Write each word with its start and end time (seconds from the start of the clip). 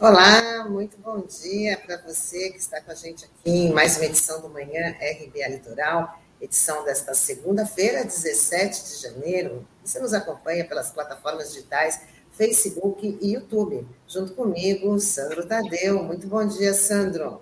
Olá, 0.00 0.64
muito 0.70 0.96
bom 0.98 1.22
dia 1.22 1.76
para 1.76 1.96
você 1.96 2.50
que 2.50 2.58
está 2.58 2.80
com 2.80 2.92
a 2.92 2.94
gente 2.94 3.24
aqui 3.24 3.50
em 3.50 3.72
mais 3.72 3.96
uma 3.96 4.04
edição 4.04 4.40
do 4.40 4.48
Manhã 4.48 4.92
RBA 4.92 5.48
Litoral, 5.48 6.20
edição 6.40 6.84
desta 6.84 7.14
segunda-feira, 7.14 8.04
17 8.04 8.84
de 8.84 9.02
janeiro. 9.02 9.66
Você 9.82 9.98
nos 9.98 10.14
acompanha 10.14 10.64
pelas 10.64 10.92
plataformas 10.92 11.52
digitais 11.52 12.00
Facebook 12.30 13.18
e 13.20 13.32
YouTube. 13.32 13.88
Junto 14.06 14.34
comigo, 14.34 15.00
Sandro 15.00 15.44
Tadeu. 15.44 16.04
Muito 16.04 16.28
bom 16.28 16.46
dia, 16.46 16.72
Sandro. 16.74 17.40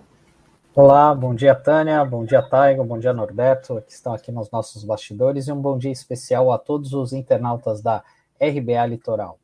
Olá, 0.73 1.13
bom 1.13 1.35
dia, 1.35 1.53
Tânia, 1.53 2.03
bom 2.03 2.25
dia, 2.25 2.41
Taigo, 2.41 2.83
bom 2.83 2.97
dia, 2.97 3.13
Norberto, 3.13 3.83
que 3.85 3.93
estão 3.93 4.15
aqui 4.15 4.31
nos 4.31 4.49
nossos 4.49 4.83
bastidores, 4.83 5.47
e 5.47 5.51
um 5.51 5.61
bom 5.61 5.77
dia 5.77 5.91
especial 5.91 6.51
a 6.51 6.57
todos 6.57 6.91
os 6.93 7.13
internautas 7.13 7.83
da 7.83 8.03
RBA 8.41 8.83
Litoral. 8.87 9.37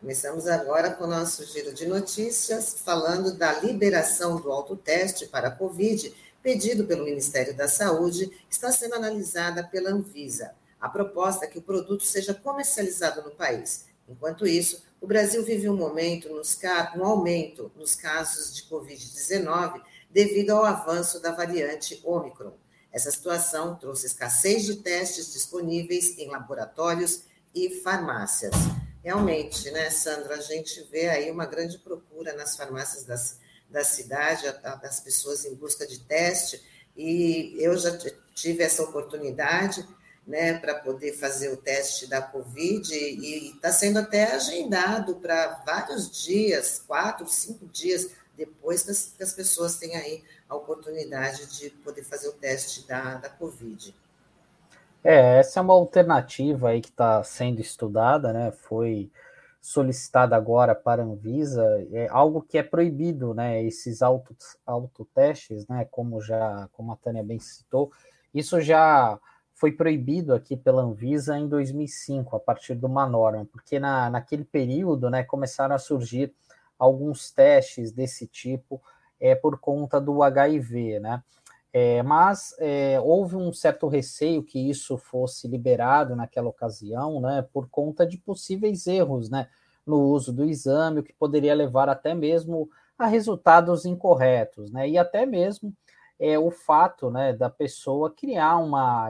Começamos 0.00 0.46
agora 0.46 0.92
com 0.92 1.04
o 1.04 1.08
nosso 1.08 1.44
giro 1.44 1.74
de 1.74 1.84
notícias, 1.84 2.76
falando 2.84 3.36
da 3.36 3.58
liberação 3.58 4.40
do 4.40 4.52
autoteste 4.52 5.26
para 5.26 5.48
a 5.48 5.50
Covid, 5.50 6.14
pedido 6.40 6.84
pelo 6.84 7.04
Ministério 7.04 7.52
da 7.56 7.66
Saúde, 7.66 8.30
está 8.48 8.70
sendo 8.70 8.94
analisada 8.94 9.64
pela 9.64 9.90
Anvisa. 9.90 10.52
A 10.80 10.88
proposta 10.88 11.46
é 11.46 11.48
que 11.48 11.58
o 11.58 11.62
produto 11.62 12.04
seja 12.04 12.32
comercializado 12.32 13.22
no 13.22 13.32
país. 13.32 13.86
Enquanto 14.08 14.46
isso, 14.46 14.84
o 15.00 15.06
Brasil 15.06 15.44
vive 15.44 15.68
um 15.68 15.76
momento, 15.76 16.28
nos, 16.28 16.56
um 16.96 17.04
aumento 17.04 17.72
nos 17.74 17.96
casos 17.96 18.54
de 18.54 18.62
Covid-19 18.70 19.82
devido 20.08 20.50
ao 20.50 20.64
avanço 20.64 21.20
da 21.20 21.32
variante 21.32 22.00
Omicron. 22.04 22.52
Essa 22.92 23.10
situação 23.10 23.74
trouxe 23.74 24.06
escassez 24.06 24.64
de 24.64 24.76
testes 24.76 25.32
disponíveis 25.32 26.16
em 26.18 26.30
laboratórios 26.30 27.24
e 27.52 27.80
farmácias. 27.80 28.54
Realmente, 29.08 29.70
né, 29.70 29.88
Sandra, 29.88 30.34
a 30.34 30.40
gente 30.42 30.86
vê 30.92 31.08
aí 31.08 31.30
uma 31.30 31.46
grande 31.46 31.78
procura 31.78 32.34
nas 32.34 32.58
farmácias 32.58 33.04
das, 33.04 33.40
da 33.66 33.82
cidade, 33.82 34.42
das 34.82 35.00
pessoas 35.00 35.46
em 35.46 35.54
busca 35.54 35.86
de 35.86 36.00
teste, 36.00 36.62
e 36.94 37.56
eu 37.58 37.74
já 37.78 37.96
tive 38.34 38.62
essa 38.62 38.82
oportunidade, 38.82 39.82
né, 40.26 40.58
para 40.58 40.74
poder 40.74 41.14
fazer 41.14 41.50
o 41.50 41.56
teste 41.56 42.06
da 42.06 42.20
Covid, 42.20 42.94
e 42.94 43.52
está 43.52 43.72
sendo 43.72 43.98
até 43.98 44.24
agendado 44.24 45.16
para 45.16 45.62
vários 45.64 46.10
dias, 46.10 46.82
quatro, 46.86 47.26
cinco 47.26 47.66
dias 47.66 48.10
depois 48.36 48.82
que 48.82 48.90
as, 48.90 49.14
que 49.16 49.22
as 49.22 49.32
pessoas 49.32 49.76
têm 49.78 49.96
aí 49.96 50.22
a 50.46 50.54
oportunidade 50.54 51.46
de 51.58 51.70
poder 51.70 52.04
fazer 52.04 52.28
o 52.28 52.34
teste 52.34 52.86
da, 52.86 53.14
da 53.14 53.30
Covid. 53.30 53.94
É, 55.04 55.38
essa 55.38 55.60
é 55.60 55.62
uma 55.62 55.74
alternativa 55.74 56.70
aí 56.70 56.80
que 56.80 56.88
está 56.88 57.22
sendo 57.22 57.60
estudada, 57.60 58.32
né? 58.32 58.50
Foi 58.50 59.10
solicitada 59.60 60.36
agora 60.36 60.74
para 60.74 61.02
a 61.02 61.04
Anvisa, 61.04 61.64
é 61.92 62.08
algo 62.08 62.42
que 62.42 62.58
é 62.58 62.62
proibido, 62.62 63.34
né? 63.34 63.62
Esses 63.62 64.02
auto, 64.02 64.36
autotestes, 64.66 65.66
né? 65.68 65.86
Como 65.90 66.20
já, 66.20 66.68
como 66.72 66.92
a 66.92 66.96
Tânia 66.96 67.22
bem 67.22 67.38
citou, 67.38 67.92
isso 68.34 68.60
já 68.60 69.18
foi 69.54 69.72
proibido 69.72 70.34
aqui 70.34 70.56
pela 70.56 70.82
Anvisa 70.82 71.36
em 71.38 71.48
2005, 71.48 72.36
a 72.36 72.40
partir 72.40 72.76
de 72.76 72.86
uma 72.86 73.06
norma, 73.06 73.44
porque 73.50 73.80
na, 73.80 74.08
naquele 74.08 74.44
período, 74.44 75.10
né, 75.10 75.24
começaram 75.24 75.74
a 75.74 75.78
surgir 75.78 76.32
alguns 76.78 77.32
testes 77.32 77.90
desse 77.90 78.26
tipo 78.28 78.80
é, 79.20 79.34
por 79.34 79.58
conta 79.58 80.00
do 80.00 80.22
HIV, 80.22 81.00
né? 81.00 81.22
É, 81.72 82.02
mas 82.02 82.54
é, 82.58 82.98
houve 83.00 83.36
um 83.36 83.52
certo 83.52 83.88
receio 83.88 84.42
que 84.42 84.58
isso 84.70 84.96
fosse 84.96 85.46
liberado 85.46 86.16
naquela 86.16 86.48
ocasião, 86.48 87.20
né, 87.20 87.46
por 87.52 87.68
conta 87.68 88.06
de 88.06 88.16
possíveis 88.16 88.86
erros, 88.86 89.28
né, 89.28 89.48
no 89.86 90.00
uso 90.00 90.32
do 90.32 90.44
exame, 90.44 91.00
o 91.00 91.02
que 91.02 91.12
poderia 91.12 91.54
levar 91.54 91.88
até 91.88 92.14
mesmo 92.14 92.70
a 92.98 93.06
resultados 93.06 93.84
incorretos, 93.84 94.72
né, 94.72 94.88
e 94.88 94.96
até 94.96 95.26
mesmo 95.26 95.74
é, 96.18 96.38
o 96.38 96.50
fato, 96.50 97.10
né, 97.10 97.34
da 97.34 97.50
pessoa 97.50 98.10
criar 98.10 98.56
uma 98.56 99.08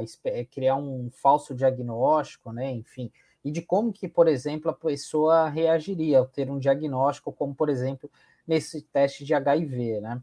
criar 0.51 0.77
um 0.77 1.11
falso 1.13 1.55
diagnóstico, 1.55 2.53
né, 2.53 2.73
enfim, 2.73 3.11
e 3.45 3.53
de 3.53 3.63
como 3.63 3.93
que, 3.93 4.09
por 4.09 4.27
exemplo, 4.27 4.69
a 4.69 4.75
pessoa 4.75 5.49
reagiria 5.49 6.19
ao 6.19 6.27
ter 6.27 6.51
um 6.51 6.59
diagnóstico, 6.59 7.33
como 7.33 7.55
por 7.55 7.69
exemplo 7.69 8.11
nesse 8.47 8.83
teste 8.83 9.25
de 9.25 9.33
HIV, 9.33 10.01
né 10.01 10.21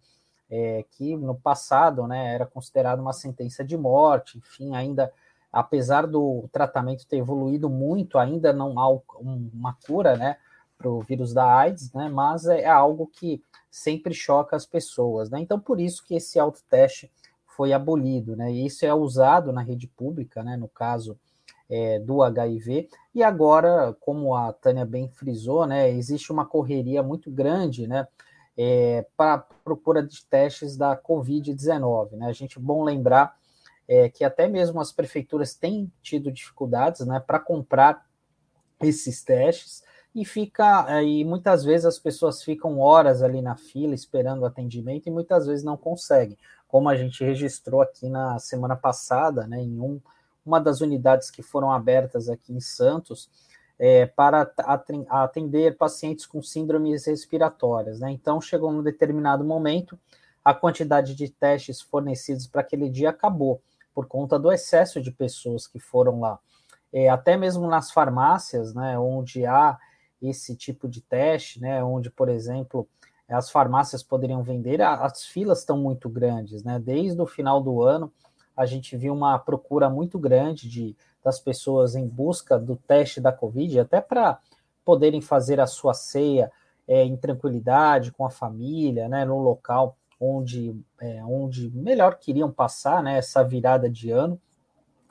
é, 0.49 0.85
que 0.91 1.15
no 1.15 1.35
passado 1.35 2.05
né, 2.07 2.33
era 2.33 2.45
considerado 2.45 2.99
uma 2.99 3.13
sentença 3.13 3.63
de 3.63 3.77
morte, 3.77 4.37
enfim, 4.37 4.75
ainda, 4.75 5.11
apesar 5.51 6.05
do 6.07 6.47
tratamento 6.51 7.07
ter 7.07 7.17
evoluído 7.17 7.69
muito, 7.69 8.17
ainda 8.17 8.53
não 8.53 8.79
há 8.79 8.89
uma 9.19 9.75
cura 9.85 10.15
né, 10.15 10.37
para 10.77 10.89
o 10.89 11.01
vírus 11.01 11.33
da 11.33 11.45
AIDS, 11.45 11.91
né, 11.93 12.09
mas 12.09 12.45
é 12.45 12.67
algo 12.67 13.07
que 13.07 13.43
sempre 13.69 14.13
choca 14.13 14.55
as 14.55 14.65
pessoas. 14.65 15.29
Né? 15.29 15.39
Então, 15.39 15.59
por 15.59 15.79
isso 15.79 16.03
que 16.05 16.15
esse 16.15 16.39
autoteste 16.39 17.11
foi 17.55 17.71
abolido, 17.71 18.35
né? 18.35 18.51
E 18.51 18.65
isso 18.65 18.85
é 18.85 18.93
usado 18.93 19.51
na 19.51 19.61
rede 19.61 19.87
pública, 19.87 20.43
né? 20.43 20.57
No 20.57 20.67
caso 20.67 21.17
é, 21.69 21.99
do 21.99 22.21
HIV. 22.21 22.89
E 23.13 23.23
agora, 23.23 23.95
como 24.01 24.35
a 24.35 24.51
Tânia 24.51 24.85
bem 24.85 25.07
frisou, 25.07 25.65
né? 25.65 25.89
Existe 25.89 26.31
uma 26.31 26.45
correria 26.45 27.01
muito 27.01 27.31
grande, 27.31 27.87
né? 27.87 28.07
É, 28.57 29.05
para 29.17 29.37
procura 29.37 30.01
de 30.01 30.25
testes 30.25 30.77
da 30.77 30.95
Covid-19. 30.97 32.11
Né? 32.13 32.27
A 32.27 32.33
gente 32.33 32.59
bom 32.59 32.83
lembrar 32.83 33.37
é, 33.87 34.09
que 34.09 34.23
até 34.23 34.47
mesmo 34.47 34.79
as 34.79 34.91
prefeituras 34.91 35.53
têm 35.53 35.91
tido 36.01 36.31
dificuldades 36.31 37.05
né, 37.05 37.19
para 37.19 37.39
comprar 37.39 38.05
esses 38.81 39.23
testes 39.23 39.83
e 40.13 40.23
fica 40.23 41.03
e 41.03 41.25
muitas 41.25 41.63
vezes 41.63 41.85
as 41.85 41.99
pessoas 41.99 42.41
ficam 42.41 42.79
horas 42.79 43.21
ali 43.21 43.41
na 43.41 43.57
fila 43.57 43.93
esperando 43.93 44.45
atendimento 44.45 45.07
e 45.07 45.11
muitas 45.11 45.45
vezes 45.45 45.63
não 45.63 45.75
conseguem, 45.75 46.37
como 46.67 46.87
a 46.87 46.95
gente 46.95 47.23
registrou 47.23 47.81
aqui 47.81 48.09
na 48.09 48.39
semana 48.39 48.75
passada, 48.75 49.45
né, 49.45 49.61
em 49.61 49.79
um, 49.79 49.99
uma 50.45 50.59
das 50.59 50.79
unidades 50.79 51.29
que 51.29 51.43
foram 51.43 51.71
abertas 51.71 52.29
aqui 52.29 52.53
em 52.53 52.61
Santos, 52.61 53.29
é, 53.77 54.05
para 54.05 54.49
atender 55.09 55.77
pacientes 55.77 56.25
com 56.25 56.41
síndromes 56.41 57.05
respiratórias. 57.05 57.99
Né? 57.99 58.11
Então, 58.11 58.39
chegou 58.39 58.71
um 58.71 58.83
determinado 58.83 59.43
momento, 59.43 59.99
a 60.43 60.53
quantidade 60.53 61.15
de 61.15 61.29
testes 61.29 61.81
fornecidos 61.81 62.47
para 62.47 62.61
aquele 62.61 62.89
dia 62.89 63.09
acabou, 63.09 63.61
por 63.93 64.07
conta 64.07 64.37
do 64.37 64.51
excesso 64.51 65.01
de 65.01 65.11
pessoas 65.11 65.67
que 65.67 65.79
foram 65.79 66.19
lá. 66.19 66.39
É, 66.93 67.09
até 67.09 67.35
mesmo 67.35 67.67
nas 67.67 67.91
farmácias, 67.91 68.73
né, 68.73 68.97
onde 68.97 69.45
há 69.45 69.77
esse 70.21 70.55
tipo 70.55 70.87
de 70.87 71.01
teste, 71.01 71.59
né, 71.59 71.83
onde, 71.83 72.09
por 72.09 72.29
exemplo, 72.29 72.87
as 73.27 73.49
farmácias 73.49 74.03
poderiam 74.03 74.43
vender, 74.43 74.81
as 74.81 75.25
filas 75.25 75.59
estão 75.59 75.77
muito 75.77 76.07
grandes. 76.07 76.63
Né? 76.63 76.79
Desde 76.79 77.19
o 77.19 77.25
final 77.25 77.61
do 77.61 77.81
ano, 77.81 78.11
a 78.55 78.65
gente 78.65 78.95
viu 78.95 79.13
uma 79.13 79.37
procura 79.39 79.89
muito 79.89 80.17
grande 80.19 80.69
de 80.69 80.95
das 81.25 81.39
pessoas 81.39 81.95
em 81.95 82.07
busca 82.07 82.59
do 82.59 82.75
teste 82.75 83.19
da 83.19 83.31
Covid, 83.31 83.79
até 83.79 83.99
para 83.99 84.37
poderem 84.85 85.19
fazer 85.19 85.59
a 85.59 85.65
sua 85.65 85.95
ceia 85.95 86.51
é, 86.87 87.03
em 87.03 87.17
tranquilidade 87.17 88.11
com 88.11 88.23
a 88.23 88.29
família, 88.29 89.09
né, 89.09 89.25
no 89.25 89.39
local 89.39 89.97
onde, 90.21 90.79
é, 91.01 91.23
onde 91.25 91.71
melhor 91.71 92.19
queriam 92.19 92.51
passar 92.51 93.01
né, 93.01 93.17
essa 93.17 93.43
virada 93.43 93.89
de 93.89 94.11
ano, 94.11 94.39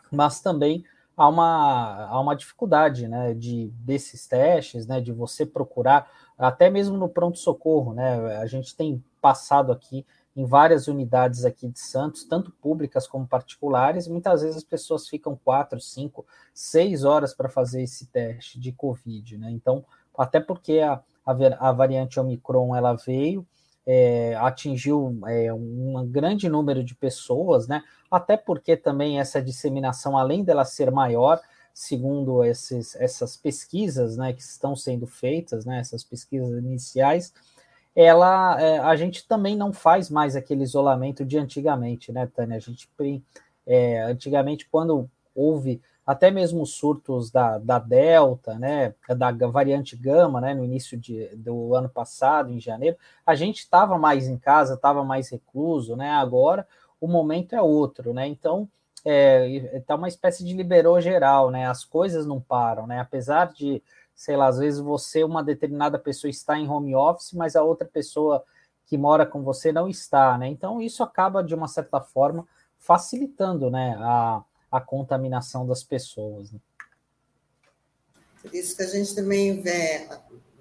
mas 0.09 0.41
também 0.41 0.85
há 1.17 1.29
uma, 1.29 2.07
há 2.07 2.21
uma 2.21 2.37
dificuldade 2.37 3.09
né, 3.09 3.35
de, 3.35 3.73
desses 3.81 4.25
testes, 4.29 4.87
né, 4.87 5.01
de 5.01 5.11
você 5.11 5.45
procurar, 5.45 6.09
até 6.39 6.71
mesmo 6.71 6.97
no 6.97 7.09
pronto-socorro, 7.09 7.93
né, 7.93 8.37
a 8.37 8.47
gente 8.47 8.77
tem 8.77 9.03
passado 9.21 9.73
aqui 9.73 10.07
em 10.37 10.45
várias 10.45 10.89
unidades 10.89 11.45
aqui 11.45 11.69
de 11.69 11.79
Santos, 11.79 12.25
tanto 12.25 12.51
públicas 12.51 13.07
como 13.07 13.27
particulares. 13.27 14.09
Muitas 14.09 14.43
vezes 14.43 14.57
as 14.57 14.65
pessoas 14.65 15.09
ficam 15.09 15.39
quatro, 15.45 15.81
cinco, 15.81 16.27
seis 16.53 17.05
horas 17.05 17.33
para 17.33 17.49
fazer 17.49 17.83
esse 17.83 18.07
teste 18.07 18.59
de 18.59 18.73
Covid, 18.73 19.39
né? 19.39 19.51
Então, 19.51 19.85
até 20.17 20.41
porque 20.41 20.81
a, 20.81 21.01
a, 21.25 21.69
a 21.69 21.73
variante 21.73 22.19
Omicron 22.19 22.75
ela 22.75 22.95
veio, 22.95 23.47
é, 23.87 24.35
atingiu 24.37 25.21
é, 25.27 25.53
um 25.53 26.05
grande 26.07 26.49
número 26.49 26.83
de 26.83 26.95
pessoas, 26.95 27.69
né? 27.69 27.83
Até 28.11 28.37
porque 28.37 28.77
também 28.77 29.21
essa 29.21 29.43
disseminação, 29.43 30.17
além 30.17 30.43
dela 30.43 30.65
ser 30.65 30.91
maior, 30.91 31.41
segundo 31.73 32.45
esses, 32.45 32.95
essas 32.97 33.37
pesquisas, 33.37 34.17
né, 34.17 34.33
que 34.33 34.41
estão 34.41 34.77
sendo 34.77 35.09
feitas, 35.09 35.65
né, 35.65 35.81
essas 35.81 36.05
pesquisas 36.05 36.57
iniciais, 36.63 37.35
ela 37.95 38.61
é, 38.61 38.79
a 38.79 38.97
gente 38.97 39.27
também 39.27 39.57
não 39.57 39.73
faz 39.73 40.11
mais 40.11 40.35
aquele 40.35 40.63
isolamento 40.63 41.25
de 41.25 41.39
antigamente, 41.39 42.13
né, 42.13 42.27
Tânia? 42.35 42.57
A 42.57 42.61
gente 42.61 42.89
é, 43.67 44.03
antigamente, 44.03 44.69
quando 44.71 45.09
houve 45.35 45.81
até 46.07 46.31
mesmo 46.31 46.67
surtos 46.67 47.31
da, 47.31 47.59
da 47.59 47.79
Delta, 47.79 48.59
né, 48.59 48.95
da 49.17 49.31
variante 49.47 49.97
Gama, 49.97 50.41
né, 50.41 50.53
no 50.53 50.65
início 50.65 50.99
de, 50.99 51.29
do 51.35 51.75
ano 51.75 51.89
passado, 51.89 52.53
em 52.53 52.61
janeiro, 52.61 52.97
a 53.25 53.35
gente 53.35 53.61
estava 53.61 53.97
mais 53.97 54.29
em 54.29 54.37
casa, 54.37 54.75
estava 54.75 55.03
mais 55.03 55.31
recluso, 55.31 55.97
né, 55.97 56.11
agora 56.11 56.67
o 57.01 57.09
momento 57.09 57.55
é 57.55 57.63
outro, 57.63 58.13
né, 58.13 58.27
então 58.27 58.69
é, 59.03 59.83
tá 59.87 59.95
uma 59.95 60.09
espécie 60.09 60.45
de 60.45 60.55
liberou 60.55 61.01
geral, 61.01 61.51
né, 61.51 61.67
as 61.67 61.85
coisas 61.85 62.27
não 62.27 62.39
param, 62.39 62.87
né, 62.87 63.01
apesar 63.01 63.53
de 63.53 63.83
sei 64.15 64.37
lá, 64.37 64.49
às 64.49 64.59
vezes 64.59 64.81
você, 64.81 65.25
uma 65.25 65.43
determinada 65.43 65.99
pessoa 65.99 66.31
está 66.31 66.57
em 66.59 66.69
home 66.69 66.95
office, 66.95 67.33
mas 67.33 67.57
a 67.57 67.63
outra 67.63 67.87
pessoa 67.87 68.45
que 68.87 68.97
mora 68.99 69.27
com 69.27 69.43
você 69.43 69.73
não 69.73 69.89
está, 69.89 70.37
né? 70.39 70.47
Então 70.49 70.81
isso 70.81 71.03
acaba 71.03 71.43
de 71.43 71.55
uma 71.55 71.69
certa 71.69 72.01
forma 72.01 72.47
facilitando, 72.79 73.71
né, 73.71 73.97
a, 73.99 74.45
a 74.71 74.81
contaminação 74.81 75.67
das 75.67 75.83
pessoas. 75.83 76.53
Né? 76.53 76.61
Por 78.43 78.55
isso 78.55 78.77
que 78.77 78.83
a 78.83 78.87
gente 78.87 79.15
também 79.15 79.63
vê, 79.63 80.07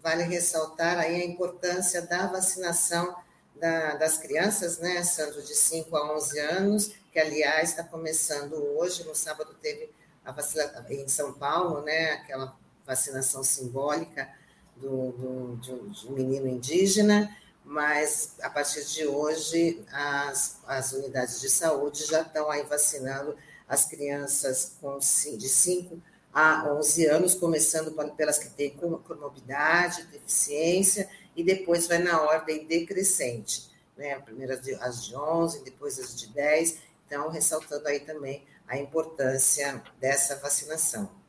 vale 0.02 0.24
ressaltar 0.24 1.00
aí 1.00 1.22
a 1.22 1.26
importância 1.26 2.02
da 2.02 2.28
vacinação 2.28 3.14
da, 3.60 3.96
das 3.96 4.18
crianças, 4.18 4.80
né, 4.80 5.04
Sandro, 5.04 5.44
de 5.44 5.54
5 5.54 5.96
a 5.98 6.16
11 6.16 6.40
anos, 6.40 6.96
que 7.12 7.20
aliás 7.20 7.72
está 7.72 7.84
começando 7.84 8.54
hoje, 8.78 9.04
no 9.04 9.14
sábado 9.14 9.54
teve 9.62 9.92
a 10.24 10.32
vacina 10.32 10.86
em 10.90 11.08
São 11.10 11.34
Paulo, 11.34 11.82
né, 11.82 12.12
aquela 12.12 12.58
vacinação 12.86 13.44
simbólica 13.44 14.30
do, 14.76 15.12
do, 15.12 15.58
de, 15.58 15.72
um, 15.72 15.88
de 15.90 16.08
um 16.08 16.12
menino 16.12 16.48
indígena, 16.48 17.36
mas 17.64 18.36
a 18.42 18.50
partir 18.50 18.84
de 18.86 19.06
hoje 19.06 19.84
as, 19.92 20.60
as 20.68 20.92
unidades 20.94 21.40
de 21.40 21.50
saúde 21.50 22.06
já 22.06 22.22
estão 22.22 22.50
aí 22.50 22.64
vacinando 22.64 23.36
as 23.68 23.86
crianças 23.86 24.76
com, 24.82 24.98
de 24.98 25.50
5 25.50 26.02
a 26.34 26.74
11 26.74 27.06
anos, 27.06 27.36
começando 27.36 27.92
pelas 28.16 28.40
que 28.40 28.50
têm 28.50 28.72
comorbidade, 28.72 30.04
deficiência, 30.08 31.08
e 31.36 31.44
depois 31.44 31.88
vai 31.88 32.00
na 32.00 32.22
ordem 32.22 32.66
decrescente, 32.66 33.70
né? 33.96 34.20
Primeiro 34.20 34.54
as 34.82 35.06
de 35.06 35.16
11, 35.16 35.64
depois 35.64 36.00
as 36.00 36.16
de 36.16 36.28
10, 36.28 36.80
então 37.06 37.30
ressaltando 37.30 37.88
aí 37.88 38.00
também 38.00 38.44
a 38.68 38.78
importância 38.78 39.82
dessa 40.00 40.36
vacinação. 40.38 41.23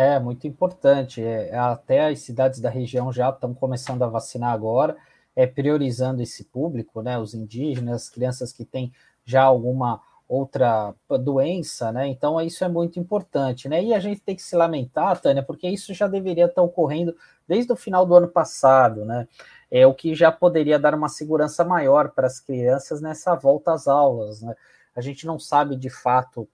É, 0.00 0.16
muito 0.20 0.46
importante. 0.46 1.20
É, 1.20 1.58
até 1.58 2.06
as 2.06 2.20
cidades 2.20 2.60
da 2.60 2.70
região 2.70 3.12
já 3.12 3.30
estão 3.30 3.52
começando 3.52 4.00
a 4.04 4.06
vacinar 4.06 4.52
agora, 4.52 4.96
é, 5.34 5.44
priorizando 5.44 6.22
esse 6.22 6.44
público, 6.44 7.02
né? 7.02 7.18
Os 7.18 7.34
indígenas, 7.34 8.02
as 8.02 8.08
crianças 8.08 8.52
que 8.52 8.64
têm 8.64 8.92
já 9.24 9.42
alguma 9.42 10.00
outra 10.28 10.94
doença, 11.24 11.90
né? 11.90 12.06
Então 12.06 12.40
isso 12.40 12.62
é 12.62 12.68
muito 12.68 13.00
importante, 13.00 13.68
né? 13.68 13.82
E 13.82 13.92
a 13.92 13.98
gente 13.98 14.20
tem 14.20 14.36
que 14.36 14.42
se 14.42 14.54
lamentar, 14.54 15.20
Tânia, 15.20 15.42
porque 15.42 15.68
isso 15.68 15.92
já 15.92 16.06
deveria 16.06 16.44
estar 16.46 16.62
ocorrendo 16.62 17.16
desde 17.48 17.72
o 17.72 17.76
final 17.76 18.06
do 18.06 18.14
ano 18.14 18.28
passado, 18.28 19.04
né? 19.04 19.26
É 19.68 19.84
o 19.84 19.94
que 19.94 20.14
já 20.14 20.30
poderia 20.30 20.78
dar 20.78 20.94
uma 20.94 21.08
segurança 21.08 21.64
maior 21.64 22.10
para 22.10 22.28
as 22.28 22.38
crianças 22.38 23.00
nessa 23.00 23.34
volta 23.34 23.72
às 23.72 23.88
aulas, 23.88 24.42
né? 24.42 24.54
A 24.94 25.00
gente 25.00 25.26
não 25.26 25.40
sabe 25.40 25.74
de 25.74 25.90
fato 25.90 26.48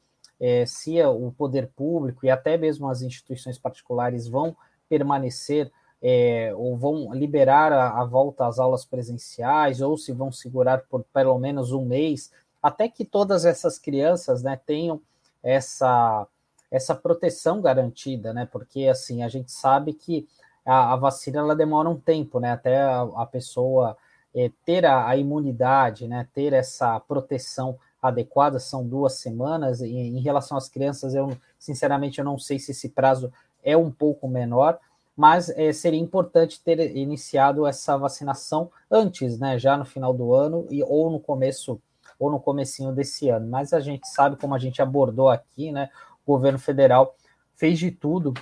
é, 0.47 0.67
se 0.67 1.03
o 1.03 1.33
poder 1.33 1.69
público 1.75 2.27
e 2.27 2.31
até 2.31 2.59
mesmo 2.59 2.87
as 2.87 3.01
instituições 3.01 3.57
particulares 3.57 4.29
vão 4.29 4.55
permanecer 4.91 5.73
é, 6.03 6.53
ou 6.55 6.77
vão 6.77 7.15
liberar 7.15 7.73
a, 7.73 8.03
a 8.03 8.05
volta 8.05 8.47
às 8.47 8.59
aulas 8.59 8.85
presenciais 8.85 9.81
ou 9.81 9.97
se 9.97 10.13
vão 10.13 10.31
segurar 10.31 10.85
por 10.91 11.03
pelo 11.15 11.39
menos 11.39 11.73
um 11.73 11.87
mês 11.87 12.31
até 12.63 12.91
que 12.91 13.07
todas 13.07 13.47
essas 13.47 13.79
crianças 13.79 14.43
né, 14.43 14.61
tenham 14.67 15.01
essa, 15.43 16.27
essa 16.71 16.95
proteção 16.95 17.63
garantida, 17.63 18.35
né? 18.35 18.47
Porque 18.51 18.87
assim 18.87 19.23
a 19.23 19.29
gente 19.29 19.51
sabe 19.51 19.95
que 19.95 20.29
a, 20.63 20.93
a 20.93 20.97
vacina 20.97 21.39
ela 21.39 21.57
demora 21.57 21.89
um 21.89 21.99
tempo, 21.99 22.39
né? 22.39 22.53
Até 22.53 22.83
a, 22.83 23.01
a 23.17 23.25
pessoa 23.25 23.97
é, 24.35 24.51
ter 24.63 24.85
a, 24.85 25.09
a, 25.09 25.17
imunidade, 25.17 26.07
né? 26.07 26.29
Ter 26.35 26.53
essa 26.53 27.01
proteção 27.01 27.79
adequada 28.09 28.59
são 28.59 28.87
duas 28.87 29.15
semanas. 29.15 29.81
E 29.81 29.89
em 29.89 30.21
relação 30.21 30.57
às 30.57 30.69
crianças, 30.69 31.15
eu 31.15 31.37
sinceramente 31.59 32.19
eu 32.19 32.25
não 32.25 32.39
sei 32.39 32.59
se 32.59 32.73
esse 32.73 32.89
prazo 32.89 33.33
é 33.63 33.77
um 33.77 33.91
pouco 33.91 34.29
menor, 34.29 34.79
mas 35.17 35.49
é, 35.51 35.73
seria 35.73 36.01
importante 36.01 36.61
ter 36.63 36.95
iniciado 36.97 37.67
essa 37.67 37.97
vacinação 37.97 38.71
antes, 38.91 39.39
né? 39.39 39.59
Já 39.59 39.77
no 39.77 39.85
final 39.85 40.13
do 40.13 40.35
ano 40.35 40.67
e 40.71 40.83
ou 40.83 41.11
no 41.11 41.19
começo 41.19 41.81
ou 42.19 42.31
no 42.31 42.39
comecinho 42.39 42.93
desse 42.93 43.29
ano. 43.29 43.47
Mas 43.49 43.73
a 43.73 43.81
gente 43.81 44.07
sabe, 44.09 44.37
como 44.37 44.55
a 44.55 44.59
gente 44.59 44.81
abordou 44.81 45.29
aqui, 45.29 45.73
né, 45.73 45.91
o 46.25 46.33
governo 46.33 46.59
federal 46.59 47.17
fez 47.57 47.79
de 47.79 47.91
tudo 47.91 48.33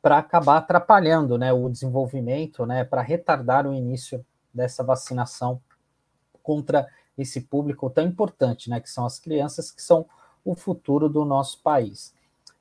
para 0.00 0.18
acabar 0.18 0.58
atrapalhando 0.58 1.38
né, 1.38 1.52
o 1.52 1.68
desenvolvimento, 1.70 2.66
né, 2.66 2.84
para 2.84 3.00
retardar 3.00 3.66
o 3.66 3.72
início 3.72 4.24
dessa 4.52 4.82
vacinação 4.82 5.60
contra 6.42 6.86
esse 7.16 7.40
público 7.40 7.90
tão 7.90 8.04
importante, 8.04 8.70
né, 8.70 8.80
que 8.80 8.90
são 8.90 9.04
as 9.04 9.18
crianças, 9.18 9.70
que 9.70 9.82
são 9.82 10.06
o 10.44 10.54
futuro 10.54 11.08
do 11.08 11.24
nosso 11.24 11.62
país. 11.62 12.14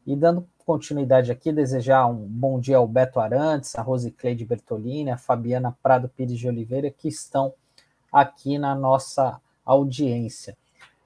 E 0.05 0.15
dando 0.15 0.47
continuidade 0.65 1.31
aqui, 1.31 1.51
desejar 1.51 2.07
um 2.07 2.15
bom 2.15 2.59
dia 2.59 2.77
ao 2.77 2.87
Beto 2.87 3.19
Arantes, 3.19 3.75
a 3.75 3.81
Rosicleide 3.81 4.45
Bertolini, 4.45 5.11
a 5.11 5.17
Fabiana 5.17 5.77
Prado 5.81 6.09
Pires 6.09 6.37
de 6.37 6.47
Oliveira, 6.47 6.89
que 6.89 7.07
estão 7.07 7.53
aqui 8.11 8.57
na 8.57 8.75
nossa 8.75 9.39
audiência. 9.65 10.57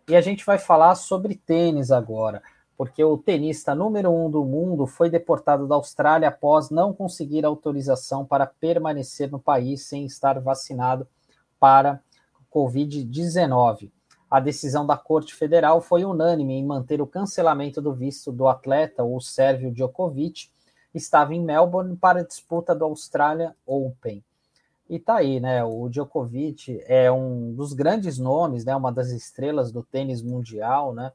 E 0.08 0.16
a 0.16 0.22
gente 0.22 0.46
vai 0.46 0.58
falar 0.58 0.96
sobre 0.96 1.36
tênis 1.36 1.92
agora, 1.92 2.42
porque 2.78 3.04
o 3.04 3.18
tenista 3.18 3.74
número 3.74 4.12
um 4.12 4.30
do 4.30 4.44
mundo 4.44 4.86
foi 4.86 5.10
deportado 5.10 5.68
da 5.68 5.76
Austrália 5.76 6.28
após 6.28 6.70
não 6.70 6.94
conseguir 6.94 7.46
autorização 7.46 8.26
para 8.26 8.46
permanecer 8.46 9.32
no 9.32 9.40
país 9.40 9.84
sem 9.84 10.06
estar 10.06 10.40
vacinado 10.40 11.08
para 11.60 12.00
Covid-19. 12.56 13.92
A 14.32 14.40
decisão 14.40 14.88
da 14.88 14.96
Corte 14.96 15.36
Federal 15.36 15.82
foi 15.82 16.06
unânime 16.06 16.54
em 16.54 16.66
manter 16.66 17.02
o 17.02 17.08
cancelamento 17.08 17.82
do 17.82 17.94
visto 17.94 18.32
do 18.32 18.48
atleta, 18.48 19.04
o 19.04 19.20
Sérvio 19.20 19.72
Djokovic, 19.72 20.50
estava 20.94 21.36
em 21.36 21.44
Melbourne 21.44 21.98
para 21.98 22.22
a 22.22 22.26
disputa 22.26 22.74
do 22.74 22.86
Australia 22.86 23.54
Open. 23.66 24.24
E 24.90 24.98
tá 25.00 25.16
aí, 25.16 25.40
né? 25.42 25.64
O 25.66 25.90
Djokovic 25.90 26.82
é 26.86 27.12
um 27.12 27.54
dos 27.54 27.74
grandes 27.74 28.18
nomes, 28.18 28.64
né? 28.64 28.74
Uma 28.74 28.92
das 28.92 29.10
estrelas 29.10 29.72
do 29.72 29.84
tênis 29.84 30.22
mundial, 30.22 30.94
né? 30.94 31.12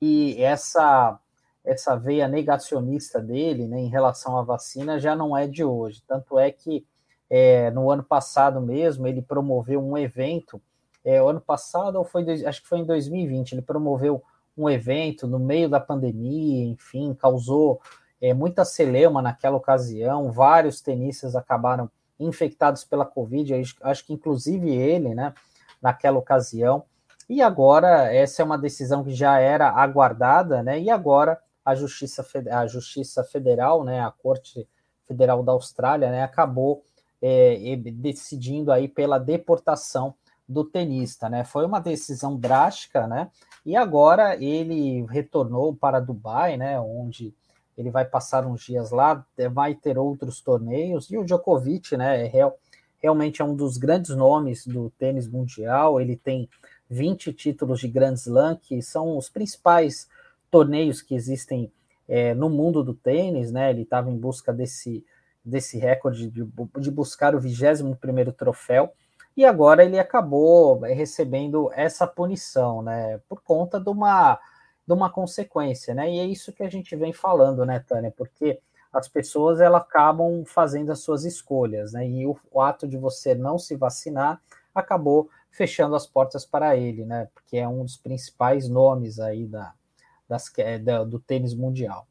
E 0.00 0.42
essa 0.42 1.20
essa 1.62 1.94
veia 1.94 2.26
negacionista 2.26 3.20
dele, 3.20 3.68
né, 3.68 3.78
em 3.78 3.88
relação 3.88 4.38
à 4.38 4.42
vacina, 4.42 4.98
já 4.98 5.14
não 5.14 5.36
é 5.36 5.46
de 5.46 5.62
hoje. 5.62 6.02
Tanto 6.08 6.38
é 6.38 6.50
que 6.50 6.86
é, 7.28 7.70
no 7.70 7.90
ano 7.90 8.02
passado 8.02 8.62
mesmo 8.62 9.06
ele 9.06 9.20
promoveu 9.20 9.80
um 9.80 9.96
evento. 9.96 10.60
É, 11.04 11.22
o 11.22 11.28
ano 11.28 11.40
passado 11.40 11.96
ou 11.96 12.04
foi 12.04 12.24
acho 12.44 12.62
que 12.62 12.68
foi 12.68 12.78
em 12.78 12.84
2020 12.84 13.52
ele 13.52 13.62
promoveu 13.62 14.22
um 14.56 14.68
evento 14.68 15.26
no 15.26 15.38
meio 15.38 15.68
da 15.68 15.80
pandemia, 15.80 16.66
enfim, 16.66 17.14
causou 17.14 17.80
é, 18.20 18.34
muita 18.34 18.64
celeuma 18.64 19.22
naquela 19.22 19.56
ocasião. 19.56 20.30
Vários 20.30 20.80
tenistas 20.80 21.34
acabaram 21.34 21.90
infectados 22.18 22.84
pela 22.84 23.06
Covid, 23.06 23.54
acho 23.82 24.06
que 24.06 24.12
inclusive 24.12 24.68
ele, 24.68 25.14
né, 25.14 25.32
naquela 25.80 26.18
ocasião. 26.18 26.84
E 27.28 27.40
agora, 27.40 28.12
essa 28.12 28.42
é 28.42 28.44
uma 28.44 28.58
decisão 28.58 29.02
que 29.02 29.14
já 29.14 29.38
era 29.38 29.70
aguardada, 29.70 30.62
né, 30.62 30.78
e 30.78 30.90
agora 30.90 31.40
a 31.64 31.74
Justiça, 31.74 32.26
a 32.50 32.66
Justiça 32.66 33.24
Federal, 33.24 33.84
né, 33.84 34.00
a 34.00 34.10
Corte 34.10 34.68
Federal 35.06 35.42
da 35.42 35.52
Austrália, 35.52 36.10
né, 36.10 36.22
acabou 36.22 36.84
é, 37.22 37.76
decidindo 37.76 38.70
aí 38.70 38.88
pela 38.88 39.18
deportação 39.18 40.14
do 40.50 40.64
tenista, 40.64 41.28
né? 41.28 41.44
Foi 41.44 41.64
uma 41.64 41.78
decisão 41.78 42.36
drástica, 42.36 43.06
né? 43.06 43.30
E 43.64 43.76
agora 43.76 44.34
ele 44.42 45.06
retornou 45.06 45.74
para 45.74 46.00
Dubai, 46.00 46.56
né? 46.56 46.80
Onde 46.80 47.32
ele 47.80 47.90
vai 47.90 48.04
passar 48.04 48.44
uns 48.46 48.62
dias 48.62 48.90
lá, 48.90 49.24
vai 49.52 49.74
ter 49.74 49.96
outros 49.96 50.40
torneios, 50.40 51.10
e 51.10 51.16
o 51.16 51.24
Djokovic, 51.24 51.96
né, 51.96 52.26
é 52.26 52.28
real, 52.28 52.58
realmente 52.98 53.40
é 53.40 53.44
um 53.44 53.54
dos 53.54 53.78
grandes 53.78 54.14
nomes 54.14 54.66
do 54.66 54.90
tênis 54.98 55.26
mundial, 55.26 55.98
ele 55.98 56.14
tem 56.14 56.46
20 56.90 57.32
títulos 57.32 57.80
de 57.80 57.88
Grand 57.88 58.12
Slam, 58.14 58.56
que 58.56 58.82
são 58.82 59.16
os 59.16 59.30
principais 59.30 60.08
torneios 60.50 61.00
que 61.00 61.14
existem 61.14 61.72
é, 62.06 62.34
no 62.34 62.50
mundo 62.50 62.84
do 62.84 62.92
tênis, 62.92 63.50
né, 63.50 63.70
ele 63.70 63.82
estava 63.82 64.10
em 64.10 64.16
busca 64.18 64.52
desse, 64.52 65.02
desse 65.42 65.78
recorde 65.78 66.28
de, 66.28 66.46
de 66.78 66.90
buscar 66.90 67.34
o 67.34 67.40
21º 67.40 68.32
troféu, 68.32 68.92
e 69.40 69.44
agora 69.46 69.82
ele 69.82 69.98
acabou 69.98 70.80
recebendo 70.80 71.70
essa 71.72 72.06
punição, 72.06 72.82
né, 72.82 73.18
por 73.26 73.40
conta 73.40 73.80
de 73.80 73.88
uma 73.88 74.38
de 74.86 74.92
uma 74.92 75.08
consequência, 75.08 75.94
né? 75.94 76.10
E 76.10 76.18
é 76.18 76.24
isso 76.24 76.52
que 76.52 76.64
a 76.64 76.68
gente 76.68 76.96
vem 76.96 77.12
falando, 77.12 77.64
né, 77.64 77.78
Tânia? 77.78 78.12
Porque 78.14 78.58
as 78.92 79.06
pessoas 79.08 79.60
elas 79.60 79.82
acabam 79.82 80.44
fazendo 80.44 80.90
as 80.90 80.98
suas 80.98 81.24
escolhas, 81.24 81.92
né? 81.92 82.06
E 82.06 82.26
o, 82.26 82.36
o 82.50 82.60
ato 82.60 82.88
de 82.88 82.98
você 82.98 83.34
não 83.34 83.56
se 83.56 83.76
vacinar 83.76 84.42
acabou 84.74 85.30
fechando 85.50 85.94
as 85.94 86.06
portas 86.06 86.44
para 86.44 86.76
ele, 86.76 87.04
né? 87.06 87.28
Porque 87.32 87.56
é 87.56 87.68
um 87.68 87.82
dos 87.82 87.96
principais 87.96 88.68
nomes 88.68 89.20
aí 89.20 89.46
da, 89.46 89.72
das, 90.28 90.52
da, 90.82 91.04
do 91.04 91.18
tênis 91.18 91.54
mundial. 91.54 92.06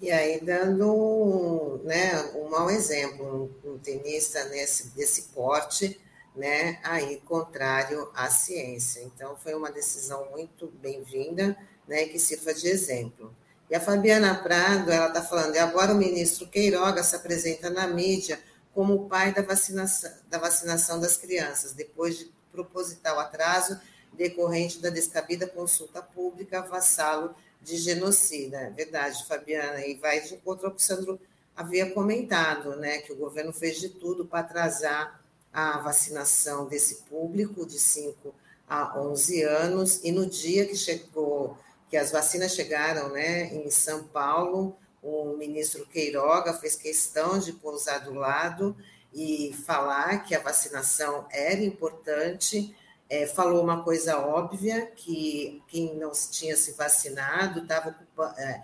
E 0.00 0.10
aí, 0.10 0.40
dando 0.40 1.80
né, 1.84 2.22
um 2.36 2.48
mau 2.48 2.70
exemplo, 2.70 3.50
um, 3.64 3.72
um 3.72 3.78
tenista 3.78 4.44
nesse, 4.48 4.88
desse 4.96 5.30
porte, 5.34 6.00
né, 6.34 6.80
aí 6.82 7.18
contrário 7.26 8.10
à 8.14 8.30
ciência. 8.30 9.00
Então, 9.02 9.36
foi 9.36 9.54
uma 9.54 9.70
decisão 9.70 10.30
muito 10.30 10.68
bem-vinda, 10.80 11.56
né, 11.86 12.06
que 12.06 12.18
sirva 12.18 12.54
de 12.54 12.68
exemplo. 12.68 13.34
E 13.70 13.74
a 13.74 13.80
Fabiana 13.80 14.34
Prado, 14.34 14.90
ela 14.90 15.08
está 15.08 15.22
falando, 15.22 15.54
e 15.54 15.58
agora 15.58 15.92
o 15.92 15.96
ministro 15.96 16.46
Queiroga 16.46 17.02
se 17.02 17.16
apresenta 17.16 17.70
na 17.70 17.86
mídia 17.86 18.38
como 18.74 18.94
o 18.94 19.08
pai 19.08 19.32
da 19.32 19.42
vacinação, 19.42 20.10
da 20.28 20.38
vacinação 20.38 21.00
das 21.00 21.16
crianças, 21.16 21.72
depois 21.72 22.18
de 22.18 22.32
proposital 22.50 23.18
atraso 23.18 23.80
decorrente 24.12 24.78
da 24.78 24.90
descabida 24.90 25.46
consulta 25.46 26.02
pública 26.02 26.60
vassalo 26.62 27.34
de 27.62 27.76
genocida. 27.76 28.58
É 28.58 28.70
verdade, 28.70 29.24
Fabiana, 29.26 29.86
e 29.86 29.94
vai 29.94 30.20
de 30.20 30.34
encontro 30.34 30.66
ao 30.66 30.72
que 30.72 30.82
o 30.82 30.84
Sandro 30.84 31.20
havia 31.56 31.90
comentado, 31.92 32.76
né, 32.76 32.98
que 32.98 33.12
o 33.12 33.16
governo 33.16 33.52
fez 33.52 33.80
de 33.80 33.88
tudo 33.88 34.26
para 34.26 34.40
atrasar 34.40 35.21
a 35.52 35.78
vacinação 35.78 36.66
desse 36.66 37.02
público 37.02 37.66
de 37.66 37.78
5 37.78 38.34
a 38.68 38.98
11 38.98 39.42
anos, 39.42 40.00
e 40.02 40.10
no 40.10 40.26
dia 40.26 40.66
que 40.66 40.76
chegou, 40.76 41.58
que 41.90 41.96
as 41.96 42.10
vacinas 42.10 42.54
chegaram 42.54 43.10
né, 43.10 43.54
em 43.54 43.70
São 43.70 44.04
Paulo, 44.04 44.76
o 45.02 45.36
ministro 45.36 45.84
Queiroga 45.86 46.54
fez 46.54 46.76
questão 46.76 47.38
de 47.38 47.52
pousar 47.52 48.04
do 48.04 48.14
lado 48.14 48.76
e 49.12 49.54
falar 49.66 50.24
que 50.24 50.34
a 50.34 50.40
vacinação 50.40 51.26
era 51.30 51.62
importante, 51.62 52.74
é, 53.10 53.26
falou 53.26 53.62
uma 53.62 53.82
coisa 53.82 54.18
óbvia, 54.18 54.86
que 54.96 55.62
quem 55.68 55.94
não 55.96 56.12
tinha 56.12 56.56
se 56.56 56.72
vacinado 56.72 57.60
estava. 57.60 57.94
É, 58.38 58.62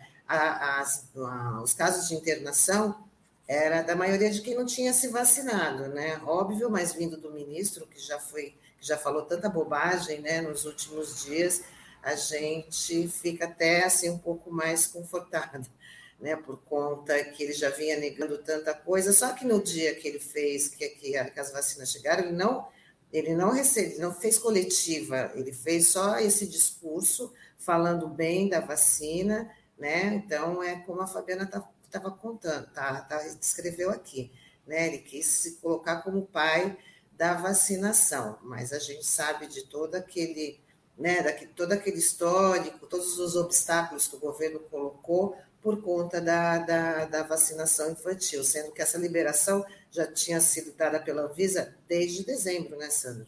os 1.62 1.72
casos 1.74 2.08
de 2.08 2.14
internação 2.14 3.07
era 3.48 3.80
da 3.80 3.96
maioria 3.96 4.30
de 4.30 4.42
quem 4.42 4.54
não 4.54 4.66
tinha 4.66 4.92
se 4.92 5.08
vacinado, 5.08 5.88
né? 5.88 6.20
Óbvio, 6.26 6.68
mas 6.68 6.92
vindo 6.92 7.16
do 7.16 7.32
ministro, 7.32 7.86
que 7.86 7.98
já 7.98 8.20
foi, 8.20 8.54
que 8.78 8.86
já 8.86 8.98
falou 8.98 9.22
tanta 9.22 9.48
bobagem 9.48 10.20
né, 10.20 10.42
nos 10.42 10.66
últimos 10.66 11.24
dias, 11.24 11.64
a 12.02 12.14
gente 12.14 13.08
fica 13.08 13.46
até 13.46 13.84
assim 13.84 14.10
um 14.10 14.18
pouco 14.18 14.52
mais 14.52 14.86
confortado, 14.86 15.66
né? 16.20 16.36
Por 16.36 16.58
conta 16.64 17.24
que 17.24 17.42
ele 17.42 17.54
já 17.54 17.70
vinha 17.70 17.96
negando 17.96 18.36
tanta 18.36 18.74
coisa, 18.74 19.14
só 19.14 19.32
que 19.32 19.46
no 19.46 19.62
dia 19.62 19.94
que 19.94 20.06
ele 20.06 20.20
fez, 20.20 20.68
que, 20.68 20.86
que, 20.90 21.16
as 21.16 21.50
vacinas 21.50 21.90
chegaram, 21.90 22.24
ele 22.24 22.36
não 22.36 22.68
ele 23.10 23.34
não 23.34 23.50
recebe, 23.50 23.96
não 23.98 24.12
fez 24.12 24.38
coletiva, 24.38 25.32
ele 25.34 25.50
fez 25.50 25.88
só 25.88 26.18
esse 26.18 26.46
discurso 26.46 27.32
falando 27.56 28.06
bem 28.06 28.50
da 28.50 28.60
vacina, 28.60 29.50
né? 29.78 30.12
Então 30.14 30.62
é 30.62 30.80
como 30.80 31.00
a 31.00 31.06
Fabiana 31.06 31.46
estava 31.88 32.10
contando, 32.10 32.66
tá, 32.68 33.00
tá, 33.00 33.18
descreveu 33.38 33.90
aqui, 33.90 34.30
né? 34.66 34.86
Ele 34.86 34.98
quis 34.98 35.26
se 35.26 35.56
colocar 35.56 36.02
como 36.02 36.26
pai 36.26 36.76
da 37.12 37.34
vacinação, 37.34 38.38
mas 38.42 38.72
a 38.72 38.78
gente 38.78 39.04
sabe 39.04 39.48
de 39.48 39.64
todo 39.64 39.96
aquele, 39.96 40.60
né? 40.96 41.22
Daqui, 41.22 41.46
todo 41.46 41.72
aquele 41.72 41.98
histórico, 41.98 42.86
todos 42.86 43.18
os 43.18 43.34
obstáculos 43.34 44.06
que 44.06 44.16
o 44.16 44.20
governo 44.20 44.60
colocou 44.60 45.36
por 45.60 45.82
conta 45.82 46.20
da, 46.20 46.58
da, 46.58 47.04
da, 47.06 47.22
vacinação 47.24 47.90
infantil, 47.90 48.44
sendo 48.44 48.70
que 48.72 48.80
essa 48.80 48.96
liberação 48.96 49.64
já 49.90 50.06
tinha 50.06 50.40
sido 50.40 50.72
dada 50.76 51.00
pela 51.00 51.22
Anvisa 51.22 51.74
desde 51.88 52.24
dezembro, 52.24 52.76
né, 52.76 52.88
Sandro? 52.90 53.26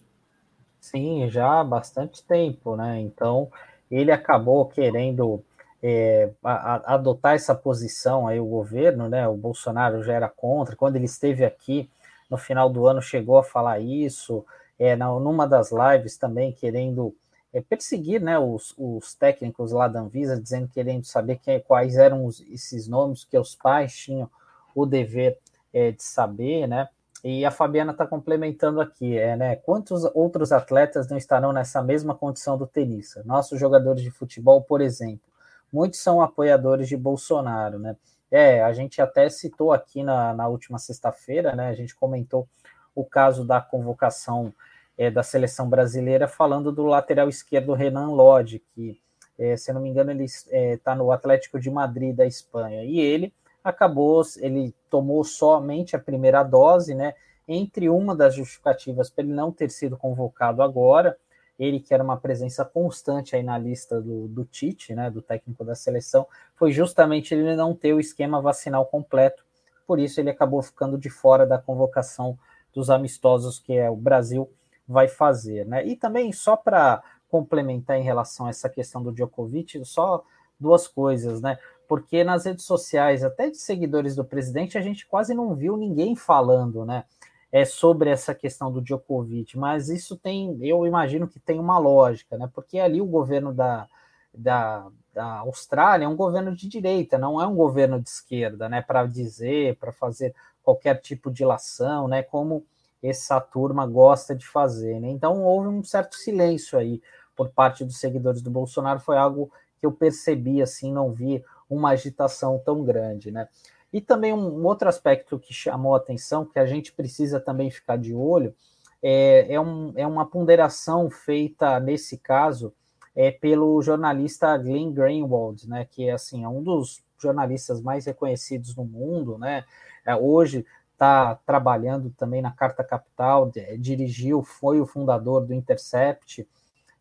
Sim, 0.80 1.28
já 1.28 1.60
há 1.60 1.64
bastante 1.64 2.22
tempo, 2.22 2.76
né? 2.76 3.00
Então, 3.00 3.50
ele 3.90 4.12
acabou 4.12 4.66
querendo 4.66 5.42
é, 5.82 6.30
a, 6.42 6.52
a, 6.52 6.94
adotar 6.94 7.34
essa 7.34 7.54
posição 7.54 8.28
aí, 8.28 8.38
o 8.38 8.46
governo, 8.46 9.08
né? 9.08 9.26
O 9.26 9.36
Bolsonaro 9.36 10.02
já 10.02 10.12
era 10.12 10.28
contra. 10.28 10.76
Quando 10.76 10.96
ele 10.96 11.06
esteve 11.06 11.44
aqui 11.44 11.90
no 12.30 12.36
final 12.36 12.68
do 12.70 12.86
ano, 12.86 13.02
chegou 13.02 13.38
a 13.38 13.44
falar 13.44 13.80
isso, 13.80 14.44
é, 14.78 14.94
na, 14.94 15.06
numa 15.18 15.46
das 15.46 15.70
lives 15.72 16.16
também, 16.16 16.52
querendo 16.52 17.14
é, 17.52 17.60
perseguir 17.60 18.20
né, 18.20 18.38
os, 18.38 18.74
os, 18.78 19.14
técnicos 19.14 19.72
lá 19.72 19.88
da 19.88 20.00
Anvisa, 20.00 20.40
dizendo, 20.40 20.68
querendo 20.68 21.04
saber 21.04 21.36
que, 21.38 21.60
quais 21.60 21.96
eram 21.96 22.24
os, 22.24 22.40
esses 22.48 22.86
nomes 22.86 23.24
que 23.24 23.36
os 23.36 23.54
pais 23.54 23.94
tinham 23.96 24.30
o 24.74 24.86
dever 24.86 25.38
é, 25.72 25.90
de 25.90 26.02
saber, 26.02 26.66
né? 26.66 26.88
E 27.22 27.44
a 27.44 27.50
Fabiana 27.50 27.92
está 27.92 28.06
complementando 28.06 28.80
aqui, 28.80 29.18
é, 29.18 29.36
né? 29.36 29.56
Quantos 29.56 30.04
outros 30.14 30.52
atletas 30.52 31.08
não 31.08 31.18
estarão 31.18 31.52
nessa 31.52 31.82
mesma 31.82 32.14
condição 32.14 32.56
do 32.56 32.66
tenista? 32.66 33.22
Nossos 33.24 33.60
jogadores 33.60 34.02
de 34.02 34.10
futebol, 34.10 34.62
por 34.62 34.80
exemplo, 34.80 35.29
muitos 35.72 36.00
são 36.00 36.20
apoiadores 36.20 36.88
de 36.88 36.96
Bolsonaro, 36.96 37.78
né? 37.78 37.96
É, 38.30 38.62
a 38.62 38.72
gente 38.72 39.02
até 39.02 39.28
citou 39.28 39.72
aqui 39.72 40.02
na, 40.02 40.32
na 40.32 40.46
última 40.46 40.78
sexta-feira, 40.78 41.54
né? 41.54 41.68
A 41.68 41.74
gente 41.74 41.96
comentou 41.96 42.48
o 42.94 43.04
caso 43.04 43.44
da 43.44 43.60
convocação 43.60 44.52
é, 44.96 45.10
da 45.10 45.22
seleção 45.22 45.68
brasileira, 45.68 46.28
falando 46.28 46.70
do 46.70 46.84
lateral 46.84 47.28
esquerdo 47.28 47.72
Renan 47.72 48.10
Lodge, 48.10 48.62
que, 48.74 49.00
é, 49.38 49.56
se 49.56 49.72
não 49.72 49.80
me 49.80 49.88
engano, 49.88 50.10
ele 50.10 50.24
está 50.24 50.50
é, 50.52 50.76
tá 50.76 50.94
no 50.94 51.10
Atlético 51.10 51.58
de 51.58 51.70
Madrid 51.70 52.14
da 52.14 52.26
Espanha. 52.26 52.84
E 52.84 53.00
ele 53.00 53.32
acabou, 53.64 54.22
ele 54.38 54.74
tomou 54.88 55.24
somente 55.24 55.96
a 55.96 55.98
primeira 55.98 56.42
dose, 56.42 56.94
né? 56.94 57.14
Entre 57.48 57.88
uma 57.88 58.14
das 58.14 58.34
justificativas 58.34 59.10
para 59.10 59.24
ele 59.24 59.32
não 59.32 59.50
ter 59.50 59.70
sido 59.70 59.96
convocado 59.96 60.62
agora, 60.62 61.16
ele 61.60 61.78
que 61.78 61.92
era 61.92 62.02
uma 62.02 62.16
presença 62.16 62.64
constante 62.64 63.36
aí 63.36 63.42
na 63.42 63.58
lista 63.58 64.00
do, 64.00 64.26
do 64.26 64.46
Tite, 64.46 64.94
né, 64.94 65.10
do 65.10 65.20
técnico 65.20 65.62
da 65.62 65.74
seleção, 65.74 66.26
foi 66.56 66.72
justamente 66.72 67.34
ele 67.34 67.54
não 67.54 67.74
ter 67.74 67.92
o 67.92 68.00
esquema 68.00 68.40
vacinal 68.40 68.86
completo, 68.86 69.44
por 69.86 69.98
isso 69.98 70.18
ele 70.18 70.30
acabou 70.30 70.62
ficando 70.62 70.96
de 70.96 71.10
fora 71.10 71.46
da 71.46 71.58
convocação 71.58 72.38
dos 72.72 72.88
amistosos 72.88 73.58
que 73.58 73.74
é 73.74 73.90
o 73.90 73.96
Brasil 73.96 74.50
vai 74.88 75.06
fazer, 75.06 75.66
né? 75.66 75.86
E 75.86 75.94
também 75.94 76.32
só 76.32 76.56
para 76.56 77.02
complementar 77.28 77.98
em 77.98 78.02
relação 78.02 78.46
a 78.46 78.50
essa 78.50 78.68
questão 78.68 79.02
do 79.02 79.12
Djokovic, 79.12 79.84
só 79.84 80.24
duas 80.58 80.88
coisas, 80.88 81.40
né? 81.40 81.58
Porque 81.86 82.24
nas 82.24 82.44
redes 82.44 82.64
sociais, 82.64 83.22
até 83.22 83.50
de 83.50 83.58
seguidores 83.58 84.16
do 84.16 84.24
presidente, 84.24 84.78
a 84.78 84.80
gente 84.80 85.06
quase 85.06 85.34
não 85.34 85.54
viu 85.54 85.76
ninguém 85.76 86.16
falando, 86.16 86.84
né? 86.84 87.04
É 87.52 87.64
sobre 87.64 88.10
essa 88.10 88.34
questão 88.34 88.70
do 88.70 88.80
Djokovic, 88.80 89.58
mas 89.58 89.88
isso 89.88 90.16
tem, 90.16 90.56
eu 90.60 90.86
imagino 90.86 91.26
que 91.26 91.40
tem 91.40 91.58
uma 91.58 91.78
lógica, 91.78 92.38
né? 92.38 92.48
Porque 92.54 92.78
ali 92.78 93.00
o 93.00 93.06
governo 93.06 93.52
da, 93.52 93.88
da, 94.32 94.86
da 95.12 95.38
Austrália 95.38 96.04
é 96.04 96.08
um 96.08 96.14
governo 96.16 96.54
de 96.54 96.68
direita, 96.68 97.18
não 97.18 97.40
é 97.40 97.46
um 97.46 97.56
governo 97.56 98.00
de 98.00 98.08
esquerda, 98.08 98.68
né? 98.68 98.80
Para 98.80 99.04
dizer, 99.04 99.76
para 99.76 99.90
fazer 99.90 100.34
qualquer 100.62 101.00
tipo 101.00 101.30
de 101.30 101.42
ilação, 101.42 102.06
né? 102.06 102.22
Como 102.22 102.64
essa 103.02 103.40
turma 103.40 103.86
gosta 103.86 104.34
de 104.34 104.46
fazer. 104.46 105.00
Né? 105.00 105.08
Então 105.08 105.42
houve 105.42 105.68
um 105.68 105.82
certo 105.82 106.16
silêncio 106.16 106.78
aí 106.78 107.02
por 107.34 107.48
parte 107.48 107.84
dos 107.84 107.98
seguidores 107.98 108.42
do 108.42 108.50
Bolsonaro, 108.50 109.00
foi 109.00 109.16
algo 109.16 109.50
que 109.78 109.86
eu 109.86 109.92
percebi 109.92 110.60
assim, 110.60 110.92
não 110.92 111.10
vi 111.10 111.42
uma 111.70 111.90
agitação 111.90 112.58
tão 112.58 112.84
grande, 112.84 113.30
né? 113.30 113.48
E 113.92 114.00
também 114.00 114.32
um 114.32 114.64
outro 114.64 114.88
aspecto 114.88 115.38
que 115.38 115.52
chamou 115.52 115.94
a 115.94 115.98
atenção, 115.98 116.44
que 116.44 116.58
a 116.58 116.66
gente 116.66 116.92
precisa 116.92 117.40
também 117.40 117.70
ficar 117.70 117.96
de 117.96 118.14
olho, 118.14 118.54
é, 119.02 119.54
é, 119.54 119.60
um, 119.60 119.92
é 119.96 120.06
uma 120.06 120.26
ponderação 120.26 121.10
feita 121.10 121.80
nesse 121.80 122.18
caso 122.18 122.72
é, 123.16 123.30
pelo 123.30 123.80
jornalista 123.82 124.56
Glenn 124.56 124.92
Greenwald, 124.92 125.68
né? 125.68 125.86
Que 125.90 126.08
é 126.08 126.12
assim, 126.12 126.44
é 126.44 126.48
um 126.48 126.62
dos 126.62 127.02
jornalistas 127.18 127.80
mais 127.80 128.06
reconhecidos 128.06 128.76
no 128.76 128.84
mundo, 128.84 129.38
né? 129.38 129.64
É, 130.04 130.14
hoje 130.14 130.64
está 130.92 131.34
trabalhando 131.46 132.10
também 132.10 132.42
na 132.42 132.50
Carta 132.50 132.84
Capital, 132.84 133.50
dirigiu, 133.78 134.42
foi 134.42 134.80
o 134.80 134.86
fundador 134.86 135.46
do 135.46 135.54
Intercept, 135.54 136.46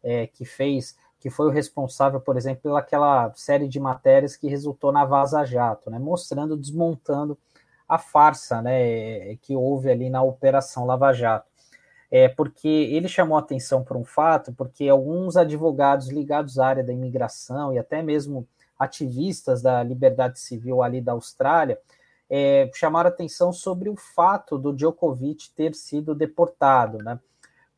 é, 0.01 0.25
que 0.25 0.46
fez, 0.46 0.98
que 1.20 1.30
foi 1.30 1.48
o 1.48 1.52
responsável, 1.52 2.20
por 2.20 2.38
exemplo, 2.38 2.64
pelaquela 2.64 3.32
série 3.36 3.68
de 3.68 3.80
matérias 3.80 4.36
que 4.36 4.48
resultou 4.48 4.92
na 4.92 5.06
Vaza 5.06 5.44
Jato, 5.44 5.90
né, 5.90 6.00
mostrando, 6.00 6.56
desmontando 6.56 7.38
a 7.88 7.98
farsa 7.98 8.62
né, 8.62 9.36
que 9.38 9.56
houve 9.56 9.90
ali 9.90 10.10
na 10.10 10.22
Operação 10.22 10.86
Lava 10.86 11.12
Jato. 11.12 11.48
É, 12.12 12.28
porque 12.28 12.68
ele 12.68 13.08
chamou 13.08 13.38
atenção 13.38 13.84
por 13.84 13.96
um 13.96 14.04
fato, 14.04 14.52
porque 14.54 14.90
alguns 14.90 15.38
advogados 15.38 16.10
ligados 16.10 16.58
à 16.58 16.66
área 16.66 16.84
da 16.84 16.92
imigração 16.92 17.72
e 17.74 17.78
até 17.78 18.02
mesmo 18.02 18.48
ativistas 18.80 19.62
da 19.62 19.84
liberdade 19.84 20.40
civil 20.40 20.82
ali 20.82 21.02
da 21.02 21.12
Austrália 21.12 21.78
é, 22.30 22.70
chamaram 22.74 23.10
atenção 23.10 23.52
sobre 23.52 23.90
o 23.90 23.96
fato 23.96 24.58
do 24.58 24.74
Djokovic 24.74 25.52
ter 25.56 25.74
sido 25.74 26.14
deportado, 26.14 27.00
né? 27.00 27.20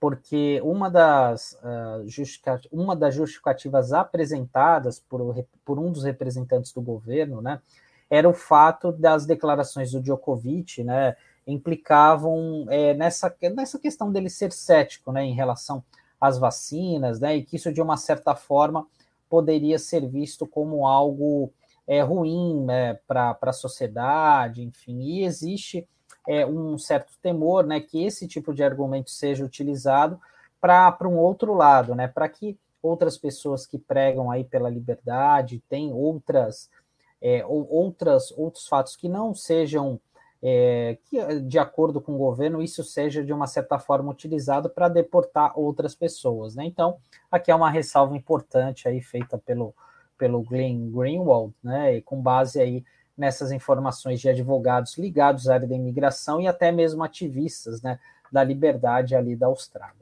Porque 0.02 0.60
uma 0.64 0.90
das, 0.90 1.56
uh, 1.62 2.10
justificativas, 2.10 2.68
uma 2.72 2.96
das 2.96 3.14
justificativas 3.14 3.94
apresentadas 3.94 5.00
por, 5.00 5.46
por 5.64 5.78
um 5.78 5.92
dos 5.92 6.04
representantes 6.04 6.74
do 6.74 6.82
governo, 6.82 7.40
né, 7.40 7.62
era 8.10 8.28
o 8.28 8.34
fato 8.34 8.92
das 8.92 9.28
declarações 9.28 9.92
do 9.92 10.02
Djokovic, 10.02 10.84
né, 10.84 11.16
implicavam 11.46 12.66
é, 12.70 12.96
nessa, 12.96 13.32
nessa 13.56 13.78
questão 13.78 14.12
dele 14.12 14.28
ser 14.28 14.52
cético, 14.52 15.12
né, 15.12 15.24
em 15.24 15.36
relação 15.36 15.84
às 16.20 16.40
vacinas, 16.40 17.20
né, 17.20 17.38
e 17.38 17.44
que 17.44 17.58
isso 17.58 17.72
de 17.72 17.80
uma 17.80 17.96
certa 17.96 18.34
forma 18.34 18.88
poderia 19.30 19.78
ser 19.78 20.10
visto 20.10 20.48
como 20.48 20.88
algo 20.88 21.54
é, 21.86 22.02
ruim 22.02 22.66
né, 22.66 22.96
para 23.08 23.38
a 23.40 23.54
sociedade, 23.54 24.64
enfim, 24.64 25.00
e 25.00 25.24
existe 25.24 25.88
é, 26.28 26.46
um 26.46 26.78
certo 26.78 27.14
temor 27.22 27.66
né, 27.66 27.80
que 27.80 28.04
esse 28.04 28.28
tipo 28.28 28.54
de 28.54 28.64
argumento 28.64 29.10
seja 29.10 29.44
utilizado 29.44 30.20
para 30.60 31.08
um 31.08 31.18
outro 31.18 31.54
lado, 31.54 31.96
né, 31.96 32.08
para 32.08 32.30
que 32.30 32.58
outras 32.82 33.18
pessoas 33.18 33.66
que 33.66 33.78
pregam 33.78 34.30
aí 34.30 34.44
pela 34.44 34.70
liberdade, 34.70 35.64
têm 35.70 35.92
outras 35.94 36.70
é, 37.22 37.46
ou 37.46 37.68
outras, 37.72 38.32
outros 38.32 38.68
fatos 38.68 38.96
que 38.96 39.08
não 39.08 39.36
sejam 39.36 40.00
é, 40.42 40.98
que, 41.06 41.40
de 41.42 41.60
acordo 41.60 42.02
com 42.02 42.16
o 42.16 42.18
governo, 42.18 42.64
isso 42.64 42.84
seja 42.84 43.24
de 43.24 43.32
uma 43.32 43.46
certa 43.46 43.78
forma 43.78 44.12
utilizado 44.12 44.70
para 44.70 44.90
deportar 44.90 45.54
outras 45.58 45.94
pessoas. 45.94 46.56
Né? 46.56 46.66
Então, 46.66 46.98
aqui 47.30 47.52
é 47.52 47.56
uma 47.56 47.70
ressalva 47.70 48.18
importante 48.18 48.88
aí 48.88 49.02
feita 49.02 49.38
pelo, 49.38 49.76
pelo 50.18 50.42
Glenn 50.42 50.90
Greenwald, 50.90 51.54
né? 51.64 51.98
E 51.98 52.02
com 52.02 52.20
base 52.20 52.60
aí 52.60 52.84
nessas 53.22 53.52
informações 53.52 54.20
de 54.20 54.28
advogados 54.28 54.98
ligados 54.98 55.48
à 55.48 55.54
área 55.54 55.68
da 55.68 55.76
imigração 55.76 56.42
e 56.42 56.48
até 56.48 56.72
mesmo 56.72 57.04
ativistas 57.04 57.80
né, 57.84 58.00
da 58.32 58.44
liberdade 58.44 59.16
ali 59.16 59.36
da 59.36 59.46
Austrália. 59.46 60.02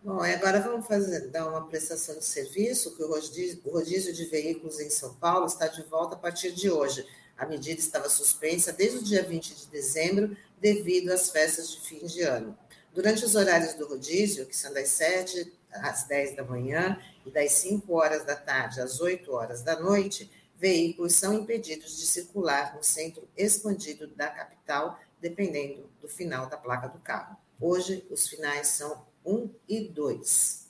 Bom, 0.00 0.22
agora 0.22 0.60
vamos 0.60 0.86
fazer, 0.86 1.28
dar 1.30 1.48
uma 1.48 1.66
prestação 1.66 2.16
de 2.16 2.24
serviço, 2.24 2.96
que 2.96 3.02
o 3.02 3.08
rodízio, 3.08 3.60
o 3.64 3.70
rodízio 3.70 4.14
de 4.14 4.24
veículos 4.26 4.78
em 4.78 4.88
São 4.88 5.14
Paulo 5.14 5.46
está 5.46 5.66
de 5.66 5.82
volta 5.82 6.14
a 6.14 6.18
partir 6.18 6.52
de 6.52 6.70
hoje. 6.70 7.04
A 7.36 7.44
medida 7.44 7.80
estava 7.80 8.08
suspensa 8.08 8.72
desde 8.72 8.98
o 8.98 9.02
dia 9.02 9.24
20 9.24 9.56
de 9.56 9.66
dezembro, 9.66 10.36
devido 10.60 11.10
às 11.10 11.28
festas 11.28 11.68
de 11.72 11.80
fim 11.80 12.06
de 12.06 12.22
ano. 12.22 12.56
Durante 12.94 13.24
os 13.24 13.34
horários 13.34 13.74
do 13.74 13.88
rodízio, 13.88 14.46
que 14.46 14.56
são 14.56 14.72
das 14.72 14.88
7 14.90 15.52
às 15.72 16.06
10 16.06 16.36
da 16.36 16.44
manhã 16.44 16.96
e 17.26 17.30
das 17.30 17.52
5 17.52 17.92
horas 17.92 18.24
da 18.24 18.36
tarde 18.36 18.80
às 18.80 19.00
8 19.00 19.32
horas 19.32 19.62
da 19.62 19.78
noite, 19.78 20.30
veículos 20.58 21.14
são 21.14 21.32
impedidos 21.32 21.96
de 21.96 22.06
circular 22.06 22.74
no 22.76 22.82
centro 22.82 23.26
expandido 23.36 24.08
da 24.08 24.26
capital, 24.26 24.98
dependendo 25.20 25.88
do 26.02 26.08
final 26.08 26.48
da 26.48 26.56
placa 26.56 26.88
do 26.88 26.98
carro. 26.98 27.36
Hoje, 27.60 28.04
os 28.10 28.28
finais 28.28 28.66
são 28.68 29.06
1 29.24 29.48
e 29.68 29.88
2. 29.88 30.68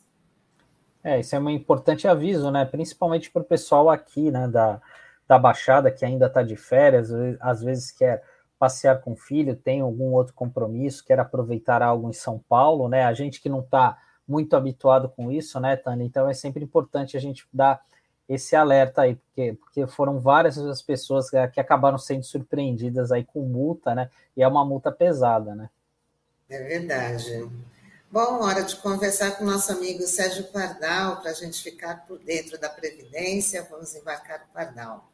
É, 1.02 1.20
isso 1.20 1.34
é 1.34 1.40
um 1.40 1.48
importante 1.48 2.06
aviso, 2.06 2.50
né? 2.50 2.64
Principalmente 2.64 3.30
para 3.30 3.42
o 3.42 3.44
pessoal 3.44 3.88
aqui, 3.88 4.30
né, 4.30 4.46
da, 4.46 4.80
da 5.26 5.38
Baixada, 5.38 5.90
que 5.90 6.04
ainda 6.04 6.26
está 6.26 6.42
de 6.42 6.56
férias, 6.56 7.10
às 7.40 7.62
vezes 7.62 7.90
quer 7.90 8.22
passear 8.58 9.00
com 9.00 9.12
o 9.12 9.16
filho, 9.16 9.54
tem 9.54 9.80
algum 9.80 10.12
outro 10.12 10.34
compromisso, 10.34 11.04
quer 11.04 11.20
aproveitar 11.20 11.80
algo 11.80 12.10
em 12.10 12.12
São 12.12 12.38
Paulo, 12.48 12.88
né? 12.88 13.04
A 13.04 13.14
gente 13.14 13.40
que 13.40 13.48
não 13.48 13.60
está 13.60 13.96
muito 14.26 14.54
habituado 14.56 15.08
com 15.08 15.30
isso, 15.32 15.58
né, 15.60 15.76
Tânia? 15.76 16.04
Então 16.04 16.28
é 16.28 16.34
sempre 16.34 16.62
importante 16.62 17.16
a 17.16 17.20
gente 17.20 17.46
dar 17.52 17.80
esse 18.28 18.54
alerta 18.54 19.02
aí, 19.02 19.16
porque, 19.16 19.54
porque 19.54 19.86
foram 19.86 20.20
várias 20.20 20.58
as 20.58 20.82
pessoas 20.82 21.30
que, 21.30 21.36
acabaram 21.36 21.96
sendo 21.96 22.24
surpreendidas 22.24 23.10
aí 23.10 23.24
com 23.24 23.40
multa, 23.40 23.94
né? 23.94 24.10
E 24.36 24.42
é 24.42 24.48
uma 24.48 24.64
multa 24.64 24.92
pesada, 24.92 25.54
né? 25.54 25.70
É 26.50 26.62
verdade. 26.62 27.48
Bom, 28.10 28.42
hora 28.42 28.62
de 28.62 28.76
conversar 28.76 29.32
com 29.32 29.44
nosso 29.44 29.70
amigo 29.72 30.02
Sérgio 30.02 30.44
Pardal, 30.44 31.20
para 31.20 31.30
a 31.30 31.34
gente 31.34 31.62
ficar 31.62 32.06
por 32.06 32.18
dentro 32.18 32.58
da 32.58 32.68
Previdência. 32.68 33.66
Vamos 33.70 33.94
embarcar 33.94 34.46
o 34.48 34.52
Pardal. 34.52 35.10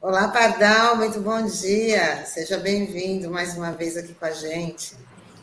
Olá, 0.00 0.28
Pardal, 0.28 0.96
muito 0.96 1.20
bom 1.20 1.44
dia. 1.44 2.24
Seja 2.24 2.56
bem-vindo 2.56 3.28
mais 3.28 3.56
uma 3.56 3.72
vez 3.72 3.96
aqui 3.96 4.14
com 4.14 4.26
a 4.26 4.30
gente. 4.30 4.92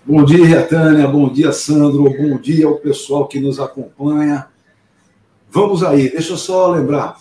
Bom 0.05 0.23
dia, 0.23 0.65
Tânia. 0.65 1.05
Bom 1.05 1.27
dia, 1.27 1.51
Sandro. 1.51 2.03
Bom 2.03 2.37
dia 2.37 2.65
ao 2.65 2.77
pessoal 2.77 3.27
que 3.27 3.37
nos 3.37 3.59
acompanha. 3.59 4.47
Vamos 5.49 5.83
aí, 5.83 6.09
deixa 6.09 6.31
eu 6.31 6.37
só 6.37 6.71
lembrar. 6.71 7.19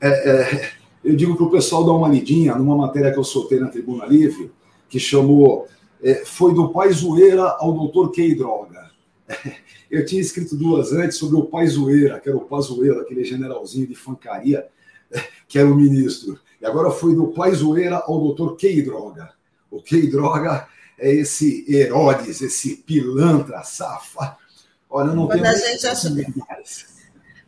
É, 0.00 0.08
é, 0.08 0.70
eu 1.04 1.16
digo 1.16 1.34
para 1.34 1.46
o 1.46 1.50
pessoal 1.50 1.84
dar 1.84 1.94
uma 1.94 2.08
lidinha 2.08 2.54
numa 2.54 2.76
matéria 2.76 3.12
que 3.12 3.18
eu 3.18 3.24
soltei 3.24 3.58
na 3.58 3.66
Tribuna 3.66 4.06
Livre, 4.06 4.52
que 4.88 5.00
chamou 5.00 5.66
é, 6.00 6.24
Foi 6.24 6.54
do 6.54 6.68
Pai 6.68 6.92
Zoeira 6.92 7.56
ao 7.58 7.72
Doutor 7.72 8.12
Key 8.12 8.36
Droga. 8.36 8.88
Eu 9.90 10.06
tinha 10.06 10.22
escrito 10.22 10.56
duas 10.56 10.90
antes 10.92 11.18
sobre 11.18 11.36
o 11.36 11.44
Pai 11.44 11.66
Zoeira, 11.66 12.18
que 12.18 12.26
era 12.26 12.38
o 12.38 12.46
Pazueira, 12.46 13.02
aquele 13.02 13.22
generalzinho 13.24 13.86
de 13.86 13.94
fancaria, 13.94 14.66
que 15.46 15.58
era 15.58 15.70
o 15.70 15.74
ministro. 15.74 16.40
E 16.62 16.66
agora 16.66 16.92
foi 16.92 17.12
do 17.12 17.32
pai 17.32 17.52
zoeira 17.52 17.96
ao 17.96 18.20
doutor 18.20 18.54
Key 18.56 18.82
Droga. 18.82 19.32
O 19.68 19.82
Key 19.82 20.06
Droga 20.06 20.68
é 20.96 21.12
esse 21.12 21.66
Herodes, 21.68 22.40
esse 22.40 22.76
pilantra, 22.76 23.64
safa. 23.64 24.38
Olha, 24.88 25.12
não 25.12 25.26
quando 25.26 25.44
a 25.44 25.54
gente 25.54 25.84
achava, 25.84 26.14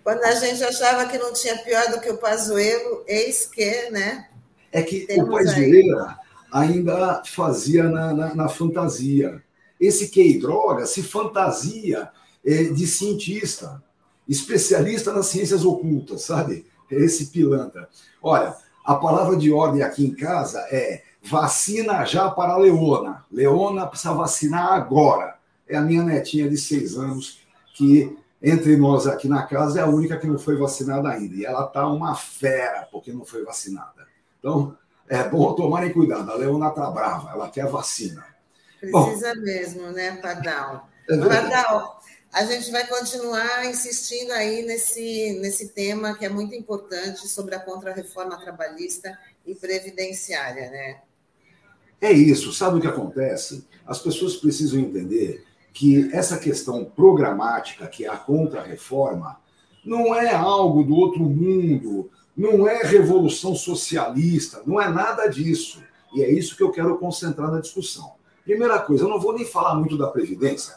Quando 0.03 0.25
a 0.25 0.33
gente 0.33 0.65
achava 0.65 1.07
que 1.07 1.17
não 1.17 1.33
tinha 1.33 1.57
pior 1.59 1.93
do 1.93 2.01
que 2.01 2.11
o 2.11 2.19
Pazuello, 2.19 3.05
eis 3.07 3.47
que, 3.47 3.89
né? 3.91 4.29
É 4.73 4.83
que 4.83 5.07
o 5.11 5.31
Pazuello 5.31 6.09
ainda 6.51 7.23
fazia 7.25 7.85
na, 7.85 8.13
na, 8.13 8.35
na, 8.35 8.49
fantasia. 8.49 9.41
Esse 9.79 10.09
Key 10.09 10.41
Droga 10.41 10.87
se 10.87 11.05
fantasia 11.05 12.11
é, 12.45 12.65
de 12.65 12.87
cientista, 12.89 13.81
especialista 14.29 15.13
nas 15.13 15.27
ciências 15.27 15.65
ocultas, 15.65 16.23
sabe? 16.23 16.67
É 16.91 16.97
esse 16.97 17.27
pilantra. 17.27 17.89
Olha, 18.21 18.57
a 18.85 18.95
palavra 18.97 19.37
de 19.37 19.51
ordem 19.51 19.83
aqui 19.83 20.05
em 20.05 20.15
casa 20.15 20.61
é 20.71 21.03
vacina 21.23 22.05
já 22.05 22.31
para 22.31 22.53
a 22.53 22.59
Leona. 22.59 23.25
Leona 23.33 23.87
precisa 23.87 24.13
vacinar 24.13 24.75
agora. 24.75 25.37
É 25.67 25.77
a 25.77 25.81
minha 25.81 26.03
netinha 26.03 26.49
de 26.49 26.59
seis 26.59 26.99
anos, 26.99 27.41
que 27.75 28.15
entre 28.43 28.77
nós 28.77 29.07
aqui 29.07 29.27
na 29.27 29.43
casa 29.45 29.81
é 29.81 29.83
a 29.83 29.89
única 29.89 30.19
que 30.19 30.27
não 30.27 30.39
foi 30.39 30.57
vacinada 30.57 31.09
ainda. 31.09 31.35
E 31.35 31.47
ela 31.47 31.65
está 31.65 31.87
uma 31.89 32.15
fera 32.15 32.87
porque 32.93 33.11
não 33.11 33.25
foi 33.25 33.43
vacinada. 33.43 34.07
Então, 34.39 34.77
é 35.09 35.27
bom 35.27 35.55
tomarem 35.55 35.93
cuidado. 35.93 36.31
A 36.31 36.35
Leona 36.35 36.69
está 36.69 36.91
brava, 36.91 37.31
ela 37.31 37.49
quer 37.49 37.67
vacina. 37.67 38.23
Precisa 38.79 39.35
bom, 39.35 39.41
mesmo, 39.41 39.91
né, 39.93 40.17
Pardal? 40.17 40.87
É 41.09 41.17
Pardal, 41.17 42.01
a 42.35 42.45
gente 42.45 42.69
vai 42.73 42.85
continuar 42.85 43.65
insistindo 43.65 44.33
aí 44.33 44.63
nesse, 44.63 45.39
nesse 45.41 45.69
tema 45.69 46.19
que 46.19 46.25
é 46.25 46.29
muito 46.29 46.53
importante 46.53 47.29
sobre 47.29 47.55
a 47.55 47.61
contrarreforma 47.61 48.37
trabalhista 48.41 49.17
e 49.47 49.55
previdenciária, 49.55 50.69
né? 50.69 51.01
É 52.01 52.11
isso. 52.11 52.53
Sabe 52.53 52.79
o 52.79 52.81
que 52.81 52.89
acontece? 52.89 53.65
As 53.87 54.01
pessoas 54.01 54.35
precisam 54.35 54.81
entender 54.81 55.45
que 55.73 56.11
essa 56.13 56.37
questão 56.37 56.85
programática, 56.85 57.87
que 57.87 58.05
é 58.05 58.09
a 58.09 58.17
contrarreforma, 58.17 59.39
não 59.85 60.13
é 60.13 60.35
algo 60.35 60.83
do 60.83 60.97
outro 60.97 61.23
mundo, 61.23 62.11
não 62.37 62.67
é 62.67 62.83
revolução 62.83 63.55
socialista, 63.55 64.61
não 64.67 64.81
é 64.81 64.89
nada 64.89 65.29
disso. 65.29 65.81
E 66.13 66.23
é 66.23 66.31
isso 66.33 66.57
que 66.57 66.65
eu 66.65 66.73
quero 66.73 66.99
concentrar 66.99 67.53
na 67.53 67.61
discussão. 67.61 68.15
Primeira 68.45 68.81
coisa, 68.81 69.05
eu 69.05 69.09
não 69.09 69.21
vou 69.21 69.35
nem 69.35 69.45
falar 69.45 69.77
muito 69.77 69.97
da 69.97 70.09
Previdência, 70.09 70.75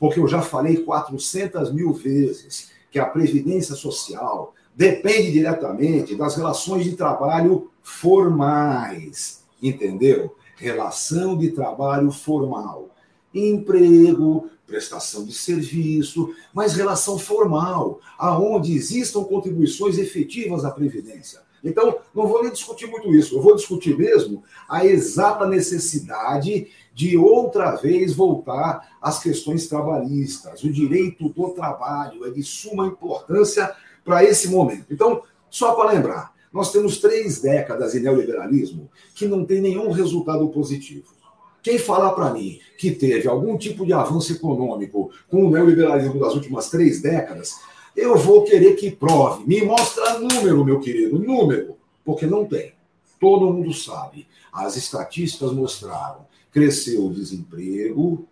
porque 0.00 0.18
eu 0.18 0.26
já 0.26 0.40
falei 0.40 0.78
400 0.78 1.72
mil 1.72 1.92
vezes 1.92 2.70
que 2.90 2.98
a 2.98 3.04
previdência 3.04 3.74
social 3.74 4.54
depende 4.74 5.30
diretamente 5.30 6.16
das 6.16 6.36
relações 6.36 6.84
de 6.84 6.96
trabalho 6.96 7.70
formais, 7.82 9.44
entendeu? 9.62 10.34
Relação 10.56 11.36
de 11.36 11.50
trabalho 11.50 12.10
formal. 12.10 12.88
Emprego, 13.32 14.48
prestação 14.66 15.24
de 15.24 15.34
serviço, 15.34 16.34
mas 16.54 16.74
relação 16.74 17.18
formal, 17.18 18.00
aonde 18.18 18.74
existam 18.74 19.22
contribuições 19.24 19.98
efetivas 19.98 20.64
à 20.64 20.70
previdência. 20.70 21.40
Então, 21.62 21.98
não 22.14 22.26
vou 22.26 22.42
nem 22.42 22.52
discutir 22.52 22.86
muito 22.86 23.14
isso, 23.14 23.36
eu 23.36 23.42
vou 23.42 23.54
discutir 23.54 23.96
mesmo 23.96 24.42
a 24.66 24.86
exata 24.86 25.46
necessidade 25.46 26.68
de 27.00 27.16
outra 27.16 27.76
vez 27.76 28.12
voltar 28.12 28.96
às 29.00 29.22
questões 29.22 29.66
trabalhistas. 29.66 30.62
O 30.62 30.70
direito 30.70 31.30
do 31.30 31.48
trabalho 31.48 32.26
é 32.26 32.30
de 32.30 32.42
suma 32.42 32.86
importância 32.86 33.74
para 34.04 34.22
esse 34.22 34.48
momento. 34.48 34.84
Então, 34.90 35.22
só 35.48 35.72
para 35.72 35.92
lembrar, 35.92 36.34
nós 36.52 36.70
temos 36.70 36.98
três 36.98 37.40
décadas 37.40 37.92
de 37.92 38.00
neoliberalismo 38.00 38.90
que 39.14 39.26
não 39.26 39.46
tem 39.46 39.62
nenhum 39.62 39.90
resultado 39.90 40.46
positivo. 40.50 41.06
Quem 41.62 41.78
falar 41.78 42.10
para 42.10 42.34
mim 42.34 42.60
que 42.76 42.90
teve 42.90 43.26
algum 43.26 43.56
tipo 43.56 43.86
de 43.86 43.94
avanço 43.94 44.34
econômico 44.34 45.10
com 45.30 45.46
o 45.46 45.50
neoliberalismo 45.50 46.20
das 46.20 46.34
últimas 46.34 46.68
três 46.68 47.00
décadas, 47.00 47.60
eu 47.96 48.14
vou 48.18 48.44
querer 48.44 48.74
que 48.74 48.90
prove. 48.90 49.46
Me 49.46 49.64
mostra 49.64 50.18
número, 50.18 50.66
meu 50.66 50.80
querido, 50.80 51.18
número, 51.18 51.76
porque 52.04 52.26
não 52.26 52.44
tem. 52.44 52.74
Todo 53.18 53.50
mundo 53.50 53.72
sabe. 53.72 54.26
As 54.52 54.76
estatísticas 54.76 55.52
mostraram 55.52 56.28
cresceu 56.52 57.06
o 57.06 57.12
desemprego, 57.12 58.28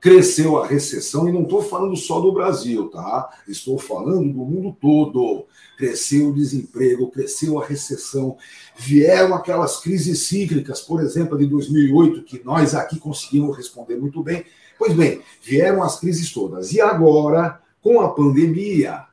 cresceu 0.00 0.58
a 0.58 0.66
recessão, 0.66 1.28
e 1.28 1.32
não 1.32 1.42
estou 1.42 1.62
falando 1.62 1.96
só 1.96 2.20
do 2.20 2.32
Brasil, 2.32 2.88
tá? 2.88 3.28
Estou 3.48 3.78
falando 3.78 4.32
do 4.32 4.44
mundo 4.44 4.76
todo. 4.80 5.46
Cresceu 5.76 6.28
o 6.28 6.32
desemprego, 6.32 7.10
cresceu 7.10 7.60
a 7.60 7.66
recessão, 7.66 8.36
vieram 8.76 9.34
aquelas 9.34 9.78
crises 9.78 10.20
cíclicas, 10.20 10.80
por 10.80 11.02
exemplo, 11.02 11.36
de 11.36 11.44
2008, 11.46 12.22
que 12.22 12.42
nós 12.44 12.74
aqui 12.74 12.98
conseguimos 12.98 13.56
responder 13.56 13.96
muito 13.96 14.22
bem. 14.22 14.44
Pois 14.78 14.94
bem, 14.94 15.20
vieram 15.42 15.82
as 15.82 15.98
crises 15.98 16.32
todas. 16.32 16.72
E 16.72 16.80
agora, 16.80 17.60
com 17.82 18.00
a 18.00 18.08
pandemia, 18.10 19.04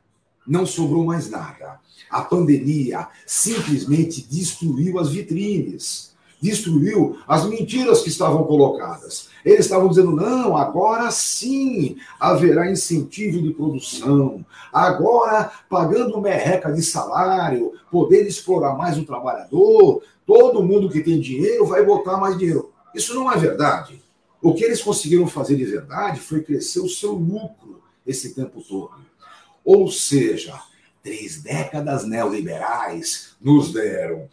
não 0.48 0.66
sobrou 0.66 1.04
mais 1.04 1.30
nada. 1.30 1.80
A 2.10 2.22
pandemia 2.22 3.08
simplesmente 3.26 4.22
destruiu 4.22 5.00
as 5.00 5.10
vitrines, 5.10 6.12
destruiu 6.43 7.17
as 7.25 7.45
mentiras 7.45 8.01
que 8.01 8.10
estavam 8.10 8.43
colocadas. 8.43 9.29
Eles 9.45 9.62
estavam 9.62 9.88
dizendo: 9.88 10.12
não, 10.12 10.58
agora 10.58 11.10
sim 11.10 11.95
haverá 12.19 12.69
incentivo 12.69 13.41
de 13.41 13.51
produção, 13.51 14.45
agora 14.71 15.49
pagando 15.69 16.19
merreca 16.19 16.71
de 16.71 16.84
salário, 16.84 17.71
poder 17.89 18.27
explorar 18.27 18.75
mais 18.75 18.97
o 18.97 19.06
trabalhador, 19.06 20.03
todo 20.25 20.63
mundo 20.63 20.89
que 20.89 21.01
tem 21.01 21.21
dinheiro 21.21 21.65
vai 21.65 21.84
botar 21.86 22.17
mais 22.17 22.38
dinheiro. 22.38 22.71
Isso 22.93 23.15
não 23.15 23.32
é 23.32 23.38
verdade. 23.38 24.03
O 24.41 24.53
que 24.53 24.65
eles 24.65 24.84
conseguiram 24.84 25.25
fazer 25.25 25.56
de 25.56 25.63
verdade 25.63 26.19
foi 26.19 26.43
crescer 26.43 26.82
o 26.82 26.89
seu 26.89 27.13
lucro 27.13 27.82
esse 28.06 28.36
tempo 28.36 28.62
todo. 28.62 28.91
Ou 29.63 29.89
seja, 29.89 30.60
três 31.01 31.41
décadas 31.41 32.06
neoliberais 32.06 33.38
nos 33.39 33.71
deram 33.71 34.27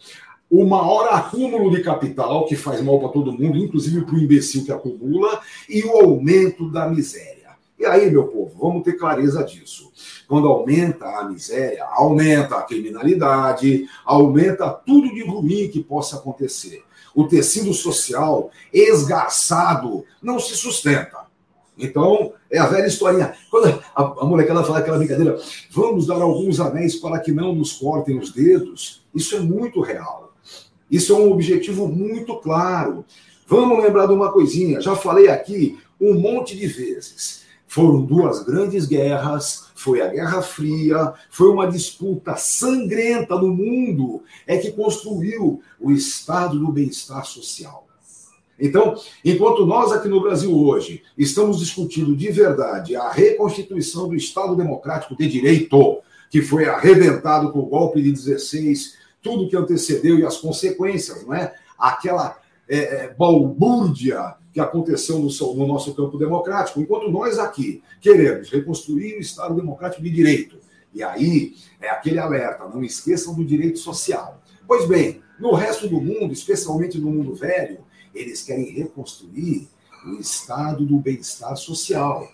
o 0.51 0.65
maior 0.65 1.07
acúmulo 1.13 1.71
de 1.71 1.81
capital, 1.81 2.45
que 2.45 2.57
faz 2.57 2.81
mal 2.81 2.99
para 2.99 3.07
todo 3.07 3.31
mundo, 3.31 3.57
inclusive 3.57 4.01
para 4.01 4.15
o 4.15 4.19
imbecil 4.19 4.65
que 4.65 4.71
acumula, 4.71 5.39
e 5.69 5.81
o 5.85 5.91
aumento 5.91 6.69
da 6.69 6.89
miséria. 6.89 7.51
E 7.79 7.85
aí, 7.85 8.11
meu 8.11 8.25
povo, 8.25 8.51
vamos 8.59 8.83
ter 8.83 8.93
clareza 8.93 9.43
disso. 9.45 9.91
Quando 10.27 10.49
aumenta 10.49 11.05
a 11.05 11.23
miséria, 11.23 11.85
aumenta 11.85 12.57
a 12.57 12.63
criminalidade, 12.63 13.87
aumenta 14.05 14.69
tudo 14.69 15.13
de 15.15 15.23
ruim 15.23 15.69
que 15.69 15.81
possa 15.81 16.17
acontecer. 16.17 16.83
O 17.15 17.27
tecido 17.27 17.73
social 17.73 18.51
esgarçado 18.73 20.03
não 20.21 20.37
se 20.37 20.55
sustenta. 20.55 21.21
Então, 21.77 22.33
é 22.51 22.59
a 22.59 22.67
velha 22.67 22.87
historinha. 22.87 23.33
Quando 23.49 23.81
a, 23.95 24.01
a 24.03 24.25
molecada 24.25 24.63
fala 24.63 24.79
aquela 24.79 24.97
brincadeira, 24.97 25.39
vamos 25.71 26.05
dar 26.05 26.21
alguns 26.21 26.59
anéis 26.59 26.97
para 26.97 27.19
que 27.19 27.31
não 27.31 27.55
nos 27.55 27.71
cortem 27.71 28.19
os 28.19 28.31
dedos, 28.31 29.01
isso 29.15 29.35
é 29.37 29.39
muito 29.39 29.79
real. 29.81 30.30
Isso 30.91 31.13
é 31.13 31.15
um 31.15 31.31
objetivo 31.31 31.87
muito 31.87 32.35
claro. 32.35 33.05
Vamos 33.47 33.81
lembrar 33.81 34.07
de 34.07 34.13
uma 34.13 34.31
coisinha, 34.31 34.81
já 34.81 34.95
falei 34.95 35.29
aqui 35.29 35.79
um 35.99 36.13
monte 36.15 36.57
de 36.57 36.67
vezes. 36.67 37.41
Foram 37.65 38.01
duas 38.01 38.43
grandes 38.43 38.85
guerras, 38.85 39.71
foi 39.73 40.01
a 40.01 40.07
Guerra 40.07 40.41
Fria, 40.41 41.13
foi 41.29 41.49
uma 41.49 41.71
disputa 41.71 42.35
sangrenta 42.35 43.35
no 43.35 43.47
mundo, 43.47 44.21
é 44.45 44.57
que 44.57 44.71
construiu 44.71 45.61
o 45.79 45.91
estado 45.91 46.59
do 46.59 46.71
bem-estar 46.71 47.25
social. 47.25 47.87
Então, 48.59 48.95
enquanto 49.25 49.65
nós 49.65 49.91
aqui 49.91 50.07
no 50.07 50.21
Brasil 50.21 50.53
hoje 50.53 51.01
estamos 51.17 51.59
discutindo 51.59 52.15
de 52.15 52.29
verdade 52.29 52.95
a 52.95 53.09
reconstituição 53.09 54.07
do 54.07 54.15
Estado 54.15 54.55
Democrático 54.55 55.15
de 55.15 55.27
Direito, 55.27 55.99
que 56.29 56.41
foi 56.41 56.65
arrebentado 56.69 57.51
com 57.51 57.59
o 57.59 57.65
golpe 57.65 58.01
de 58.01 58.11
16, 58.11 58.97
tudo 59.21 59.47
que 59.47 59.55
antecedeu 59.55 60.17
e 60.17 60.25
as 60.25 60.37
consequências, 60.37 61.25
não 61.25 61.33
é? 61.33 61.53
Aquela 61.77 62.37
é, 62.67 62.77
é, 62.77 63.13
balbúrdia 63.13 64.35
que 64.53 64.59
aconteceu 64.59 65.19
no, 65.19 65.29
no 65.55 65.67
nosso 65.67 65.93
campo 65.93 66.17
democrático, 66.17 66.81
enquanto 66.81 67.09
nós 67.09 67.39
aqui 67.39 67.81
queremos 67.99 68.49
reconstruir 68.49 69.17
o 69.17 69.21
Estado 69.21 69.55
Democrático 69.55 70.03
de 70.03 70.09
Direito. 70.09 70.57
E 70.93 71.01
aí 71.03 71.55
é 71.79 71.89
aquele 71.89 72.19
alerta: 72.19 72.67
não 72.67 72.83
esqueçam 72.83 73.33
do 73.33 73.45
direito 73.45 73.79
social. 73.79 74.41
Pois 74.67 74.87
bem, 74.87 75.21
no 75.39 75.53
resto 75.53 75.87
do 75.87 76.01
mundo, 76.01 76.33
especialmente 76.33 76.97
no 76.97 77.09
mundo 77.11 77.33
velho, 77.33 77.79
eles 78.13 78.41
querem 78.41 78.71
reconstruir 78.71 79.67
o 80.05 80.19
estado 80.19 80.85
do 80.85 80.97
bem-estar 80.97 81.55
social. 81.55 82.29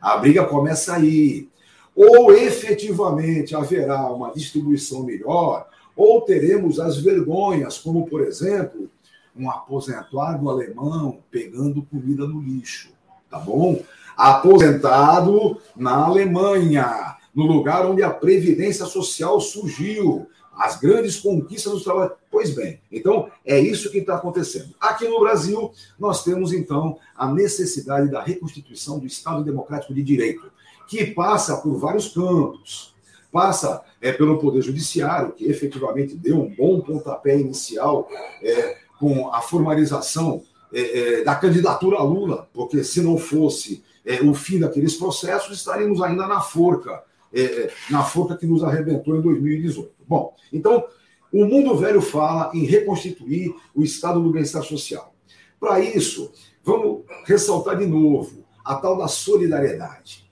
A 0.00 0.16
briga 0.16 0.44
começa 0.44 0.94
aí. 0.94 1.48
Ou 1.94 2.32
efetivamente 2.32 3.54
haverá 3.54 4.10
uma 4.10 4.32
distribuição 4.32 5.04
melhor, 5.04 5.68
ou 5.96 6.20
teremos 6.22 6.80
as 6.80 6.96
vergonhas, 6.96 7.78
como, 7.78 8.06
por 8.06 8.20
exemplo, 8.22 8.90
um 9.36 9.50
aposentado 9.50 10.48
alemão 10.48 11.18
pegando 11.30 11.82
comida 11.82 12.26
no 12.26 12.40
lixo, 12.40 12.90
tá 13.30 13.38
bom? 13.38 13.82
Aposentado 14.16 15.60
na 15.76 15.92
Alemanha, 15.92 17.16
no 17.34 17.46
lugar 17.46 17.84
onde 17.84 18.02
a 18.02 18.10
previdência 18.10 18.86
social 18.86 19.40
surgiu, 19.40 20.26
as 20.56 20.78
grandes 20.78 21.16
conquistas 21.16 21.72
dos 21.72 21.82
trabalhadores. 21.82 22.22
Pois 22.30 22.54
bem, 22.54 22.80
então 22.90 23.28
é 23.44 23.58
isso 23.58 23.90
que 23.90 23.98
está 23.98 24.16
acontecendo. 24.16 24.74
Aqui 24.80 25.08
no 25.08 25.20
Brasil, 25.20 25.72
nós 25.98 26.22
temos 26.22 26.52
então 26.52 26.98
a 27.16 27.32
necessidade 27.32 28.10
da 28.10 28.22
reconstituição 28.22 28.98
do 28.98 29.06
Estado 29.06 29.42
Democrático 29.42 29.92
de 29.92 30.02
Direito, 30.02 30.50
que 30.86 31.06
passa 31.06 31.56
por 31.56 31.76
vários 31.76 32.08
campos. 32.08 32.93
Passa 33.34 33.82
é, 34.00 34.12
pelo 34.12 34.38
Poder 34.38 34.62
Judiciário, 34.62 35.32
que 35.32 35.44
efetivamente 35.46 36.14
deu 36.14 36.40
um 36.40 36.54
bom 36.54 36.80
pontapé 36.80 37.36
inicial 37.36 38.08
é, 38.40 38.76
com 39.00 39.28
a 39.34 39.40
formalização 39.40 40.44
é, 40.72 41.18
é, 41.18 41.24
da 41.24 41.34
candidatura 41.34 41.96
a 41.96 42.02
Lula, 42.04 42.48
porque 42.54 42.84
se 42.84 43.02
não 43.02 43.18
fosse 43.18 43.82
é, 44.06 44.22
o 44.22 44.34
fim 44.34 44.60
daqueles 44.60 44.94
processos, 44.94 45.58
estaríamos 45.58 46.00
ainda 46.00 46.28
na 46.28 46.40
forca, 46.40 47.02
é, 47.32 47.72
na 47.90 48.04
forca 48.04 48.36
que 48.36 48.46
nos 48.46 48.62
arrebentou 48.62 49.16
em 49.16 49.20
2018. 49.20 49.90
Bom, 50.06 50.32
então, 50.52 50.84
o 51.32 51.44
mundo 51.44 51.76
velho 51.76 52.00
fala 52.00 52.52
em 52.54 52.64
reconstituir 52.64 53.52
o 53.74 53.82
estado 53.82 54.22
do 54.22 54.30
bem-estar 54.30 54.62
social. 54.62 55.12
Para 55.58 55.80
isso, 55.80 56.30
vamos 56.62 57.02
ressaltar 57.26 57.78
de 57.78 57.86
novo 57.86 58.44
a 58.64 58.76
tal 58.76 58.96
da 58.96 59.08
solidariedade. 59.08 60.24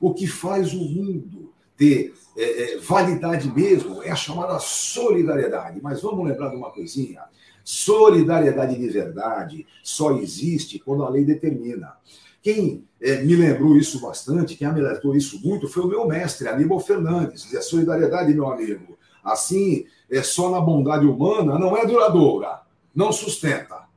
O 0.00 0.12
que 0.12 0.26
faz 0.26 0.74
o 0.74 0.78
mundo 0.78 1.52
ter 1.76 2.17
é, 2.38 2.74
é, 2.74 2.78
validade 2.78 3.52
mesmo 3.52 4.00
é 4.02 4.10
a 4.10 4.16
chamada 4.16 4.58
solidariedade. 4.60 5.80
Mas 5.82 6.00
vamos 6.00 6.24
lembrar 6.24 6.50
de 6.50 6.56
uma 6.56 6.70
coisinha: 6.70 7.22
solidariedade 7.64 8.78
de 8.78 8.88
verdade 8.88 9.66
só 9.82 10.12
existe 10.12 10.78
quando 10.78 11.02
a 11.02 11.08
lei 11.08 11.24
determina. 11.24 11.94
Quem 12.40 12.84
é, 13.00 13.22
me 13.22 13.34
lembrou 13.34 13.76
isso 13.76 14.00
bastante, 14.00 14.54
quem 14.54 14.68
alertou 14.68 15.16
isso 15.16 15.40
muito, 15.44 15.66
foi 15.66 15.82
o 15.82 15.88
meu 15.88 16.06
mestre, 16.06 16.46
Aníbal 16.46 16.78
Fernandes. 16.78 17.52
A 17.56 17.60
solidariedade, 17.60 18.32
meu 18.32 18.46
amigo, 18.46 18.96
assim, 19.24 19.84
é 20.08 20.22
só 20.22 20.48
na 20.48 20.60
bondade 20.60 21.04
humana, 21.04 21.58
não 21.58 21.76
é 21.76 21.84
duradoura, 21.84 22.60
não 22.94 23.10
sustenta. 23.10 23.88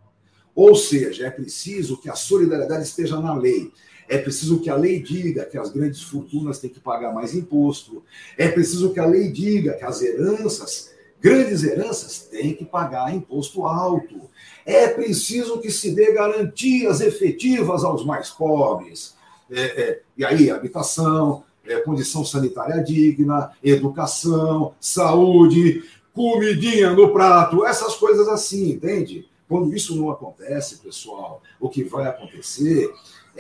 Ou 0.55 0.75
seja, 0.75 1.27
é 1.27 1.29
preciso 1.29 2.01
que 2.01 2.09
a 2.09 2.15
solidariedade 2.15 2.83
esteja 2.83 3.19
na 3.19 3.35
lei. 3.35 3.71
É 4.11 4.17
preciso 4.17 4.59
que 4.59 4.69
a 4.69 4.75
lei 4.75 5.01
diga 5.01 5.45
que 5.45 5.57
as 5.57 5.69
grandes 5.69 6.01
fortunas 6.01 6.59
têm 6.59 6.69
que 6.69 6.81
pagar 6.81 7.13
mais 7.13 7.33
imposto. 7.33 8.03
É 8.37 8.49
preciso 8.49 8.91
que 8.91 8.99
a 8.99 9.05
lei 9.05 9.31
diga 9.31 9.71
que 9.75 9.85
as 9.85 10.01
heranças, 10.01 10.91
grandes 11.21 11.63
heranças, 11.63 12.27
têm 12.29 12.53
que 12.53 12.65
pagar 12.65 13.15
imposto 13.15 13.65
alto. 13.65 14.29
É 14.65 14.89
preciso 14.89 15.61
que 15.61 15.71
se 15.71 15.95
dê 15.95 16.11
garantias 16.11 16.99
efetivas 16.99 17.85
aos 17.85 18.03
mais 18.03 18.29
pobres. 18.29 19.15
É, 19.49 19.61
é, 19.61 20.01
e 20.17 20.25
aí, 20.25 20.51
habitação, 20.51 21.45
é, 21.65 21.77
condição 21.79 22.25
sanitária 22.25 22.83
digna, 22.83 23.51
educação, 23.63 24.73
saúde, 24.77 25.85
comidinha 26.13 26.91
no 26.91 27.13
prato, 27.13 27.65
essas 27.65 27.95
coisas 27.95 28.27
assim, 28.27 28.71
entende? 28.71 29.25
Quando 29.47 29.73
isso 29.73 29.95
não 29.95 30.11
acontece, 30.11 30.79
pessoal, 30.79 31.41
o 31.61 31.69
que 31.69 31.85
vai 31.85 32.07
acontecer 32.07 32.91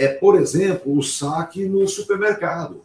é, 0.01 0.07
por 0.07 0.35
exemplo, 0.35 0.97
o 0.97 1.03
saque 1.03 1.65
no 1.65 1.87
supermercado. 1.87 2.81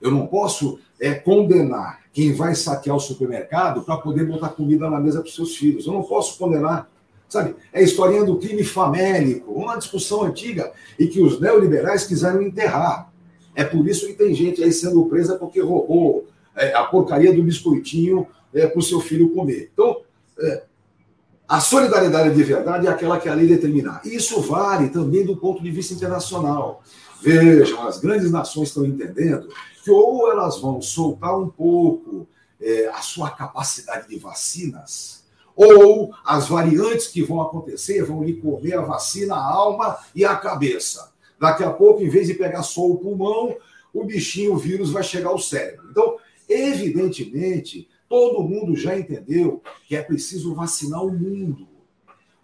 Eu 0.00 0.12
não 0.12 0.24
posso 0.24 0.78
é, 1.00 1.12
condenar 1.12 1.98
quem 2.12 2.32
vai 2.32 2.54
saquear 2.54 2.94
o 2.94 3.00
supermercado 3.00 3.82
para 3.82 3.96
poder 3.96 4.24
botar 4.24 4.50
comida 4.50 4.88
na 4.88 5.00
mesa 5.00 5.18
para 5.18 5.28
os 5.28 5.34
seus 5.34 5.56
filhos. 5.56 5.84
Eu 5.84 5.94
não 5.94 6.04
posso 6.04 6.38
condenar. 6.38 6.88
Sabe? 7.28 7.56
É 7.72 7.80
a 7.80 7.82
historinha 7.82 8.24
do 8.24 8.38
crime 8.38 8.62
famélico, 8.62 9.52
uma 9.52 9.76
discussão 9.76 10.22
antiga 10.22 10.72
e 10.96 11.08
que 11.08 11.20
os 11.20 11.40
neoliberais 11.40 12.06
quiseram 12.06 12.40
enterrar. 12.40 13.12
É 13.52 13.64
por 13.64 13.88
isso 13.88 14.06
que 14.06 14.14
tem 14.14 14.32
gente 14.32 14.62
aí 14.62 14.72
sendo 14.72 15.06
presa 15.06 15.36
porque 15.36 15.60
roubou 15.60 16.28
é, 16.54 16.72
a 16.72 16.84
porcaria 16.84 17.34
do 17.34 17.42
biscoitinho 17.42 18.28
é, 18.54 18.68
para 18.68 18.78
o 18.78 18.82
seu 18.82 19.00
filho 19.00 19.30
comer. 19.30 19.70
Então, 19.72 20.02
é, 20.38 20.62
a 21.48 21.60
solidariedade 21.60 22.34
de 22.34 22.42
verdade 22.42 22.86
é 22.86 22.90
aquela 22.90 23.18
que 23.18 23.28
a 23.28 23.34
lei 23.34 23.46
determinar. 23.46 24.02
Isso 24.04 24.42
vale 24.42 24.90
também 24.90 25.24
do 25.24 25.36
ponto 25.36 25.62
de 25.62 25.70
vista 25.70 25.94
internacional. 25.94 26.82
Vejam, 27.22 27.88
as 27.88 27.98
grandes 27.98 28.30
nações 28.30 28.68
estão 28.68 28.84
entendendo 28.84 29.48
que 29.82 29.90
ou 29.90 30.30
elas 30.30 30.60
vão 30.60 30.82
soltar 30.82 31.38
um 31.38 31.48
pouco 31.48 32.28
é, 32.60 32.88
a 32.88 33.00
sua 33.00 33.30
capacidade 33.30 34.08
de 34.08 34.18
vacinas, 34.18 35.24
ou 35.56 36.12
as 36.24 36.48
variantes 36.48 37.08
que 37.08 37.22
vão 37.22 37.40
acontecer 37.40 38.04
vão 38.04 38.22
lhe 38.22 38.34
comer 38.34 38.74
a 38.74 38.82
vacina, 38.82 39.34
a 39.34 39.42
alma 39.42 39.96
e 40.14 40.24
a 40.24 40.36
cabeça. 40.36 41.12
Daqui 41.40 41.64
a 41.64 41.70
pouco, 41.70 42.02
em 42.02 42.08
vez 42.08 42.26
de 42.26 42.34
pegar 42.34 42.62
só 42.62 42.86
o 42.86 42.98
pulmão, 42.98 43.56
o 43.92 44.04
bichinho, 44.04 44.52
o 44.52 44.58
vírus 44.58 44.90
vai 44.90 45.02
chegar 45.02 45.30
ao 45.30 45.38
cérebro. 45.38 45.88
Então, 45.90 46.16
evidentemente, 46.48 47.88
Todo 48.08 48.42
mundo 48.42 48.74
já 48.74 48.98
entendeu 48.98 49.62
que 49.86 49.94
é 49.94 50.02
preciso 50.02 50.54
vacinar 50.54 51.04
o 51.04 51.12
mundo. 51.12 51.68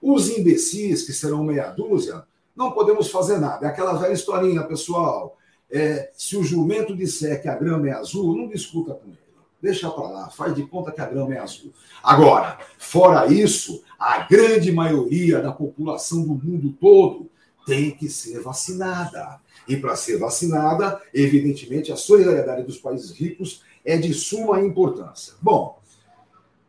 Os 0.01 0.29
imbecis, 0.29 1.05
que 1.05 1.13
serão 1.13 1.43
meia 1.45 1.71
dúzia, 1.71 2.25
não 2.55 2.73
podemos 2.73 3.11
fazer 3.11 3.39
nada. 3.39 3.67
É 3.67 3.71
aquela 3.71 3.95
velha 3.95 4.13
historinha, 4.13 4.63
pessoal. 4.63 5.39
é, 5.71 6.11
se 6.17 6.37
o 6.37 6.45
jumento 6.45 6.95
disser 6.95 7.43
que 7.43 7.49
a 7.49 7.57
grama 7.57 7.89
é 7.89 7.93
azul, 7.93 8.37
não 8.37 8.49
discuta 8.49 8.95
com 8.95 9.09
ele. 9.09 9.19
Deixa 9.61 9.91
para 9.91 10.09
lá, 10.09 10.31
faz 10.31 10.55
de 10.55 10.63
conta 10.65 10.93
que 10.93 11.01
a 11.01 11.07
grama 11.07 11.35
é 11.35 11.39
azul. 11.39 11.73
Agora, 12.03 12.59
fora 12.79 13.27
isso, 13.33 13.83
a 13.99 14.21
grande 14.21 14.71
maioria 14.71 15.41
da 15.41 15.51
população 15.51 16.23
do 16.23 16.35
mundo 16.35 16.77
todo 16.79 17.31
tem 17.67 17.91
que 17.91 18.09
ser 18.09 18.41
vacinada. 18.41 19.41
E 19.67 19.77
para 19.77 19.97
ser 19.97 20.19
vacinada, 20.19 21.01
evidentemente, 21.15 21.91
a 21.91 21.97
solidariedade 21.97 22.63
dos 22.63 22.77
países 22.77 23.11
ricos 23.11 23.63
é 23.85 23.97
de 23.97 24.15
suma 24.15 24.61
importância. 24.63 25.35
Bom, 25.41 25.79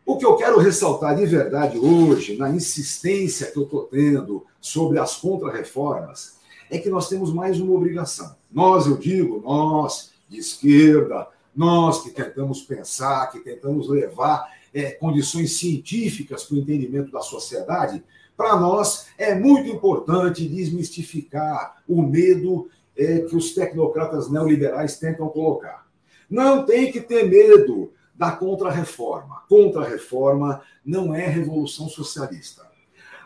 o 0.06 0.18
que 0.18 0.26
eu 0.26 0.36
quero 0.36 0.60
ressaltar 0.60 1.16
de 1.16 1.26
verdade 1.26 1.80
hoje, 1.80 2.38
na 2.38 2.50
insistência 2.50 3.52
que 3.52 3.58
eu 3.58 3.64
estou 3.64 3.84
tendo 3.84 4.46
sobre 4.62 5.00
as 5.00 5.16
contrarreformas, 5.16 6.36
é 6.70 6.78
que 6.78 6.90
nós 6.90 7.10
temos 7.10 7.34
mais 7.34 7.60
uma 7.60 7.74
obrigação. 7.74 8.36
Nós, 8.52 8.86
eu 8.86 8.98
digo, 8.98 9.42
nós 9.42 10.12
de 10.30 10.38
esquerda, 10.38 11.28
nós 11.56 12.04
que 12.04 12.10
tentamos 12.10 12.62
pensar, 12.62 13.32
que 13.32 13.40
tentamos 13.40 13.88
levar 13.88 14.46
é, 14.74 14.92
condições 14.92 15.58
científicas 15.58 16.44
para 16.44 16.56
o 16.56 16.60
entendimento 16.60 17.12
da 17.12 17.22
sociedade, 17.22 18.04
para 18.36 18.60
nós 18.60 19.08
é 19.18 19.34
muito 19.34 19.70
importante 19.70 20.48
desmistificar 20.48 21.82
o 21.88 22.02
medo 22.02 22.70
é, 22.98 23.20
que 23.20 23.36
os 23.36 23.54
tecnocratas 23.54 24.30
neoliberais 24.30 25.00
tentam 25.00 25.30
colocar. 25.30 25.85
Não 26.30 26.66
tem 26.66 26.92
que 26.92 27.02
ter 27.02 27.30
medo 27.30 27.92
da 28.14 28.32
contra-reforma. 28.32 29.44
Contra-reforma 29.50 30.62
não 30.86 31.14
é 31.14 31.28
revolução 31.28 31.90
socialista. 31.90 32.66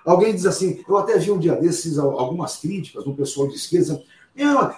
Alguém 0.05 0.33
diz 0.33 0.45
assim, 0.45 0.83
eu 0.87 0.97
até 0.97 1.17
vi 1.17 1.31
um 1.31 1.37
dia 1.37 1.55
desses 1.55 1.99
algumas 1.99 2.57
críticas 2.57 3.03
do 3.03 3.13
pessoal 3.13 3.47
de 3.47 3.55
esquerda, 3.55 4.01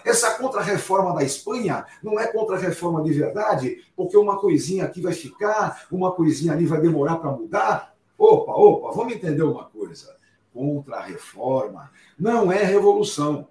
essa 0.03 0.31
contra-reforma 0.37 1.13
da 1.13 1.23
Espanha 1.23 1.85
não 2.01 2.19
é 2.19 2.25
contra-reforma 2.27 3.03
de 3.03 3.13
verdade, 3.13 3.83
porque 3.95 4.17
uma 4.17 4.39
coisinha 4.39 4.85
aqui 4.85 5.01
vai 5.01 5.13
ficar, 5.13 5.85
uma 5.91 6.11
coisinha 6.11 6.53
ali 6.53 6.65
vai 6.65 6.81
demorar 6.81 7.17
para 7.17 7.31
mudar. 7.31 7.93
Opa, 8.17 8.53
opa, 8.53 8.91
vamos 8.91 9.13
entender 9.13 9.43
uma 9.43 9.65
coisa. 9.65 10.15
Contra-reforma 10.53 11.91
não 12.19 12.51
é 12.51 12.63
revolução. 12.63 13.47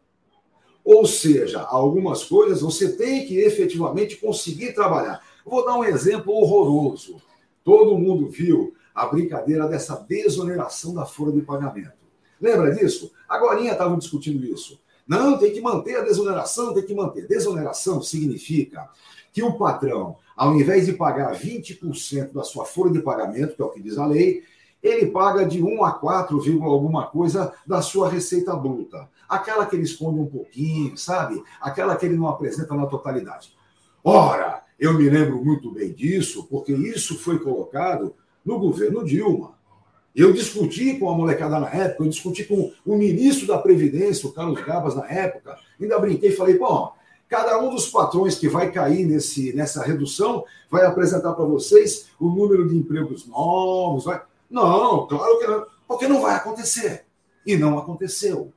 Ou 0.85 1.07
seja, 1.07 1.61
algumas 1.61 2.25
coisas 2.25 2.63
você 2.63 2.93
tem 2.93 3.27
que 3.27 3.39
efetivamente 3.39 4.17
conseguir 4.17 4.73
trabalhar. 4.73 5.23
Vou 5.45 5.65
dar 5.65 5.77
um 5.77 5.85
exemplo 5.85 6.33
horroroso. 6.33 7.21
Todo 7.65 7.99
mundo 7.99 8.29
viu 8.29 8.75
a 8.95 9.07
brincadeira 9.07 9.69
dessa 9.69 9.97
desoneração 10.09 10.95
da 10.95 11.05
folha 11.05 11.33
de 11.33 11.43
pagamento. 11.43 11.93
Lembra 12.41 12.75
disso? 12.75 13.13
Agora 13.29 13.61
estavam 13.61 13.99
discutindo 13.99 14.45
isso. 14.45 14.81
Não, 15.07 15.37
tem 15.37 15.53
que 15.53 15.61
manter 15.61 15.97
a 15.97 16.03
desoneração, 16.03 16.73
tem 16.73 16.85
que 16.85 16.95
manter. 16.95 17.27
Desoneração 17.27 18.01
significa 18.01 18.89
que 19.33 19.43
o 19.43 19.59
patrão, 19.59 20.17
ao 20.37 20.55
invés 20.55 20.87
de 20.87 20.93
pagar 20.93 21.35
20% 21.35 22.33
da 22.33 22.43
sua 22.43 22.65
folha 22.65 22.93
de 22.93 23.03
pagamento, 23.03 23.55
que 23.55 23.63
é 23.63 23.65
o 23.65 23.71
que 23.71 23.83
diz 23.83 23.99
a 23.99 24.07
lei, 24.07 24.43
ele 24.83 25.07
paga 25.07 25.45
de 25.45 25.63
1 25.63 25.85
a 25.85 25.93
4, 25.93 26.41
alguma 26.65 27.07
coisa 27.07 27.53
da 27.67 27.83
sua 27.83 28.09
receita 28.09 28.55
bruta. 28.57 29.09
Aquela 29.31 29.65
que 29.65 29.77
ele 29.77 29.85
esconde 29.85 30.19
um 30.19 30.27
pouquinho, 30.27 30.97
sabe? 30.99 31.41
Aquela 31.61 31.95
que 31.95 32.05
ele 32.05 32.17
não 32.17 32.27
apresenta 32.27 32.75
na 32.75 32.87
totalidade. 32.87 33.57
Ora, 34.03 34.65
eu 34.77 34.93
me 34.95 35.09
lembro 35.09 35.45
muito 35.45 35.71
bem 35.71 35.93
disso, 35.93 36.49
porque 36.51 36.73
isso 36.73 37.17
foi 37.17 37.39
colocado 37.39 38.13
no 38.45 38.59
governo 38.59 39.05
Dilma. 39.05 39.55
Eu 40.17 40.33
discuti 40.33 40.99
com 40.99 41.09
a 41.09 41.15
molecada 41.15 41.61
na 41.61 41.71
época, 41.71 42.03
eu 42.03 42.09
discuti 42.09 42.43
com 42.43 42.73
o 42.85 42.97
ministro 42.97 43.47
da 43.47 43.59
Previdência, 43.59 44.29
o 44.29 44.33
Carlos 44.33 44.61
Gabas, 44.63 44.97
na 44.97 45.07
época, 45.09 45.57
ainda 45.81 45.99
brinquei 46.01 46.31
e 46.31 46.37
falei, 46.37 46.59
bom, 46.59 46.93
cada 47.29 47.57
um 47.63 47.71
dos 47.71 47.87
patrões 47.89 48.37
que 48.37 48.49
vai 48.49 48.73
cair 48.73 49.07
nesse, 49.07 49.55
nessa 49.55 49.85
redução 49.85 50.45
vai 50.69 50.85
apresentar 50.85 51.35
para 51.35 51.45
vocês 51.45 52.07
o 52.19 52.29
número 52.29 52.69
de 52.69 52.77
empregos 52.77 53.29
novos. 53.29 54.05
Vai... 54.05 54.21
Não, 54.51 55.07
claro 55.07 55.39
que 55.39 55.47
não, 55.47 55.67
porque 55.87 56.09
não 56.09 56.21
vai 56.21 56.35
acontecer. 56.35 57.05
E 57.47 57.57
não 57.57 57.79
aconteceu. 57.79 58.53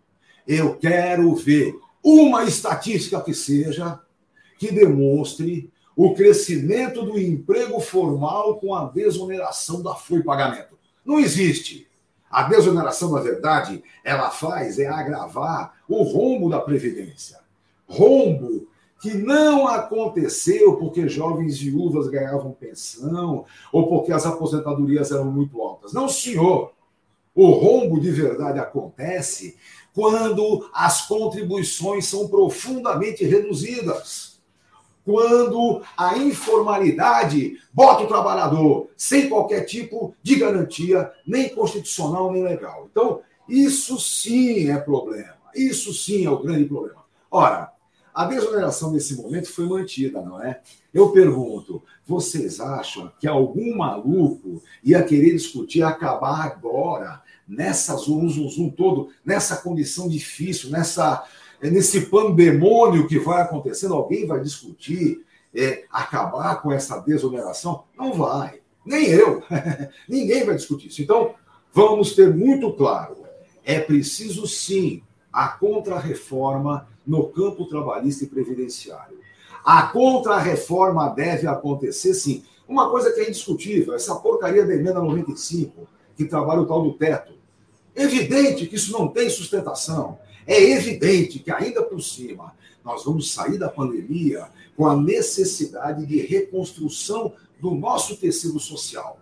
Eu 0.47 0.75
quero 0.75 1.33
ver 1.35 1.75
uma 2.03 2.43
estatística 2.43 3.21
que 3.21 3.33
seja 3.33 3.99
que 4.57 4.71
demonstre 4.71 5.71
o 5.95 6.13
crescimento 6.13 7.03
do 7.03 7.19
emprego 7.19 7.79
formal 7.79 8.57
com 8.57 8.73
a 8.73 8.85
desoneração 8.85 9.81
da 9.81 9.93
de 9.93 10.23
pagamento. 10.23 10.77
Não 11.05 11.19
existe. 11.19 11.87
A 12.29 12.43
desoneração, 12.43 13.11
na 13.11 13.19
verdade, 13.19 13.83
ela 14.03 14.31
faz 14.31 14.79
é 14.79 14.87
agravar 14.87 15.73
o 15.87 16.01
rombo 16.01 16.49
da 16.49 16.59
Previdência. 16.59 17.39
Rombo 17.87 18.67
que 18.99 19.13
não 19.13 19.67
aconteceu 19.67 20.77
porque 20.77 21.09
jovens 21.09 21.59
viúvas 21.59 22.07
ganhavam 22.07 22.53
pensão 22.53 23.45
ou 23.71 23.87
porque 23.87 24.11
as 24.11 24.25
aposentadorias 24.25 25.11
eram 25.11 25.25
muito 25.25 25.61
altas. 25.61 25.93
Não, 25.93 26.07
senhor. 26.07 26.71
O 27.35 27.49
rombo 27.49 27.99
de 27.99 28.11
verdade 28.11 28.59
acontece 28.59 29.57
quando 29.93 30.69
as 30.73 31.07
contribuições 31.07 32.07
são 32.07 32.27
profundamente 32.27 33.23
reduzidas 33.23 34.33
quando 35.05 35.81
a 35.97 36.17
informalidade 36.17 37.59
bota 37.73 38.03
o 38.03 38.07
trabalhador 38.07 38.89
sem 38.95 39.27
qualquer 39.27 39.65
tipo 39.65 40.15
de 40.23 40.35
garantia, 40.35 41.11
nem 41.27 41.49
constitucional 41.49 42.31
nem 42.31 42.43
legal. 42.43 42.87
Então, 42.89 43.21
isso 43.47 43.99
sim 43.99 44.71
é 44.71 44.77
problema. 44.77 45.35
Isso 45.53 45.93
sim 45.93 46.25
é 46.25 46.29
o 46.29 46.41
grande 46.41 46.65
problema. 46.65 47.03
Ora, 47.29 47.71
a 48.13 48.25
desoneração 48.25 48.91
nesse 48.91 49.15
momento 49.15 49.51
foi 49.51 49.65
mantida, 49.65 50.21
não 50.21 50.41
é? 50.41 50.61
Eu 50.93 51.09
pergunto, 51.09 51.81
vocês 52.05 52.59
acham 52.59 53.11
que 53.19 53.27
algum 53.27 53.75
maluco 53.75 54.61
ia 54.83 55.03
querer 55.03 55.31
discutir 55.31 55.81
acabar 55.81 56.45
agora, 56.45 57.21
nessa 57.47 57.95
zoom, 57.95 58.27
zoom, 58.29 58.49
zoom 58.49 58.69
todo, 58.69 59.09
nessa 59.25 59.57
condição 59.57 60.07
difícil, 60.07 60.69
nessa 60.69 61.25
é 61.63 61.69
nesse 61.69 62.07
pandemônio 62.07 63.07
que 63.07 63.17
vai 63.17 63.41
acontecendo, 63.41 63.93
alguém 63.93 64.27
vai 64.27 64.41
discutir 64.41 65.23
é, 65.55 65.85
acabar 65.89 66.61
com 66.61 66.73
essa 66.73 66.99
desoneração? 66.99 67.85
Não 67.97 68.13
vai. 68.13 68.59
Nem 68.85 69.05
eu. 69.05 69.41
Ninguém 70.09 70.45
vai 70.45 70.55
discutir 70.55 70.87
isso. 70.87 71.01
Então, 71.01 71.35
vamos 71.71 72.15
ter 72.15 72.35
muito 72.35 72.73
claro: 72.73 73.15
é 73.63 73.79
preciso 73.79 74.45
sim 74.45 75.01
a 75.31 75.47
contrarreforma 75.47 76.85
no 77.07 77.29
campo 77.29 77.65
trabalhista 77.65 78.25
e 78.25 78.27
previdenciário. 78.27 79.17
A 79.63 79.83
contrarreforma 79.83 81.07
deve 81.09 81.47
acontecer 81.47 82.13
sim. 82.13 82.43
Uma 82.67 82.89
coisa 82.89 83.11
que 83.13 83.21
é 83.21 83.27
indiscutível, 83.29 83.93
essa 83.93 84.15
porcaria 84.15 84.65
da 84.65 84.73
emenda 84.73 84.99
95, 84.99 85.87
que 86.17 86.25
trabalha 86.25 86.61
o 86.61 86.65
tal 86.65 86.83
do 86.83 86.93
teto. 86.93 87.32
Evidente 87.95 88.65
que 88.65 88.75
isso 88.75 88.91
não 88.91 89.07
tem 89.07 89.29
sustentação. 89.29 90.19
É 90.45 90.61
evidente 90.61 91.39
que, 91.39 91.51
ainda 91.51 91.81
por 91.83 92.01
cima, 92.01 92.53
nós 92.83 93.05
vamos 93.05 93.31
sair 93.31 93.57
da 93.57 93.69
pandemia 93.69 94.47
com 94.75 94.87
a 94.87 94.95
necessidade 94.95 96.05
de 96.05 96.19
reconstrução 96.19 97.33
do 97.59 97.71
nosso 97.71 98.17
tecido 98.17 98.59
social. 98.59 99.19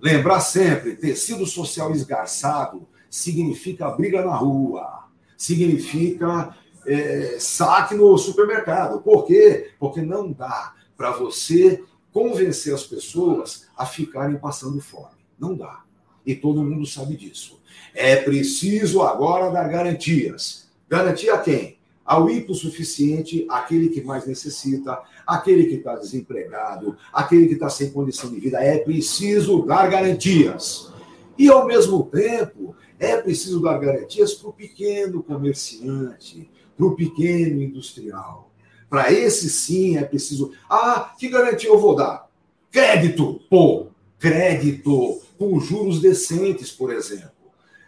Lembrar 0.00 0.40
sempre: 0.40 0.96
tecido 0.96 1.44
social 1.46 1.92
esgarçado 1.92 2.86
significa 3.10 3.90
briga 3.90 4.24
na 4.24 4.34
rua, 4.34 5.04
significa 5.36 6.56
é, 6.86 7.36
saque 7.38 7.94
no 7.94 8.16
supermercado. 8.16 9.00
Por 9.00 9.26
quê? 9.26 9.72
Porque 9.78 10.00
não 10.00 10.32
dá 10.32 10.74
para 10.96 11.10
você 11.10 11.82
convencer 12.12 12.74
as 12.74 12.84
pessoas 12.84 13.66
a 13.76 13.84
ficarem 13.84 14.38
passando 14.38 14.80
fome. 14.80 15.20
Não 15.38 15.54
dá. 15.54 15.84
E 16.24 16.34
todo 16.34 16.62
mundo 16.62 16.86
sabe 16.86 17.16
disso. 17.16 17.60
É 17.94 18.16
preciso 18.16 19.02
agora 19.02 19.50
dar 19.50 19.68
garantias. 19.68 20.68
Garantia 20.88 21.34
a 21.34 21.38
quem? 21.38 21.78
Ao 22.04 22.28
hipossuficiente, 22.28 23.46
aquele 23.48 23.88
que 23.88 24.02
mais 24.02 24.26
necessita, 24.26 25.00
aquele 25.26 25.66
que 25.66 25.76
está 25.76 25.94
desempregado, 25.94 26.96
aquele 27.12 27.46
que 27.46 27.54
está 27.54 27.70
sem 27.70 27.90
condição 27.90 28.30
de 28.30 28.40
vida. 28.40 28.58
É 28.58 28.78
preciso 28.78 29.64
dar 29.64 29.88
garantias. 29.88 30.92
E, 31.38 31.48
ao 31.48 31.66
mesmo 31.66 32.04
tempo, 32.04 32.74
é 32.98 33.16
preciso 33.16 33.60
dar 33.60 33.78
garantias 33.78 34.34
para 34.34 34.50
o 34.50 34.52
pequeno 34.52 35.22
comerciante, 35.22 36.50
para 36.76 36.86
o 36.86 36.94
pequeno 36.94 37.62
industrial. 37.62 38.50
Para 38.90 39.12
esse 39.12 39.48
sim 39.48 39.96
é 39.96 40.02
preciso. 40.02 40.52
Ah, 40.68 41.14
que 41.18 41.28
garantia 41.28 41.70
eu 41.70 41.78
vou 41.78 41.94
dar? 41.94 42.28
Crédito, 42.72 43.40
pô, 43.48 43.86
crédito, 44.18 45.22
com 45.40 45.58
juros 45.58 46.02
decentes, 46.02 46.70
por 46.70 46.92
exemplo. 46.92 47.30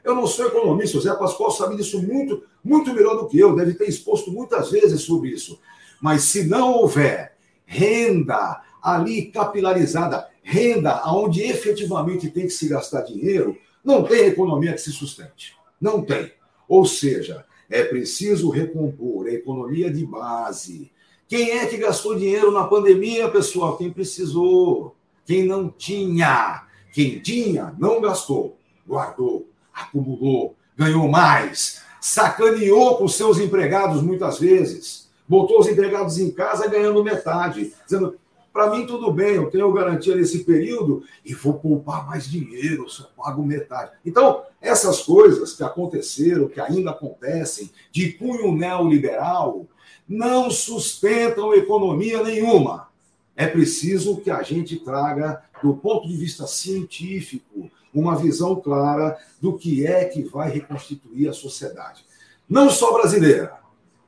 Eu 0.03 0.15
não 0.15 0.27
sou 0.27 0.47
economista, 0.47 0.97
o 0.97 1.01
Zé 1.03 1.15
Pascoal 1.15 1.51
sabe 1.51 1.77
disso 1.77 2.01
muito, 2.01 2.43
muito 2.65 2.95
melhor 2.95 3.15
do 3.19 3.29
que 3.29 3.39
eu, 3.39 3.55
deve 3.55 3.75
ter 3.75 3.87
exposto 3.87 4.33
muitas 4.33 4.71
vezes 4.71 5.03
sobre 5.03 5.29
isso. 5.29 5.61
Mas 6.01 6.23
se 6.23 6.47
não 6.47 6.73
houver 6.73 7.37
renda 7.67 8.63
ali 8.83 9.27
capilarizada, 9.27 10.27
renda 10.43 11.03
onde 11.13 11.43
efetivamente 11.43 12.31
tem 12.31 12.45
que 12.45 12.55
se 12.55 12.69
gastar 12.69 13.03
dinheiro, 13.03 13.59
não 13.85 14.03
tem 14.03 14.29
economia 14.29 14.73
que 14.73 14.81
se 14.81 14.91
sustente. 14.91 15.55
Não 15.79 16.01
tem. 16.01 16.33
Ou 16.67 16.87
seja, 16.87 17.45
É 17.69 17.85
preciso 17.85 18.51
recompor 18.51 19.27
a 19.27 19.33
economia 19.33 19.91
de 19.91 20.05
base. 20.05 20.91
Quem 21.27 21.53
é 21.53 21.65
que 21.65 21.79
gastou 21.79 22.15
dinheiro 22.15 22.51
na 22.53 22.65
pandemia, 22.65 23.31
pessoal? 23.31 23.79
Quem 23.79 23.91
precisou. 23.91 24.95
Quem 25.25 25.47
não 25.47 25.71
tinha. 25.71 26.67
Quem 26.93 27.19
tinha, 27.19 27.75
não 27.79 28.01
gastou. 28.01 28.57
Guardou, 28.87 29.49
acumulou, 29.73 30.55
ganhou 30.77 31.09
mais, 31.09 31.83
sacaneou 32.01 32.97
com 32.97 33.09
seus 33.09 33.39
empregados 33.39 34.03
muitas 34.03 34.39
vezes. 34.39 35.11
Botou 35.27 35.61
os 35.61 35.69
empregados 35.69 36.19
em 36.19 36.31
casa 36.31 36.69
ganhando 36.69 37.03
metade, 37.03 37.73
dizendo: 37.85 38.19
para 38.53 38.71
mim, 38.71 38.87
tudo 38.87 39.11
bem, 39.11 39.37
eu 39.37 39.51
tenho 39.51 39.73
garantia 39.73 40.15
nesse 40.15 40.45
período 40.45 41.03
e 41.25 41.33
vou 41.33 41.55
poupar 41.55 42.07
mais 42.07 42.29
dinheiro, 42.29 42.89
só 42.89 43.09
pago 43.17 43.43
metade. 43.43 43.93
Então, 44.05 44.43
essas 44.61 45.01
coisas 45.01 45.55
que 45.55 45.65
aconteceram, 45.65 46.49
que 46.49 46.61
ainda 46.61 46.91
acontecem, 46.91 47.71
de 47.91 48.13
cunho 48.13 48.53
neoliberal, 48.53 49.67
não 50.07 50.51
sustentam 50.51 51.55
economia 51.55 52.23
nenhuma. 52.23 52.92
É 53.37 53.47
preciso 53.47 54.21
que 54.21 54.31
a 54.31 54.43
gente 54.43 54.77
traga, 54.77 55.43
do 55.63 55.75
ponto 55.75 56.07
de 56.07 56.17
vista 56.17 56.47
científico, 56.47 57.71
uma 57.95 58.17
visão 58.17 58.57
clara 58.57 59.19
do 59.41 59.57
que 59.57 59.87
é 59.87 60.05
que 60.05 60.23
vai 60.23 60.51
reconstituir 60.51 61.29
a 61.29 61.33
sociedade. 61.33 62.05
Não 62.49 62.71
só 62.71 62.93
brasileira, 62.93 63.59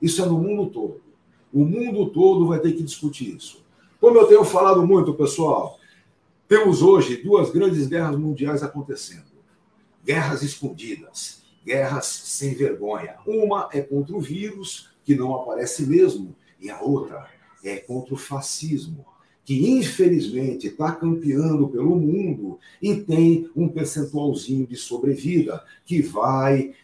isso 0.00 0.22
é 0.22 0.26
no 0.26 0.38
mundo 0.38 0.70
todo. 0.70 1.02
O 1.52 1.64
mundo 1.64 2.10
todo 2.10 2.48
vai 2.48 2.58
ter 2.58 2.72
que 2.72 2.82
discutir 2.82 3.36
isso. 3.36 3.64
Como 4.00 4.18
eu 4.18 4.26
tenho 4.26 4.44
falado 4.44 4.86
muito, 4.86 5.14
pessoal, 5.14 5.78
temos 6.46 6.82
hoje 6.82 7.22
duas 7.22 7.50
grandes 7.50 7.86
guerras 7.86 8.16
mundiais 8.16 8.62
acontecendo. 8.62 9.32
Guerras 10.04 10.42
escondidas, 10.42 11.42
guerras 11.64 12.06
sem 12.06 12.54
vergonha. 12.54 13.16
Uma 13.26 13.70
é 13.72 13.80
contra 13.80 14.14
o 14.14 14.20
vírus, 14.20 14.90
que 15.04 15.14
não 15.14 15.34
aparece 15.34 15.86
mesmo, 15.86 16.34
e 16.60 16.68
a 16.68 16.80
outra 16.80 17.28
é 17.62 17.76
contra 17.76 18.12
o 18.12 18.18
fascismo, 18.18 19.06
que 19.44 19.70
infelizmente 19.70 20.68
está 20.68 20.92
campeando 20.92 21.68
pelo 21.68 21.96
mundo 21.96 22.58
e 22.80 22.96
tem 22.96 23.50
um 23.54 23.68
percentualzinho 23.68 24.66
de 24.66 24.76
sobrevida 24.76 25.62
que 25.84 26.00
vai 26.00 26.74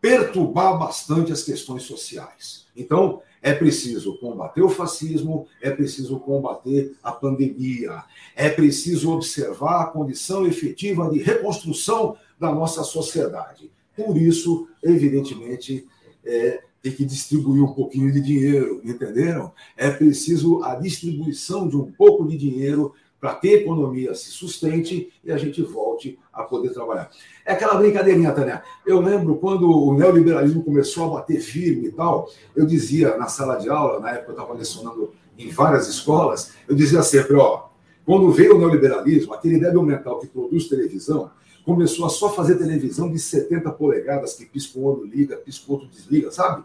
perturbar 0.00 0.78
bastante 0.78 1.32
as 1.32 1.42
questões 1.42 1.84
sociais. 1.84 2.66
Então, 2.76 3.22
é 3.42 3.52
preciso 3.54 4.18
combater 4.18 4.62
o 4.62 4.68
fascismo, 4.68 5.46
é 5.62 5.70
preciso 5.70 6.18
combater 6.20 6.94
a 7.02 7.12
pandemia, 7.12 8.04
é 8.34 8.50
preciso 8.50 9.12
observar 9.12 9.82
a 9.82 9.86
condição 9.86 10.46
efetiva 10.46 11.08
de 11.10 11.18
reconstrução 11.18 12.16
da 12.38 12.52
nossa 12.52 12.82
sociedade. 12.82 13.70
Por 13.96 14.16
isso, 14.16 14.68
evidentemente, 14.82 15.86
é, 16.24 16.62
tem 16.86 16.92
que 16.92 17.04
distribuir 17.04 17.64
um 17.64 17.72
pouquinho 17.72 18.12
de 18.12 18.20
dinheiro, 18.20 18.80
entenderam? 18.84 19.52
É 19.76 19.90
preciso 19.90 20.62
a 20.62 20.76
distribuição 20.76 21.66
de 21.66 21.76
um 21.76 21.90
pouco 21.90 22.24
de 22.24 22.36
dinheiro 22.36 22.94
para 23.20 23.34
que 23.34 23.48
a 23.48 23.54
economia 23.54 24.14
se 24.14 24.30
sustente 24.30 25.12
e 25.24 25.32
a 25.32 25.36
gente 25.36 25.60
volte 25.62 26.16
a 26.32 26.44
poder 26.44 26.72
trabalhar. 26.72 27.10
É 27.44 27.54
aquela 27.54 27.74
brincadeirinha, 27.74 28.30
Tânia. 28.30 28.62
Eu 28.86 29.00
lembro 29.00 29.34
quando 29.36 29.68
o 29.68 29.94
neoliberalismo 29.94 30.62
começou 30.62 31.06
a 31.06 31.18
bater 31.18 31.40
firme 31.40 31.88
e 31.88 31.92
tal, 31.92 32.30
eu 32.54 32.64
dizia 32.64 33.16
na 33.16 33.26
sala 33.26 33.56
de 33.56 33.68
aula, 33.68 33.98
na 33.98 34.10
época 34.10 34.28
eu 34.28 34.36
estava 34.36 34.54
lecionando 34.54 35.12
em 35.36 35.50
várias 35.50 35.88
escolas, 35.88 36.52
eu 36.68 36.76
dizia 36.76 37.02
sempre, 37.02 37.34
ó, 37.34 37.64
quando 38.04 38.30
veio 38.30 38.54
o 38.54 38.58
neoliberalismo, 38.58 39.34
aquele 39.34 39.58
débil 39.58 39.82
mental 39.82 40.20
que 40.20 40.28
produz 40.28 40.68
televisão, 40.68 41.32
começou 41.64 42.06
a 42.06 42.08
só 42.08 42.32
fazer 42.32 42.54
televisão 42.54 43.10
de 43.10 43.18
70 43.18 43.72
polegadas, 43.72 44.34
que 44.34 44.46
pisca 44.46 44.78
um 44.78 44.84
olho 44.84 45.04
liga, 45.04 45.36
pisca 45.36 45.64
outro 45.72 45.88
desliga, 45.88 46.30
sabe? 46.30 46.62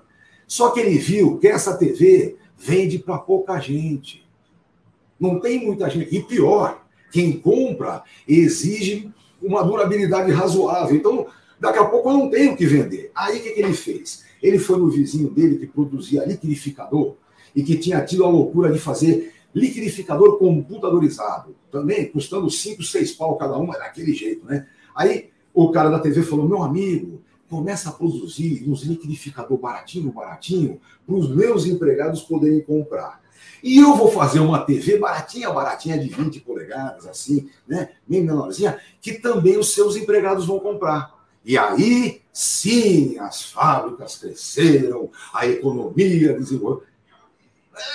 Só 0.51 0.71
que 0.71 0.81
ele 0.81 0.97
viu 0.97 1.37
que 1.37 1.47
essa 1.47 1.77
TV 1.77 2.35
vende 2.57 2.99
para 2.99 3.17
pouca 3.17 3.57
gente. 3.57 4.27
Não 5.17 5.39
tem 5.39 5.65
muita 5.65 5.89
gente. 5.89 6.13
E 6.13 6.21
pior, 6.21 6.85
quem 7.09 7.39
compra 7.39 8.03
exige 8.27 9.09
uma 9.41 9.63
durabilidade 9.63 10.29
razoável. 10.29 10.93
Então, 10.93 11.25
daqui 11.57 11.79
a 11.79 11.85
pouco 11.85 12.09
eu 12.09 12.17
não 12.17 12.29
tenho 12.29 12.51
o 12.51 12.57
que 12.57 12.65
vender. 12.65 13.11
Aí 13.15 13.39
o 13.39 13.43
que, 13.43 13.51
que 13.51 13.61
ele 13.61 13.71
fez? 13.71 14.25
Ele 14.43 14.59
foi 14.59 14.77
no 14.77 14.89
vizinho 14.89 15.29
dele 15.29 15.57
que 15.57 15.67
produzia 15.67 16.25
liquidificador 16.25 17.15
e 17.55 17.63
que 17.63 17.77
tinha 17.77 18.03
tido 18.03 18.25
a 18.25 18.29
loucura 18.29 18.73
de 18.73 18.77
fazer 18.77 19.33
liquidificador 19.55 20.37
computadorizado, 20.37 21.55
também 21.71 22.11
custando 22.11 22.51
5, 22.51 22.83
6 22.83 23.13
pau 23.13 23.37
cada 23.37 23.57
um, 23.57 23.73
é 23.73 23.79
daquele 23.79 24.13
jeito, 24.13 24.45
né? 24.45 24.67
Aí 24.93 25.29
o 25.53 25.71
cara 25.71 25.89
da 25.89 25.99
TV 25.99 26.23
falou: 26.23 26.45
meu 26.45 26.61
amigo, 26.61 27.20
começa 27.51 27.89
a 27.89 27.91
produzir 27.91 28.63
uns 28.65 28.83
liquidificador 28.83 29.57
baratinho, 29.57 30.09
baratinho, 30.09 30.79
para 31.05 31.15
os 31.15 31.29
meus 31.29 31.65
empregados 31.65 32.21
poderem 32.21 32.61
comprar. 32.61 33.21
E 33.61 33.77
eu 33.77 33.93
vou 33.93 34.09
fazer 34.09 34.39
uma 34.39 34.63
TV 34.63 34.97
baratinha, 34.97 35.51
baratinha 35.51 35.99
de 35.99 36.07
20 36.07 36.39
polegadas, 36.39 37.05
assim, 37.05 37.49
né? 37.67 37.89
Bem 38.07 38.23
menorzinha, 38.23 38.79
que 39.01 39.15
também 39.15 39.57
os 39.57 39.73
seus 39.73 39.97
empregados 39.97 40.45
vão 40.45 40.61
comprar. 40.61 41.13
E 41.43 41.57
aí, 41.57 42.21
sim, 42.31 43.19
as 43.19 43.43
fábricas 43.43 44.15
cresceram, 44.15 45.09
a 45.33 45.45
economia 45.45 46.33
desenvolveu. 46.33 46.83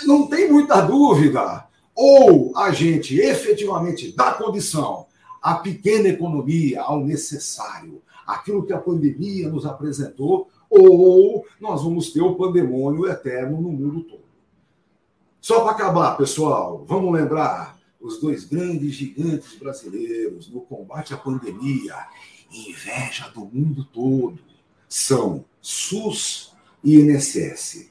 Não 0.05 0.27
tem 0.27 0.53
muita 0.53 0.83
dúvida. 0.83 1.66
Ou 1.95 2.53
a 2.59 2.73
gente 2.73 3.19
efetivamente 3.19 4.14
dá 4.14 4.33
condição 4.33 5.07
à 5.40 5.55
pequena 5.55 6.09
economia, 6.09 6.83
ao 6.83 7.01
necessário, 7.01 8.03
aquilo 8.27 8.65
que 8.65 8.73
a 8.73 8.81
pandemia 8.81 9.49
nos 9.49 9.65
apresentou, 9.65 10.49
ou 10.69 11.47
nós 11.61 11.83
vamos 11.83 12.11
ter 12.12 12.21
o 12.21 12.35
pandemônio 12.35 13.07
eterno 13.07 13.61
no 13.61 13.71
mundo 13.71 14.03
todo. 14.03 14.27
Só 15.41 15.61
para 15.61 15.73
acabar, 15.73 16.17
pessoal, 16.17 16.85
vamos 16.89 17.12
lembrar 17.12 17.79
os 18.01 18.19
dois 18.19 18.45
grandes 18.45 18.95
gigantes 18.95 19.57
brasileiros 19.57 20.49
no 20.49 20.61
combate 20.61 21.15
à 21.15 21.17
pandemia, 21.17 21.95
inveja 22.51 23.29
do 23.29 23.45
mundo 23.45 23.85
todo, 23.85 24.39
são 24.89 25.45
SUS 25.61 26.53
e 26.83 26.97
INSS. 26.97 27.91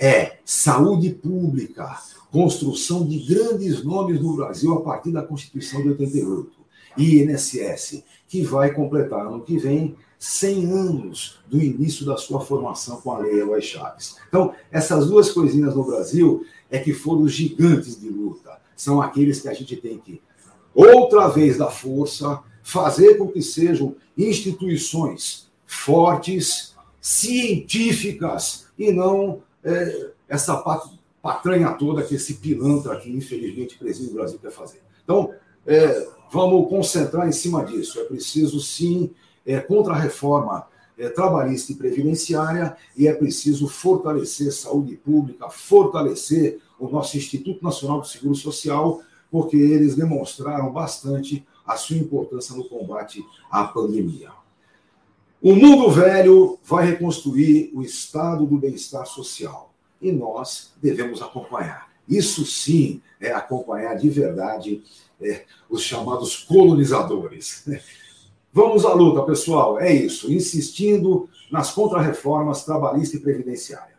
É 0.00 0.38
saúde 0.44 1.10
pública, 1.10 1.98
construção 2.30 3.06
de 3.06 3.18
grandes 3.20 3.84
nomes 3.84 4.20
no 4.20 4.34
Brasil 4.36 4.74
a 4.74 4.82
partir 4.82 5.12
da 5.12 5.22
Constituição 5.22 5.82
de 5.82 5.90
88. 5.90 6.61
E 6.96 7.22
INSS, 7.22 8.02
que 8.28 8.42
vai 8.42 8.72
completar 8.72 9.26
ano 9.26 9.42
que 9.42 9.56
vem 9.58 9.96
100 10.18 10.72
anos 10.72 11.40
do 11.48 11.60
início 11.60 12.06
da 12.06 12.16
sua 12.16 12.40
formação 12.40 13.00
com 13.00 13.10
a 13.10 13.18
Lei 13.18 13.40
Eloy 13.40 13.60
Chaves. 13.60 14.16
Então, 14.28 14.54
essas 14.70 15.08
duas 15.08 15.32
coisinhas 15.32 15.74
no 15.74 15.84
Brasil 15.84 16.46
é 16.70 16.78
que 16.78 16.94
foram 16.94 17.26
gigantes 17.26 18.00
de 18.00 18.08
luta. 18.08 18.60
São 18.76 19.02
aqueles 19.02 19.40
que 19.40 19.48
a 19.48 19.52
gente 19.52 19.76
tem 19.76 19.98
que, 19.98 20.22
outra 20.74 21.28
vez, 21.28 21.58
dar 21.58 21.70
força, 21.70 22.40
fazer 22.62 23.18
com 23.18 23.28
que 23.28 23.42
sejam 23.42 23.96
instituições 24.16 25.50
fortes, 25.66 26.74
científicas, 27.00 28.66
e 28.78 28.92
não 28.92 29.42
é, 29.64 30.10
essa 30.28 30.56
patranha 31.20 31.72
toda 31.72 32.02
que 32.02 32.14
esse 32.14 32.34
pilantra 32.34 32.92
aqui, 32.92 33.10
infelizmente, 33.10 33.76
preside 33.76 34.10
o 34.10 34.14
Brasil 34.14 34.38
quer 34.38 34.52
fazer. 34.52 34.80
Então, 35.02 35.34
é, 35.66 36.08
vamos 36.30 36.68
concentrar 36.68 37.28
em 37.28 37.32
cima 37.32 37.64
disso. 37.64 38.00
É 38.00 38.04
preciso, 38.04 38.60
sim, 38.60 39.10
é, 39.46 39.60
contra 39.60 39.94
a 39.94 39.98
reforma 39.98 40.66
é, 40.98 41.08
trabalhista 41.08 41.72
e 41.72 41.76
previdenciária 41.76 42.76
e 42.96 43.06
é 43.06 43.12
preciso 43.12 43.68
fortalecer 43.68 44.52
saúde 44.52 44.96
pública, 44.96 45.48
fortalecer 45.48 46.60
o 46.78 46.88
nosso 46.88 47.16
Instituto 47.16 47.62
Nacional 47.62 48.00
do 48.00 48.06
Seguro 48.06 48.34
Social, 48.34 49.00
porque 49.30 49.56
eles 49.56 49.94
demonstraram 49.94 50.70
bastante 50.72 51.46
a 51.66 51.76
sua 51.76 51.96
importância 51.96 52.56
no 52.56 52.68
combate 52.68 53.24
à 53.50 53.64
pandemia. 53.64 54.30
O 55.40 55.54
mundo 55.54 55.90
velho 55.90 56.58
vai 56.62 56.86
reconstruir 56.86 57.72
o 57.74 57.82
estado 57.82 58.46
do 58.46 58.56
bem-estar 58.56 59.06
social 59.06 59.72
e 60.00 60.12
nós 60.12 60.72
devemos 60.80 61.22
acompanhar. 61.22 61.91
Isso 62.08 62.44
sim 62.44 63.00
é 63.20 63.32
acompanhar 63.32 63.94
de 63.96 64.10
verdade 64.10 64.82
é, 65.20 65.44
os 65.68 65.82
chamados 65.82 66.36
colonizadores. 66.36 67.64
Vamos 68.52 68.84
à 68.84 68.92
luta, 68.92 69.22
pessoal. 69.22 69.80
É 69.80 69.92
isso. 69.92 70.30
Insistindo 70.30 71.28
nas 71.50 71.70
contrarreformas 71.70 72.64
trabalhista 72.64 73.16
e 73.16 73.20
previdenciária. 73.20 73.92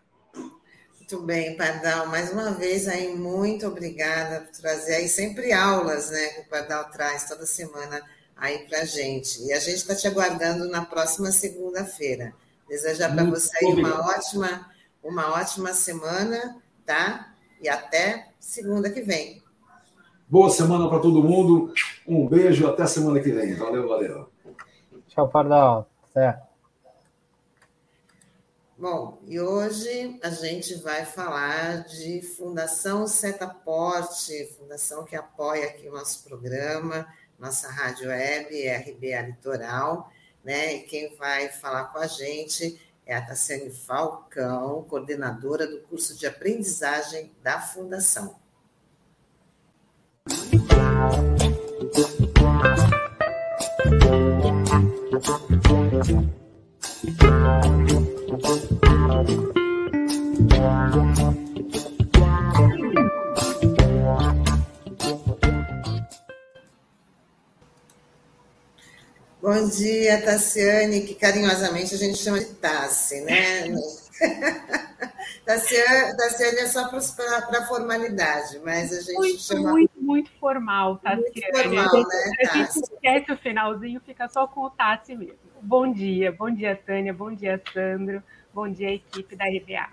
Muito 0.99 1.21
bem, 1.21 1.57
Pardal. 1.57 2.07
Mais 2.07 2.31
uma 2.31 2.51
vez 2.51 2.87
aí, 2.87 3.15
muito 3.15 3.67
obrigada 3.67 4.41
por 4.41 4.61
trazer 4.61 4.95
aí 4.95 5.09
sempre 5.09 5.51
aulas, 5.51 6.09
né? 6.11 6.27
Que 6.29 6.41
o 6.41 6.45
Pardal 6.45 6.89
traz 6.91 7.27
toda 7.27 7.45
semana 7.45 8.01
aí 8.37 8.59
para 8.67 8.85
gente. 8.85 9.43
E 9.43 9.53
a 9.53 9.59
gente 9.59 9.77
está 9.77 9.95
te 9.95 10.07
aguardando 10.07 10.67
na 10.69 10.85
próxima 10.85 11.31
segunda-feira. 11.31 12.33
Desejar 12.67 13.13
para 13.13 13.25
você 13.25 13.49
aí 13.57 13.73
uma 13.73 13.99
ótima, 14.15 14.71
uma 15.03 15.33
ótima 15.33 15.73
semana, 15.73 16.61
tá? 16.85 17.32
E 17.63 17.69
até 17.69 18.27
segunda 18.41 18.89
que 18.89 19.01
vem. 19.01 19.41
Boa 20.27 20.49
semana 20.49 20.89
para 20.89 20.99
todo 20.99 21.23
mundo. 21.23 21.73
Um 22.05 22.27
beijo 22.27 22.67
até 22.67 22.85
semana 22.85 23.21
que 23.21 23.31
vem. 23.31 23.55
Valeu, 23.55 23.87
valeu. 23.87 24.29
Tchau, 25.07 25.29
Pardal. 25.29 25.89
Até. 26.09 26.43
Bom, 28.77 29.17
e 29.25 29.39
hoje 29.39 30.19
a 30.21 30.29
gente 30.29 30.75
vai 30.75 31.05
falar 31.05 31.85
de 31.85 32.21
Fundação 32.21 33.07
Setaporte, 33.07 34.45
fundação 34.59 35.05
que 35.05 35.15
apoia 35.15 35.67
aqui 35.67 35.87
o 35.87 35.93
nosso 35.93 36.21
programa, 36.25 37.07
nossa 37.39 37.69
rádio 37.69 38.09
web, 38.09 38.67
RBA 38.67 39.21
Litoral, 39.21 40.11
né? 40.43 40.73
E 40.73 40.79
quem 40.81 41.15
vai 41.15 41.47
falar 41.47 41.85
com 41.85 41.99
a 41.99 42.07
gente 42.07 42.77
é 43.05 43.15
a 43.15 43.21
Tassiane 43.21 43.69
Falcão, 43.69 44.83
coordenadora 44.89 45.67
do 45.67 45.79
curso 45.81 46.17
de 46.17 46.25
aprendizagem 46.25 47.31
da 47.41 47.59
Fundação. 47.59 48.35
Bom 69.43 69.67
dia, 69.67 70.21
Tassiane, 70.21 71.01
que 71.01 71.15
carinhosamente 71.15 71.93
a 71.93 71.97
gente 71.97 72.17
chama 72.17 72.39
de 72.39 72.45
Tassi, 72.45 73.19
né? 73.19 73.65
Tassiane, 75.45 76.15
Tassiane 76.15 76.59
é 76.59 76.65
só 76.65 76.87
para 76.87 77.59
a 77.59 77.67
formalidade, 77.67 78.61
mas 78.63 78.93
a 78.93 79.01
gente 79.01 79.17
muito, 79.17 79.41
chama. 79.41 79.71
Muito, 79.71 80.01
muito 80.01 80.31
formal, 80.39 80.95
Tassiane. 80.99 81.23
Muito 81.23 81.57
formal, 81.57 82.07
né? 82.07 82.31
A 82.39 82.57
gente 82.57 82.69
esquece 82.69 83.31
o 83.33 83.37
finalzinho, 83.37 83.99
fica 84.05 84.29
só 84.29 84.47
com 84.47 84.61
o 84.61 84.69
Tassi 84.69 85.13
mesmo. 85.13 85.35
Bom 85.61 85.91
dia, 85.91 86.31
bom 86.31 86.49
dia, 86.49 86.73
Tânia, 86.77 87.13
bom 87.13 87.35
dia, 87.35 87.61
Sandro, 87.73 88.23
bom 88.53 88.71
dia, 88.71 88.93
equipe 88.93 89.35
da 89.35 89.43
RBA. 89.43 89.89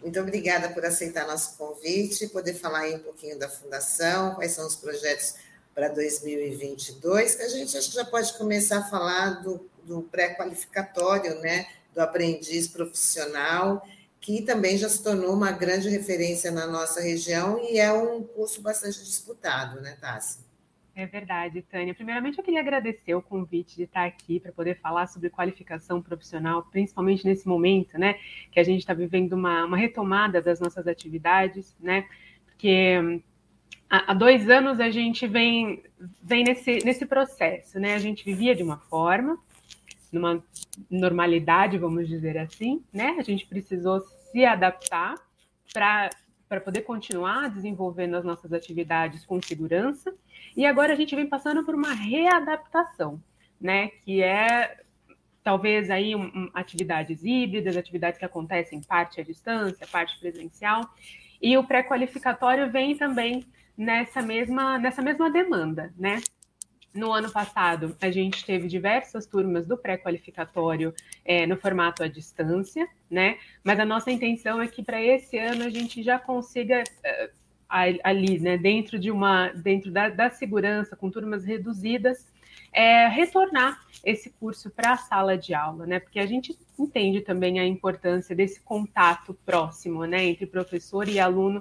Muito 0.00 0.20
obrigada 0.20 0.68
por 0.68 0.84
aceitar 0.86 1.26
nosso 1.26 1.58
convite, 1.58 2.28
poder 2.28 2.54
falar 2.54 2.82
aí 2.82 2.94
um 2.94 3.00
pouquinho 3.00 3.36
da 3.36 3.48
Fundação, 3.48 4.36
quais 4.36 4.52
são 4.52 4.64
os 4.64 4.76
projetos 4.76 5.34
para 5.74 5.88
2022, 5.88 7.34
que 7.34 7.42
a 7.42 7.48
gente 7.48 7.76
acho 7.76 7.90
que 7.90 7.96
já 7.96 8.04
pode 8.04 8.32
começar 8.38 8.78
a 8.78 8.84
falar 8.84 9.42
do, 9.42 9.68
do 9.82 10.02
pré-qualificatório, 10.02 11.40
né, 11.40 11.66
do 11.92 12.00
aprendiz 12.00 12.68
profissional, 12.68 13.86
que 14.20 14.42
também 14.42 14.78
já 14.78 14.88
se 14.88 15.02
tornou 15.02 15.34
uma 15.34 15.52
grande 15.52 15.88
referência 15.88 16.50
na 16.50 16.66
nossa 16.66 17.00
região 17.00 17.60
e 17.60 17.78
é 17.78 17.92
um 17.92 18.22
curso 18.22 18.62
bastante 18.62 19.04
disputado, 19.04 19.80
né, 19.80 19.96
Tassi? 20.00 20.44
É 20.96 21.06
verdade, 21.06 21.60
Tânia. 21.60 21.92
Primeiramente, 21.92 22.38
eu 22.38 22.44
queria 22.44 22.60
agradecer 22.60 23.16
o 23.16 23.20
convite 23.20 23.74
de 23.74 23.82
estar 23.82 24.04
aqui 24.06 24.38
para 24.38 24.52
poder 24.52 24.78
falar 24.78 25.08
sobre 25.08 25.28
qualificação 25.28 26.00
profissional, 26.00 26.62
principalmente 26.70 27.24
nesse 27.26 27.48
momento, 27.48 27.98
né, 27.98 28.14
que 28.52 28.60
a 28.60 28.64
gente 28.64 28.78
está 28.78 28.94
vivendo 28.94 29.32
uma, 29.32 29.64
uma 29.64 29.76
retomada 29.76 30.40
das 30.40 30.60
nossas 30.60 30.86
atividades, 30.86 31.74
né, 31.80 32.06
porque 32.46 33.20
há 34.06 34.14
dois 34.14 34.48
anos 34.48 34.80
a 34.80 34.90
gente 34.90 35.26
vem, 35.26 35.82
vem 36.22 36.44
nesse, 36.44 36.84
nesse 36.84 37.06
processo, 37.06 37.78
né? 37.78 37.94
A 37.94 37.98
gente 37.98 38.24
vivia 38.24 38.54
de 38.54 38.62
uma 38.62 38.78
forma, 38.78 39.38
numa 40.10 40.42
normalidade, 40.90 41.78
vamos 41.78 42.08
dizer 42.08 42.38
assim, 42.38 42.82
né? 42.92 43.16
A 43.18 43.22
gente 43.22 43.46
precisou 43.46 44.00
se 44.00 44.44
adaptar 44.44 45.14
para 45.72 46.60
poder 46.64 46.82
continuar 46.82 47.50
desenvolvendo 47.50 48.16
as 48.16 48.24
nossas 48.24 48.52
atividades 48.52 49.24
com 49.24 49.40
segurança. 49.42 50.14
E 50.56 50.64
agora 50.64 50.92
a 50.92 50.96
gente 50.96 51.14
vem 51.14 51.26
passando 51.26 51.64
por 51.64 51.74
uma 51.74 51.92
readaptação, 51.92 53.20
né? 53.60 53.88
Que 54.04 54.22
é 54.22 54.78
talvez 55.42 55.90
aí 55.90 56.16
um, 56.16 56.24
um, 56.24 56.50
atividades 56.54 57.22
híbridas, 57.22 57.76
atividades 57.76 58.18
que 58.18 58.24
acontecem 58.24 58.80
parte 58.80 59.20
à 59.20 59.24
distância, 59.24 59.86
parte 59.86 60.18
presencial. 60.18 60.88
E 61.40 61.56
o 61.58 61.64
pré-qualificatório 61.64 62.70
vem 62.70 62.96
também 62.96 63.44
nessa 63.76 64.22
mesma, 64.22 64.78
nessa 64.78 65.02
mesma 65.02 65.30
demanda, 65.30 65.92
né? 65.96 66.20
No 66.94 67.12
ano 67.12 67.30
passado, 67.30 67.96
a 68.00 68.08
gente 68.08 68.44
teve 68.46 68.68
diversas 68.68 69.26
turmas 69.26 69.66
do 69.66 69.76
pré-qualificatório 69.76 70.94
é, 71.24 71.44
no 71.44 71.56
formato 71.56 72.04
à 72.04 72.08
distância, 72.08 72.88
né? 73.10 73.36
Mas 73.64 73.80
a 73.80 73.84
nossa 73.84 74.12
intenção 74.12 74.62
é 74.62 74.68
que 74.68 74.82
para 74.82 75.02
esse 75.02 75.36
ano 75.36 75.64
a 75.64 75.70
gente 75.70 76.04
já 76.04 76.20
consiga 76.20 76.84
é, 77.02 77.30
ali, 77.68 78.38
né, 78.38 78.56
dentro 78.56 78.96
de 78.96 79.10
uma, 79.10 79.48
dentro 79.48 79.90
da, 79.90 80.08
da 80.08 80.30
segurança, 80.30 80.94
com 80.94 81.10
turmas 81.10 81.44
reduzidas, 81.44 82.32
é, 82.72 83.08
retornar 83.08 83.80
esse 84.04 84.30
curso 84.30 84.70
para 84.70 84.92
a 84.92 84.96
sala 84.96 85.36
de 85.36 85.52
aula, 85.52 85.86
né? 85.86 85.98
Porque 85.98 86.20
a 86.20 86.26
gente 86.26 86.56
entende 86.78 87.20
também 87.22 87.58
a 87.58 87.66
importância 87.66 88.36
desse 88.36 88.60
contato 88.60 89.34
próximo, 89.44 90.04
né, 90.04 90.24
entre 90.24 90.46
professor 90.46 91.08
e 91.08 91.18
aluno 91.18 91.60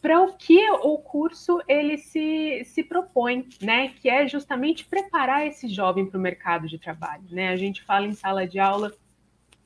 para 0.00 0.20
o 0.22 0.34
que 0.34 0.70
o 0.70 0.98
curso 0.98 1.60
ele 1.66 1.98
se, 1.98 2.62
se 2.64 2.82
propõe, 2.82 3.48
né? 3.60 3.88
Que 3.88 4.08
é 4.08 4.28
justamente 4.28 4.84
preparar 4.84 5.46
esse 5.46 5.68
jovem 5.68 6.06
para 6.06 6.18
o 6.18 6.20
mercado 6.20 6.68
de 6.68 6.78
trabalho. 6.78 7.24
Né? 7.30 7.48
A 7.48 7.56
gente 7.56 7.82
fala 7.82 8.06
em 8.06 8.12
sala 8.12 8.46
de 8.46 8.58
aula 8.58 8.92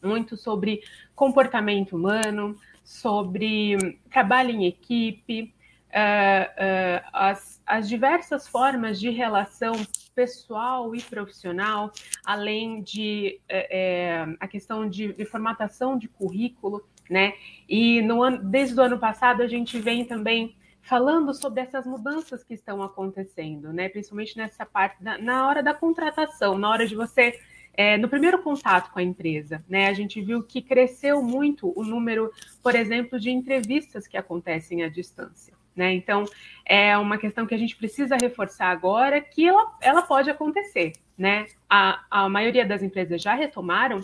muito 0.03 0.37
sobre 0.37 0.83
comportamento 1.15 1.95
humano, 1.95 2.57
sobre 2.83 3.99
trabalho 4.11 4.51
em 4.51 4.67
equipe, 4.67 5.55
uh, 5.91 7.05
uh, 7.05 7.09
as, 7.13 7.61
as 7.67 7.89
diversas 7.89 8.49
formas 8.49 8.99
de 8.99 9.11
relação 9.11 9.75
pessoal 10.15 10.95
e 10.95 11.03
profissional, 11.03 11.93
além 12.25 12.83
de 12.83 13.41
uh, 13.51 14.37
a 14.41 14.49
questão 14.49 14.89
de, 14.89 15.13
de 15.13 15.25
formatação 15.25 15.97
de 15.99 16.09
currículo 16.09 16.85
né? 17.11 17.35
E 17.69 18.01
no 18.03 18.23
ano, 18.23 18.39
desde 18.45 18.79
o 18.79 18.83
ano 18.83 18.99
passado 18.99 19.43
a 19.43 19.47
gente 19.47 19.79
vem 19.79 20.05
também 20.05 20.57
falando 20.81 21.35
sobre 21.35 21.61
essas 21.61 21.85
mudanças 21.85 22.43
que 22.43 22.55
estão 22.55 22.83
acontecendo, 22.83 23.73
né? 23.73 23.89
Principalmente 23.89 24.37
nessa 24.37 24.65
parte 24.65 25.03
da, 25.03 25.19
na 25.19 25.47
hora 25.47 25.63
da 25.63 25.75
contratação, 25.75 26.57
na 26.57 26.71
hora 26.71 26.87
de 26.87 26.95
você 26.95 27.39
é, 27.75 27.97
no 27.97 28.09
primeiro 28.09 28.43
contato 28.43 28.91
com 28.91 28.99
a 28.99 29.03
empresa, 29.03 29.65
né, 29.69 29.87
a 29.87 29.93
gente 29.93 30.21
viu 30.21 30.43
que 30.43 30.61
cresceu 30.61 31.23
muito 31.23 31.73
o 31.79 31.85
número, 31.85 32.31
por 32.63 32.75
exemplo, 32.75 33.19
de 33.19 33.31
entrevistas 33.31 34.07
que 34.07 34.17
acontecem 34.17 34.83
à 34.83 34.89
distância. 34.89 35.55
Né? 35.75 35.95
Então, 35.95 36.25
é 36.67 36.97
uma 36.99 37.17
questão 37.17 37.47
que 37.47 37.55
a 37.55 37.59
gente 37.59 37.77
precisa 37.77 38.17
reforçar 38.21 38.71
agora, 38.71 39.21
que 39.21 39.47
ela, 39.47 39.79
ela 39.81 40.03
pode 40.03 40.29
acontecer. 40.29 40.93
Né? 41.17 41.47
A, 41.69 42.05
a 42.11 42.29
maioria 42.29 42.67
das 42.67 42.83
empresas 42.83 43.23
já 43.23 43.35
retomaram 43.35 44.01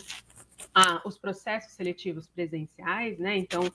os 1.05 1.16
processos 1.18 1.72
seletivos 1.72 2.27
presenciais, 2.27 3.18
né? 3.18 3.37
Então, 3.37 3.70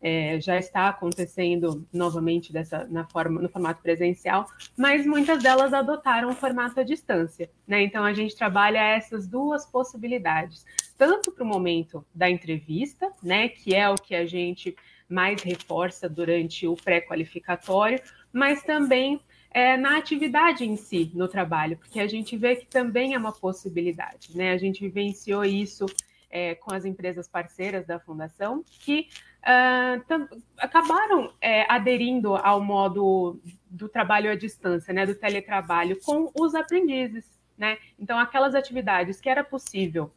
é, 0.00 0.40
já 0.40 0.58
está 0.58 0.88
acontecendo 0.88 1.86
novamente 1.92 2.52
dessa, 2.52 2.86
na 2.86 3.04
forma, 3.04 3.40
no 3.40 3.48
formato 3.48 3.82
presencial, 3.82 4.46
mas 4.76 5.06
muitas 5.06 5.42
delas 5.42 5.72
adotaram 5.72 6.30
o 6.30 6.34
formato 6.34 6.78
à 6.80 6.82
distância. 6.82 7.50
Né? 7.66 7.82
Então, 7.82 8.04
a 8.04 8.12
gente 8.12 8.36
trabalha 8.36 8.78
essas 8.78 9.26
duas 9.26 9.64
possibilidades, 9.66 10.64
tanto 10.98 11.32
para 11.32 11.44
o 11.44 11.46
momento 11.46 12.04
da 12.14 12.28
entrevista, 12.28 13.10
né, 13.22 13.48
que 13.48 13.74
é 13.74 13.88
o 13.88 13.94
que 13.94 14.14
a 14.14 14.26
gente 14.26 14.76
mais 15.08 15.42
reforça 15.42 16.08
durante 16.08 16.66
o 16.66 16.74
pré-qualificatório, 16.74 18.00
mas 18.32 18.62
também 18.62 19.20
é, 19.50 19.76
na 19.76 19.96
atividade 19.96 20.64
em 20.64 20.76
si, 20.76 21.10
no 21.14 21.28
trabalho, 21.28 21.78
porque 21.78 22.00
a 22.00 22.06
gente 22.06 22.36
vê 22.36 22.56
que 22.56 22.66
também 22.66 23.14
é 23.14 23.18
uma 23.18 23.32
possibilidade. 23.32 24.36
Né? 24.36 24.50
A 24.50 24.58
gente 24.58 24.80
vivenciou 24.80 25.44
isso 25.44 25.86
é, 26.30 26.54
com 26.54 26.74
as 26.74 26.84
empresas 26.84 27.28
parceiras 27.28 27.86
da 27.86 27.98
fundação 27.98 28.64
que 28.64 29.08
uh, 29.42 30.38
acabaram 30.58 31.32
é, 31.40 31.70
aderindo 31.72 32.34
ao 32.34 32.60
modo 32.60 33.40
do 33.70 33.88
trabalho 33.88 34.30
à 34.30 34.34
distância, 34.34 34.92
né, 34.92 35.06
do 35.06 35.14
teletrabalho, 35.14 35.98
com 36.02 36.30
os 36.38 36.54
aprendizes. 36.54 37.36
Né? 37.56 37.78
Então, 37.98 38.18
aquelas 38.18 38.54
atividades 38.54 39.20
que 39.20 39.28
era 39.28 39.42
possível 39.42 40.12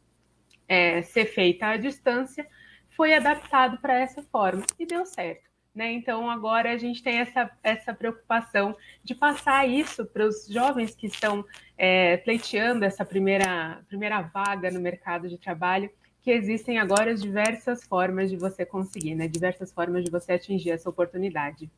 é, 0.68 1.02
ser 1.02 1.26
feita 1.26 1.68
à 1.68 1.76
distância 1.76 2.46
foi 2.90 3.14
adaptado 3.14 3.78
para 3.78 3.98
essa 3.98 4.22
forma 4.22 4.64
e 4.78 4.84
deu 4.84 5.06
certo. 5.06 5.48
Né? 5.74 5.92
Então, 5.92 6.28
agora 6.28 6.72
a 6.72 6.76
gente 6.76 7.02
tem 7.02 7.18
essa, 7.18 7.50
essa 7.62 7.94
preocupação 7.94 8.76
de 9.02 9.14
passar 9.14 9.68
isso 9.68 10.04
para 10.04 10.26
os 10.26 10.46
jovens 10.48 10.94
que 10.94 11.06
estão 11.06 11.44
é, 11.78 12.16
pleiteando 12.18 12.84
essa 12.84 13.04
primeira, 13.04 13.80
primeira 13.86 14.20
vaga 14.20 14.70
no 14.70 14.80
mercado 14.80 15.28
de 15.28 15.38
trabalho, 15.38 15.90
que 16.22 16.30
existem 16.30 16.78
agora 16.78 17.14
diversas 17.14 17.84
formas 17.84 18.30
de 18.30 18.36
você 18.36 18.64
conseguir, 18.64 19.14
né? 19.14 19.26
Diversas 19.26 19.72
formas 19.72 20.04
de 20.04 20.10
você 20.10 20.32
atingir 20.32 20.70
essa 20.70 20.88
oportunidade. 20.88 21.70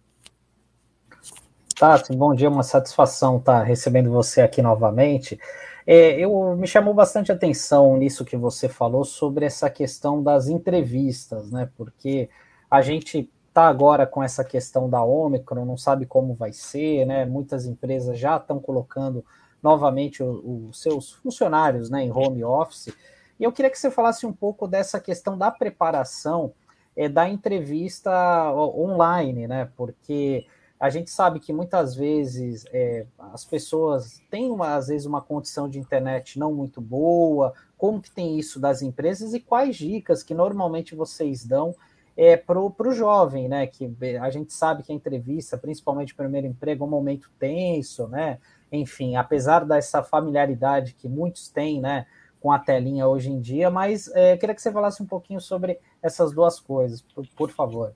Tá, 1.77 1.97
sim, 1.99 2.17
bom 2.17 2.35
dia, 2.35 2.49
uma 2.49 2.63
satisfação 2.63 3.39
estar 3.39 3.63
recebendo 3.63 4.11
você 4.11 4.41
aqui 4.41 4.63
novamente. 4.63 5.39
É, 5.87 6.13
eu 6.21 6.57
me 6.57 6.67
chamou 6.67 6.95
bastante 6.95 7.33
atenção 7.33 7.97
nisso 7.97 8.25
que 8.25 8.37
você 8.37 8.69
falou 8.69 9.05
sobre 9.05 9.45
essa 9.45 9.69
questão 9.69 10.23
das 10.23 10.49
entrevistas, 10.49 11.51
né? 11.51 11.69
Porque 11.77 12.29
a 12.71 12.81
gente 12.81 13.29
está 13.49 13.69
agora 13.69 14.07
com 14.07 14.23
essa 14.23 14.45
questão 14.45 14.89
da 14.89 15.03
Omicron, 15.03 15.65
não 15.65 15.77
sabe 15.77 16.07
como 16.07 16.35
vai 16.35 16.53
ser, 16.53 17.05
né? 17.05 17.25
Muitas 17.25 17.67
empresas 17.67 18.19
já 18.19 18.37
estão 18.37 18.59
colocando 18.59 19.25
novamente 19.63 20.23
os 20.23 20.81
seus 20.81 21.13
funcionários 21.13 21.89
né, 21.89 22.03
em 22.03 22.11
home 22.11 22.43
office. 22.43 22.95
E 23.43 23.45
eu 23.45 23.51
queria 23.51 23.73
que 23.73 23.77
você 23.77 23.91
falasse 23.91 24.25
um 24.25 24.33
pouco 24.33 24.69
dessa 24.69 25.01
questão 25.01 25.37
da 25.37 25.51
preparação 25.51 26.53
é, 26.95 27.09
da 27.09 27.29
entrevista 27.29 28.53
online, 28.55 29.49
né? 29.49 29.69
Porque 29.77 30.47
a 30.79 30.89
gente 30.89 31.11
sabe 31.11 31.41
que 31.41 31.53
muitas 31.53 31.93
vezes 31.93 32.65
é, 32.73 33.05
as 33.19 33.45
pessoas 33.45 34.23
têm, 34.31 34.49
uma, 34.49 34.77
às 34.77 34.87
vezes, 34.87 35.09
uma 35.09 35.21
condição 35.21 35.69
de 35.69 35.81
internet 35.81 36.39
não 36.39 36.55
muito 36.55 36.81
boa. 36.81 37.53
Como 37.77 38.01
que 38.01 38.13
tem 38.13 38.39
isso 38.39 38.61
das 38.61 38.81
empresas 38.81 39.35
e 39.35 39.41
quais 39.41 39.75
dicas 39.75 40.23
que 40.23 40.35
normalmente 40.35 40.95
vocês 40.95 41.45
dão 41.45 41.75
é, 42.17 42.37
para 42.37 42.61
o 42.61 42.93
jovem, 42.93 43.49
né? 43.49 43.67
Que 43.67 43.93
a 44.21 44.31
gente 44.31 44.53
sabe 44.53 44.85
que 44.85 44.93
a 44.93 44.95
entrevista, 44.95 45.59
principalmente 45.59 46.13
o 46.13 46.17
primeiro 46.17 46.47
emprego, 46.47 46.85
é 46.85 46.87
um 46.87 46.91
momento 46.91 47.29
tenso, 47.41 48.07
né? 48.07 48.39
Enfim, 48.71 49.17
apesar 49.17 49.65
dessa 49.65 50.01
familiaridade 50.01 50.95
que 50.95 51.09
muitos 51.09 51.49
têm, 51.49 51.81
né? 51.81 52.07
Com 52.43 52.51
a 52.51 52.59
telinha 52.59 53.07
hoje 53.07 53.31
em 53.31 53.41
dia, 53.41 53.71
mas 53.71 54.11
é, 54.15 54.37
queria 54.37 54.55
que 54.55 54.61
você 54.61 54.73
falasse 54.73 55.01
um 55.01 55.07
pouquinho 55.07 55.41
sobre 55.41 55.79
essas 56.03 56.33
duas 56.33 56.59
coisas, 56.59 57.01
por, 57.01 57.25
por 57.37 57.51
favor. 57.51 57.95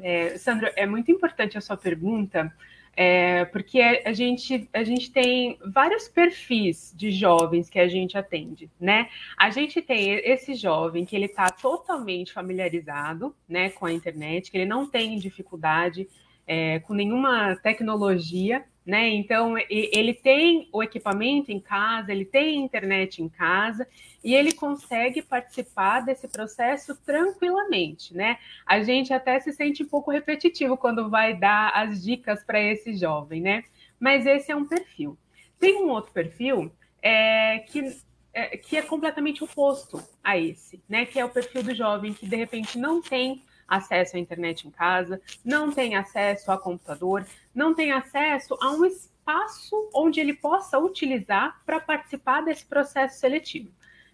É, 0.00 0.36
Sandro, 0.36 0.68
é 0.74 0.84
muito 0.84 1.12
importante 1.12 1.56
a 1.56 1.60
sua 1.60 1.76
pergunta, 1.76 2.52
é, 2.94 3.44
porque 3.46 3.80
a 3.80 4.12
gente, 4.12 4.68
a 4.72 4.84
gente 4.84 5.10
tem 5.10 5.58
vários 5.64 6.08
perfis 6.08 6.92
de 6.94 7.10
jovens 7.10 7.70
que 7.70 7.78
a 7.78 7.88
gente 7.88 8.18
atende, 8.18 8.70
né? 8.78 9.08
A 9.38 9.48
gente 9.50 9.80
tem 9.80 10.12
esse 10.12 10.54
jovem 10.54 11.04
que 11.04 11.16
ele 11.16 11.26
está 11.26 11.48
totalmente 11.48 12.32
familiarizado 12.32 13.34
né, 13.48 13.70
com 13.70 13.86
a 13.86 13.92
internet, 13.92 14.50
que 14.50 14.58
ele 14.58 14.66
não 14.66 14.86
tem 14.86 15.16
dificuldade 15.18 16.08
é, 16.46 16.80
com 16.80 16.92
nenhuma 16.92 17.56
tecnologia, 17.56 18.64
né? 18.84 19.08
Então 19.10 19.54
ele 19.70 20.12
tem 20.12 20.68
o 20.72 20.82
equipamento 20.82 21.52
em 21.52 21.60
casa, 21.60 22.10
ele 22.10 22.24
tem 22.24 22.64
internet 22.64 23.22
em 23.22 23.28
casa 23.28 23.86
e 24.22 24.34
ele 24.34 24.52
consegue 24.52 25.22
participar 25.22 26.00
desse 26.00 26.26
processo 26.28 26.96
tranquilamente, 27.04 28.14
né? 28.14 28.38
A 28.66 28.82
gente 28.82 29.12
até 29.12 29.38
se 29.40 29.52
sente 29.52 29.82
um 29.82 29.88
pouco 29.88 30.10
repetitivo 30.10 30.76
quando 30.76 31.08
vai 31.08 31.34
dar 31.34 31.70
as 31.74 32.02
dicas 32.02 32.42
para 32.44 32.60
esse 32.60 32.94
jovem, 32.94 33.40
né? 33.40 33.64
Mas 33.98 34.26
esse 34.26 34.50
é 34.50 34.56
um 34.56 34.66
perfil. 34.66 35.16
Tem 35.58 35.82
um 35.82 35.88
outro 35.88 36.12
perfil 36.12 36.72
é, 37.00 37.60
que 37.60 37.96
é, 38.34 38.56
que 38.56 38.76
é 38.76 38.82
completamente 38.82 39.44
oposto 39.44 40.02
a 40.24 40.38
esse, 40.38 40.82
né? 40.88 41.04
Que 41.04 41.20
é 41.20 41.24
o 41.24 41.28
perfil 41.28 41.62
do 41.62 41.74
jovem 41.74 42.14
que 42.14 42.26
de 42.26 42.36
repente 42.36 42.78
não 42.78 43.02
tem 43.02 43.42
acesso 43.68 44.16
à 44.16 44.18
internet 44.18 44.66
em 44.66 44.70
casa, 44.70 45.20
não 45.44 45.70
tem 45.72 45.96
acesso 45.96 46.50
a 46.50 46.58
computador, 46.58 47.26
não 47.54 47.74
tem 47.74 47.92
acesso 47.92 48.56
a 48.60 48.70
um 48.70 48.84
espaço 48.84 49.90
onde 49.94 50.20
ele 50.20 50.34
possa 50.34 50.78
utilizar 50.78 51.62
para 51.64 51.80
participar 51.80 52.42
desse 52.42 52.66
processo 52.66 53.18
seletivo. 53.18 53.70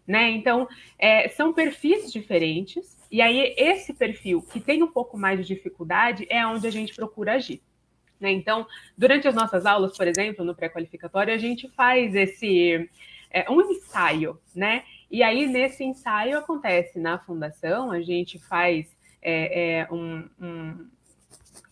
Né? 0.07 0.31
Então, 0.31 0.67
é, 0.99 1.29
são 1.29 1.53
perfis 1.53 2.11
diferentes, 2.11 2.97
e 3.11 3.21
aí 3.21 3.55
esse 3.59 3.93
perfil 3.93 4.41
que 4.43 4.59
tem 4.59 4.83
um 4.83 4.91
pouco 4.91 5.19
mais 5.19 5.47
de 5.47 5.55
dificuldade 5.55 6.27
é 6.31 6.47
onde 6.47 6.67
a 6.67 6.71
gente 6.71 6.95
procura 6.95 7.35
agir. 7.35 7.61
Né? 8.19 8.33
Então, 8.33 8.67
durante 8.97 9.29
as 9.29 9.35
nossas 9.35 9.67
aulas, 9.67 9.97
por 9.97 10.07
exemplo, 10.07 10.45
no 10.45 10.55
pré-qualificatório, 10.55 11.33
a 11.33 11.39
gente 11.39 11.69
faz 11.69 12.15
esse 12.15 12.89
é, 13.31 13.51
um 13.51 13.61
ensaio, 13.61 14.39
né? 14.55 14.85
E 15.11 15.23
aí, 15.23 15.47
nesse 15.47 15.85
ensaio 15.85 16.39
acontece 16.39 16.99
na 16.99 17.19
fundação, 17.19 17.91
a 17.91 18.01
gente 18.01 18.39
faz 18.39 18.97
é, 19.21 19.81
é 19.81 19.89
um, 19.93 20.29
um, 20.41 20.89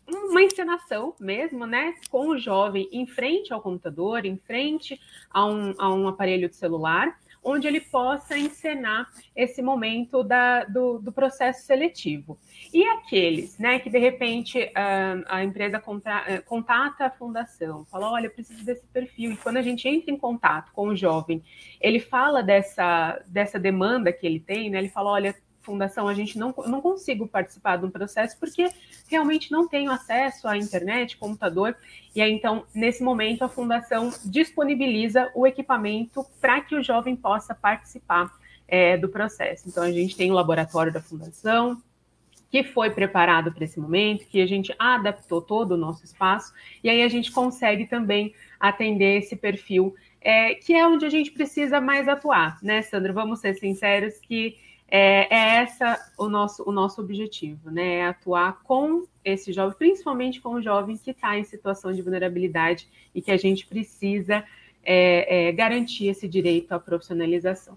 uma 0.08 0.42
encenação 0.42 1.14
mesmo, 1.18 1.66
né? 1.66 1.94
Com 2.10 2.28
o 2.28 2.38
jovem 2.38 2.88
em 2.92 3.06
frente 3.06 3.52
ao 3.52 3.60
computador, 3.60 4.24
em 4.24 4.36
frente 4.36 5.00
a 5.30 5.44
um, 5.46 5.74
a 5.78 5.92
um 5.92 6.08
aparelho 6.08 6.48
de 6.48 6.56
celular, 6.56 7.18
onde 7.46 7.68
ele 7.68 7.80
possa 7.80 8.36
encenar 8.36 9.08
esse 9.34 9.62
momento 9.62 10.24
da, 10.24 10.64
do, 10.64 10.98
do, 10.98 11.12
processo 11.12 11.64
seletivo. 11.64 12.36
E 12.74 12.84
aqueles 12.84 13.56
né, 13.56 13.78
que, 13.78 13.88
de 13.88 13.98
repente, 13.98 14.68
a, 14.74 15.36
a 15.36 15.44
empresa 15.44 15.78
contra, 15.78 16.24
eh, 16.26 16.40
contata 16.40 17.06
a 17.06 17.10
fundação, 17.10 17.84
fala, 17.84 18.10
olha, 18.10 18.26
eu 18.26 18.32
preciso 18.32 18.64
desse 18.64 18.84
perfil, 18.88 19.30
e 19.30 19.36
quando 19.36 19.58
a 19.58 19.62
gente 19.62 19.88
entra 19.88 20.10
em 20.10 20.16
contato 20.16 20.72
com 20.72 20.88
o 20.88 20.96
jovem, 20.96 21.40
ele 21.80 22.00
fala 22.00 22.42
dessa, 22.42 23.22
dessa 23.28 23.60
demanda 23.60 24.12
que 24.12 24.26
ele 24.26 24.40
tem, 24.40 24.68
né, 24.68 24.78
ele 24.78 24.88
fala, 24.88 25.12
olha, 25.12 25.34
fundação, 25.66 26.06
a 26.06 26.14
gente 26.14 26.38
não, 26.38 26.54
não 26.66 26.80
consigo 26.80 27.26
participar 27.26 27.76
de 27.76 27.84
um 27.84 27.90
processo 27.90 28.38
porque 28.38 28.70
realmente 29.10 29.50
não 29.50 29.68
tenho 29.68 29.90
acesso 29.90 30.46
à 30.46 30.56
internet, 30.56 31.16
computador. 31.16 31.76
E 32.14 32.22
aí, 32.22 32.32
então, 32.32 32.64
nesse 32.72 33.02
momento, 33.02 33.42
a 33.42 33.48
fundação 33.48 34.10
disponibiliza 34.24 35.30
o 35.34 35.46
equipamento 35.46 36.24
para 36.40 36.60
que 36.60 36.76
o 36.76 36.82
jovem 36.82 37.16
possa 37.16 37.54
participar 37.54 38.32
é, 38.68 38.96
do 38.96 39.08
processo. 39.08 39.68
Então, 39.68 39.82
a 39.82 39.90
gente 39.90 40.16
tem 40.16 40.30
o 40.30 40.34
laboratório 40.34 40.92
da 40.92 41.00
fundação, 41.00 41.82
que 42.48 42.62
foi 42.62 42.90
preparado 42.90 43.52
para 43.52 43.64
esse 43.64 43.78
momento, 43.78 44.26
que 44.26 44.40
a 44.40 44.46
gente 44.46 44.72
adaptou 44.78 45.42
todo 45.42 45.72
o 45.72 45.76
nosso 45.76 46.04
espaço, 46.04 46.52
e 46.82 46.88
aí 46.88 47.02
a 47.02 47.08
gente 47.08 47.32
consegue 47.32 47.86
também 47.86 48.32
atender 48.58 49.18
esse 49.18 49.34
perfil, 49.34 49.94
é, 50.20 50.54
que 50.54 50.72
é 50.72 50.86
onde 50.86 51.04
a 51.04 51.10
gente 51.10 51.32
precisa 51.32 51.80
mais 51.80 52.08
atuar, 52.08 52.58
né, 52.62 52.82
Sandro? 52.82 53.12
Vamos 53.12 53.40
ser 53.40 53.54
sinceros 53.54 54.18
que 54.18 54.56
é, 54.88 55.34
é 55.34 55.62
essa 55.62 56.12
o 56.16 56.28
nosso, 56.28 56.62
o 56.64 56.72
nosso 56.72 57.00
objetivo, 57.00 57.70
né? 57.70 57.96
É 57.96 58.06
atuar 58.06 58.62
com 58.62 59.06
esse 59.24 59.52
jovem, 59.52 59.76
principalmente 59.76 60.40
com 60.40 60.50
o 60.50 60.62
jovem 60.62 60.96
que 60.96 61.10
está 61.10 61.36
em 61.36 61.44
situação 61.44 61.92
de 61.92 62.02
vulnerabilidade 62.02 62.88
e 63.14 63.20
que 63.20 63.32
a 63.32 63.36
gente 63.36 63.66
precisa 63.66 64.44
é, 64.84 65.48
é, 65.48 65.52
garantir 65.52 66.06
esse 66.06 66.28
direito 66.28 66.72
à 66.72 66.78
profissionalização. 66.78 67.76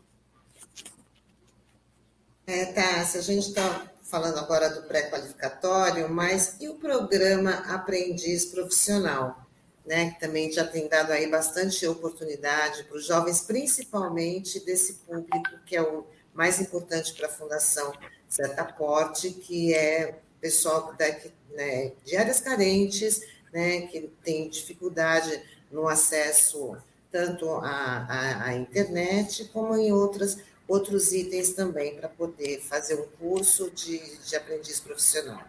É, 2.45 3.03
se 3.03 3.17
a 3.17 3.21
gente 3.21 3.47
está 3.47 3.87
falando 4.03 4.39
agora 4.39 4.69
do 4.69 4.87
pré-qualificatório, 4.87 6.09
mas 6.09 6.57
e 6.59 6.67
o 6.67 6.75
programa 6.75 7.51
Aprendiz 7.67 8.45
Profissional, 8.45 9.47
né, 9.85 10.11
que 10.11 10.19
também 10.19 10.51
já 10.51 10.65
tem 10.65 10.87
dado 10.87 11.11
aí 11.11 11.27
bastante 11.29 11.85
oportunidade 11.87 12.83
para 12.83 12.97
os 12.97 13.05
jovens, 13.05 13.41
principalmente 13.41 14.59
desse 14.65 14.93
público 14.93 15.59
que 15.65 15.75
é 15.75 15.81
o 15.81 16.05
mais 16.33 16.59
importante 16.59 17.13
para 17.13 17.27
a 17.27 17.31
Fundação 17.31 17.93
Setaporte, 18.27 19.31
que 19.31 19.73
é 19.73 20.19
pessoal 20.39 20.95
que, 20.95 21.31
né, 21.55 21.91
de 22.05 22.15
áreas 22.15 22.39
carentes, 22.39 23.21
né, 23.51 23.81
que 23.87 24.01
tem 24.23 24.49
dificuldade 24.49 25.41
no 25.71 25.87
acesso 25.87 26.77
tanto 27.11 27.49
à 27.55 28.53
internet 28.55 29.45
como 29.45 29.75
em 29.75 29.91
outras, 29.91 30.41
outros 30.67 31.11
itens 31.11 31.53
também 31.53 31.95
para 31.95 32.07
poder 32.07 32.61
fazer 32.61 32.95
um 33.01 33.07
curso 33.17 33.71
de, 33.71 33.99
de 34.19 34.35
aprendiz 34.35 34.79
profissional. 34.79 35.41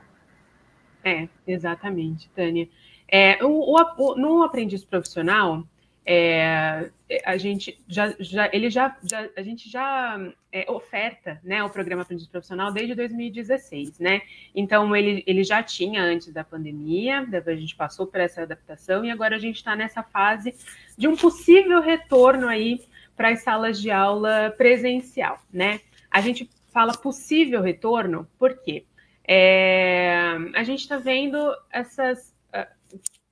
É, 1.05 1.28
exatamente, 1.47 2.31
Tânia. 2.35 2.68
É, 3.07 3.45
o, 3.45 3.74
o, 3.74 4.16
no 4.16 4.43
aprendiz 4.43 4.85
profissional, 4.85 5.64
é, 6.13 6.91
a 7.25 7.37
gente 7.37 7.81
já, 7.87 8.13
já 8.19 8.51
ele 8.53 8.69
já, 8.69 8.97
já, 9.01 9.29
a 9.37 9.43
gente 9.43 9.71
já 9.71 10.19
é, 10.51 10.69
oferta 10.69 11.41
né, 11.45 11.63
o 11.63 11.71
programa 11.71 12.03
Aprendiz 12.03 12.27
Profissional 12.27 12.73
desde 12.73 12.97
2016, 12.97 14.01
né? 14.01 14.21
Então 14.53 14.97
ele, 14.97 15.23
ele 15.25 15.45
já 15.45 15.63
tinha 15.63 16.03
antes 16.03 16.33
da 16.33 16.43
pandemia, 16.43 17.25
a 17.47 17.55
gente 17.55 17.77
passou 17.77 18.09
por 18.09 18.19
essa 18.19 18.43
adaptação 18.43 19.05
e 19.05 19.11
agora 19.13 19.37
a 19.37 19.39
gente 19.39 19.59
está 19.59 19.77
nessa 19.77 20.03
fase 20.03 20.53
de 20.99 21.07
um 21.07 21.15
possível 21.15 21.81
retorno 21.81 22.49
aí 22.49 22.83
para 23.17 23.29
as 23.29 23.45
salas 23.45 23.81
de 23.81 23.93
aula 23.93 24.53
presencial, 24.59 25.41
né? 25.53 25.81
A 26.11 26.21
gente 26.21 26.51
fala 26.73 26.93
possível 26.93 27.63
retorno, 27.63 28.27
por 28.37 28.59
quê? 28.59 28.85
É, 29.23 30.37
a 30.57 30.65
gente 30.65 30.81
está 30.81 30.97
vendo 30.97 31.39
essas 31.71 32.35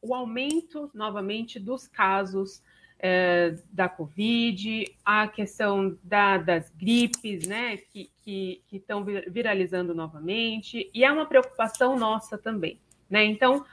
o 0.01 0.15
aumento 0.15 0.91
novamente 0.95 1.59
dos 1.59 1.87
casos 1.87 2.63
é, 2.99 3.55
da 3.73 3.89
Covid, 3.89 4.85
a 5.05 5.29
questão 5.29 5.97
da, 6.03 6.37
das 6.39 6.71
gripes, 6.71 7.47
né, 7.47 7.77
que 7.77 8.11
estão 8.73 9.05
viralizando 9.05 9.95
novamente, 9.95 10.91
e 10.93 11.05
é 11.05 11.11
uma 11.11 11.27
preocupação 11.27 11.97
nossa 11.97 12.37
também, 12.37 12.79
né? 13.09 13.25
Então, 13.25 13.65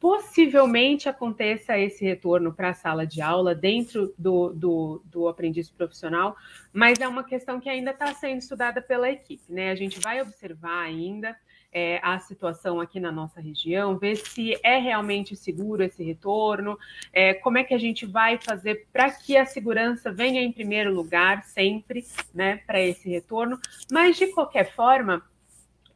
possivelmente 0.00 1.10
aconteça 1.10 1.78
esse 1.78 2.02
retorno 2.02 2.54
para 2.54 2.70
a 2.70 2.74
sala 2.74 3.06
de 3.06 3.20
aula 3.20 3.54
dentro 3.54 4.14
do, 4.16 4.48
do, 4.54 5.02
do 5.04 5.28
aprendiz 5.28 5.70
profissional, 5.70 6.34
mas 6.72 6.98
é 6.98 7.06
uma 7.06 7.22
questão 7.22 7.60
que 7.60 7.68
ainda 7.68 7.90
está 7.90 8.14
sendo 8.14 8.38
estudada 8.38 8.80
pela 8.80 9.10
equipe, 9.10 9.52
né? 9.52 9.70
A 9.70 9.74
gente 9.74 10.00
vai 10.00 10.22
observar 10.22 10.84
ainda 10.84 11.36
é, 11.72 12.00
a 12.02 12.18
situação 12.18 12.80
aqui 12.80 12.98
na 12.98 13.12
nossa 13.12 13.40
região, 13.40 13.96
ver 13.96 14.16
se 14.16 14.58
é 14.62 14.78
realmente 14.78 15.36
seguro 15.36 15.82
esse 15.82 16.02
retorno, 16.02 16.78
é, 17.12 17.34
como 17.34 17.58
é 17.58 17.64
que 17.64 17.74
a 17.74 17.78
gente 17.78 18.06
vai 18.06 18.38
fazer 18.38 18.86
para 18.92 19.10
que 19.10 19.36
a 19.36 19.46
segurança 19.46 20.12
venha 20.12 20.42
em 20.42 20.52
primeiro 20.52 20.92
lugar 20.92 21.44
sempre, 21.44 22.04
né, 22.34 22.56
para 22.66 22.80
esse 22.80 23.08
retorno. 23.08 23.58
Mas 23.90 24.16
de 24.16 24.28
qualquer 24.28 24.74
forma, 24.74 25.22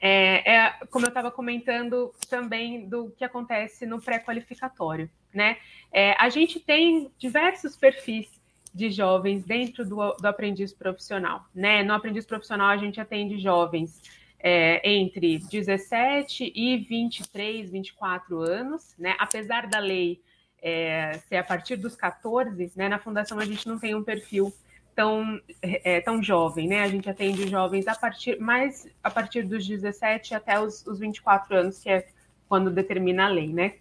é, 0.01 0.57
é, 0.57 0.71
como 0.91 1.07
eu 1.07 1.09
estava 1.09 1.31
comentando 1.31 2.13
também 2.29 2.89
do 2.89 3.11
que 3.11 3.25
acontece 3.25 3.87
no 3.87 4.01
pré-qualificatório, 4.01 5.11
né? 5.33 5.57
É, 5.91 6.15
a 6.19 6.29
gente 6.29 6.61
tem 6.61 7.11
diversos 7.19 7.77
perfis 7.77 8.29
de 8.75 8.91
jovens 8.91 9.45
dentro 9.45 9.85
do, 9.85 10.13
do 10.15 10.27
aprendiz 10.27 10.73
profissional. 10.73 11.45
Né? 11.55 11.83
No 11.85 11.95
aprendiz 11.95 12.27
profissional, 12.27 12.69
a 12.69 12.77
gente 12.77 13.01
atende 13.01 13.39
jovens 13.39 14.03
é, 14.47 14.87
entre 14.87 15.39
17 15.39 16.53
e 16.55 16.77
23, 16.77 17.71
24 17.71 18.41
anos, 18.41 18.95
né? 18.99 19.17
apesar 19.19 19.67
da 19.67 19.79
lei 19.79 20.21
é, 20.63 21.13
ser 21.27 21.37
a 21.37 21.43
partir 21.43 21.77
dos 21.77 21.97
14, 21.97 22.71
né? 22.77 22.91
na 22.91 22.99
Fundação 22.99 23.39
a 23.39 23.45
gente 23.47 23.67
não 23.67 23.79
tem 23.79 23.95
um 23.95 24.05
perfil 24.05 24.53
tão, 24.95 25.41
é, 25.63 26.03
tão 26.03 26.23
jovem, 26.23 26.69
né? 26.69 26.83
A 26.83 26.89
gente 26.89 27.09
atende 27.09 27.49
jovens 27.49 27.89
a 27.89 27.97
partir 27.97 28.39
mais 28.39 28.87
a 29.03 29.11
partir 29.11 29.43
dos 29.43 29.67
17 29.67 30.35
até 30.35 30.61
os, 30.61 30.87
os 30.87 31.01
24 31.01 31.57
anos, 31.57 31.83
que 31.83 31.89
é 31.89 32.07
quando 32.47 32.71
determina 32.71 33.25
a 33.25 33.29
lei, 33.29 33.49
né? 33.49 33.77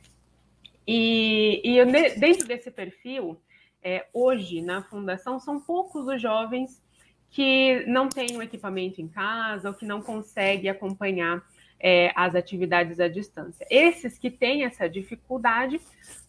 E, 0.87 1.61
e 1.63 1.85
dentro 2.17 2.47
desse 2.47 2.71
perfil, 2.71 3.39
é, 3.83 4.07
hoje 4.13 4.61
na 4.61 4.81
fundação 4.81 5.39
são 5.39 5.59
poucos 5.59 6.07
os 6.07 6.21
jovens 6.21 6.81
que 7.33 7.83
não 7.87 8.07
têm 8.07 8.37
um 8.37 8.43
equipamento 8.43 9.01
em 9.01 9.07
casa 9.07 9.67
ou 9.67 9.73
que 9.73 9.87
não 9.87 10.03
conseguem 10.03 10.69
acompanhar 10.69 11.43
é, 11.79 12.13
as 12.15 12.35
atividades 12.35 12.99
à 12.99 13.07
distância. 13.07 13.65
Esses 13.71 14.19
que 14.19 14.29
têm 14.29 14.63
essa 14.63 14.87
dificuldade 14.87 15.81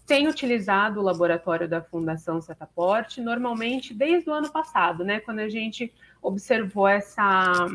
têm 0.07 0.29
utilizado 0.29 1.01
o 1.01 1.03
laboratório 1.03 1.69
da 1.69 1.83
Fundação 1.83 2.41
Setaporte, 2.41 3.21
normalmente 3.21 3.93
desde 3.93 4.31
o 4.31 4.33
ano 4.33 4.51
passado, 4.51 5.05
né, 5.05 5.21
quando 5.21 5.41
a 5.41 5.49
gente 5.49 5.93
observou 6.23 6.89
essa, 6.89 7.67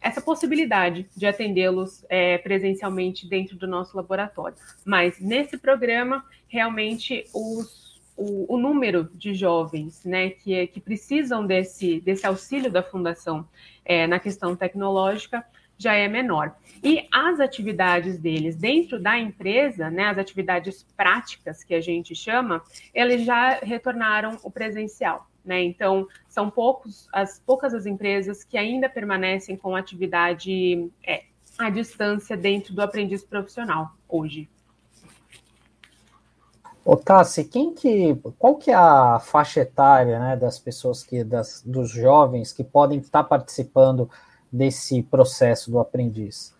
essa 0.00 0.22
possibilidade 0.22 1.06
de 1.14 1.26
atendê-los 1.26 2.06
é, 2.08 2.38
presencialmente 2.38 3.28
dentro 3.28 3.58
do 3.58 3.68
nosso 3.68 3.94
laboratório. 3.94 4.56
Mas 4.86 5.20
nesse 5.20 5.58
programa, 5.58 6.24
realmente, 6.48 7.26
os, 7.34 7.89
o, 8.20 8.54
o, 8.54 8.58
número 8.58 9.10
de 9.14 9.32
jovens 9.32 10.04
né, 10.04 10.28
que, 10.28 10.66
que 10.66 10.78
precisam 10.78 11.46
desse, 11.46 12.00
desse 12.02 12.26
auxílio 12.26 12.70
da 12.70 12.82
Fundação 12.82 13.48
é, 13.82 14.06
na 14.06 14.20
questão 14.20 14.54
tecnológica 14.54 15.42
já 15.78 15.94
é 15.94 16.06
menor. 16.06 16.54
E 16.84 17.08
as 17.10 17.40
atividades 17.40 18.18
deles 18.18 18.54
dentro 18.54 19.00
da 19.00 19.18
empresa, 19.18 19.88
né, 19.90 20.04
as 20.04 20.18
atividades 20.18 20.86
práticas 20.94 21.64
que 21.64 21.74
a 21.74 21.80
gente 21.80 22.14
chama, 22.14 22.62
eles 22.92 23.24
já 23.24 23.58
retornaram 23.62 24.36
o 24.42 24.50
presencial. 24.50 25.26
Né? 25.42 25.62
Então, 25.62 26.06
são 26.28 26.50
poucos, 26.50 27.08
as 27.14 27.40
poucas 27.40 27.72
as 27.72 27.86
empresas 27.86 28.44
que 28.44 28.58
ainda 28.58 28.90
permanecem 28.90 29.56
com 29.56 29.74
atividade 29.74 30.90
é, 31.02 31.24
à 31.56 31.70
distância 31.70 32.36
dentro 32.36 32.74
do 32.74 32.82
aprendiz 32.82 33.24
profissional 33.24 33.92
hoje. 34.06 34.46
Ô, 36.84 36.96
Tassi, 36.96 37.44
quem 37.44 37.74
que, 37.74 38.16
qual 38.38 38.56
que 38.56 38.70
é 38.70 38.74
a 38.74 39.20
faixa 39.20 39.60
etária 39.60 40.18
né, 40.18 40.36
das 40.36 40.58
pessoas 40.58 41.02
que, 41.02 41.22
das, 41.22 41.62
dos 41.64 41.90
jovens 41.90 42.52
que 42.52 42.64
podem 42.64 42.98
estar 42.98 43.24
participando 43.24 44.10
desse 44.50 45.02
processo 45.02 45.70
do 45.70 45.78
aprendiz? 45.78 46.56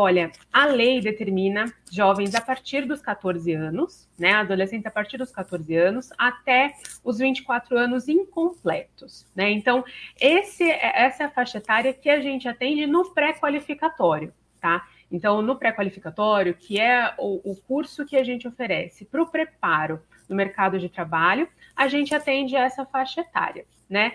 Olha, 0.00 0.30
a 0.52 0.64
lei 0.64 1.00
determina 1.00 1.72
jovens 1.90 2.32
a 2.34 2.40
partir 2.40 2.86
dos 2.86 3.00
14 3.00 3.52
anos, 3.52 4.08
né, 4.16 4.32
adolescentes 4.32 4.86
a 4.86 4.92
partir 4.92 5.16
dos 5.16 5.32
14 5.32 5.74
anos 5.74 6.10
até 6.16 6.74
os 7.02 7.18
24 7.18 7.76
anos 7.76 8.08
incompletos, 8.08 9.26
né? 9.34 9.50
Então, 9.50 9.84
esse, 10.20 10.70
essa 10.70 11.24
é 11.24 11.26
a 11.26 11.30
faixa 11.30 11.58
etária 11.58 11.92
que 11.92 12.08
a 12.08 12.20
gente 12.20 12.46
atende 12.46 12.86
no 12.86 13.12
pré-qualificatório, 13.12 14.32
tá? 14.60 14.86
Então, 15.10 15.40
no 15.40 15.56
pré-qualificatório, 15.56 16.54
que 16.54 16.78
é 16.78 17.14
o, 17.18 17.52
o 17.52 17.56
curso 17.56 18.04
que 18.04 18.16
a 18.16 18.24
gente 18.24 18.46
oferece 18.46 19.04
para 19.04 19.22
o 19.22 19.26
preparo 19.26 20.00
no 20.28 20.36
mercado 20.36 20.78
de 20.78 20.88
trabalho, 20.88 21.48
a 21.74 21.88
gente 21.88 22.14
atende 22.14 22.54
essa 22.54 22.84
faixa 22.84 23.22
etária, 23.22 23.64
né? 23.88 24.12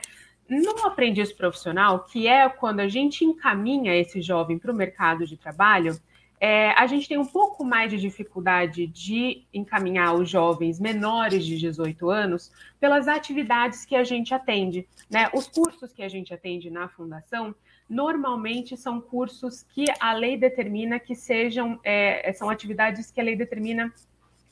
No 0.48 0.86
aprendiz 0.86 1.32
profissional, 1.32 2.04
que 2.04 2.28
é 2.28 2.48
quando 2.48 2.82
a 2.82 2.88
gente 2.88 3.26
encaminha 3.26 3.96
esse 3.96 4.22
jovem 4.22 4.60
para 4.60 4.72
o 4.72 4.76
mercado 4.76 5.26
de 5.26 5.38
trabalho, 5.38 6.00
é, 6.39 6.72
a 6.72 6.86
gente 6.88 7.08
tem 7.08 7.18
um 7.18 7.26
pouco 7.26 7.64
mais 7.64 7.89
de 7.89 7.98
dificuldade 7.98 8.86
de 8.86 9.46
encaminhar 9.54 10.14
os 10.14 10.30
jovens 10.30 10.78
menores 10.78 11.46
de 11.46 11.58
18 11.58 12.10
anos 12.10 12.52
pelas 12.82 13.08
atividades 13.08 13.86
que 13.86 13.96
a 13.96 14.04
gente 14.04 14.34
atende. 14.34 14.86
Né? 15.10 15.30
Os 15.34 15.48
cursos 15.48 15.94
que 15.94 16.04
a 16.04 16.10
gente 16.10 16.34
atende 16.34 16.70
na 16.70 16.89
fundação 16.89 17.56
normalmente 17.90 18.76
são 18.78 19.00
cursos 19.00 19.64
que 19.64 19.86
a 20.00 20.14
lei 20.14 20.38
determina 20.38 21.00
que 21.00 21.16
sejam, 21.16 21.80
é, 21.84 22.32
são 22.34 22.50
atividades 22.50 23.12
que 23.12 23.20
a 23.20 23.24
lei 23.24 23.36
determina 23.36 23.94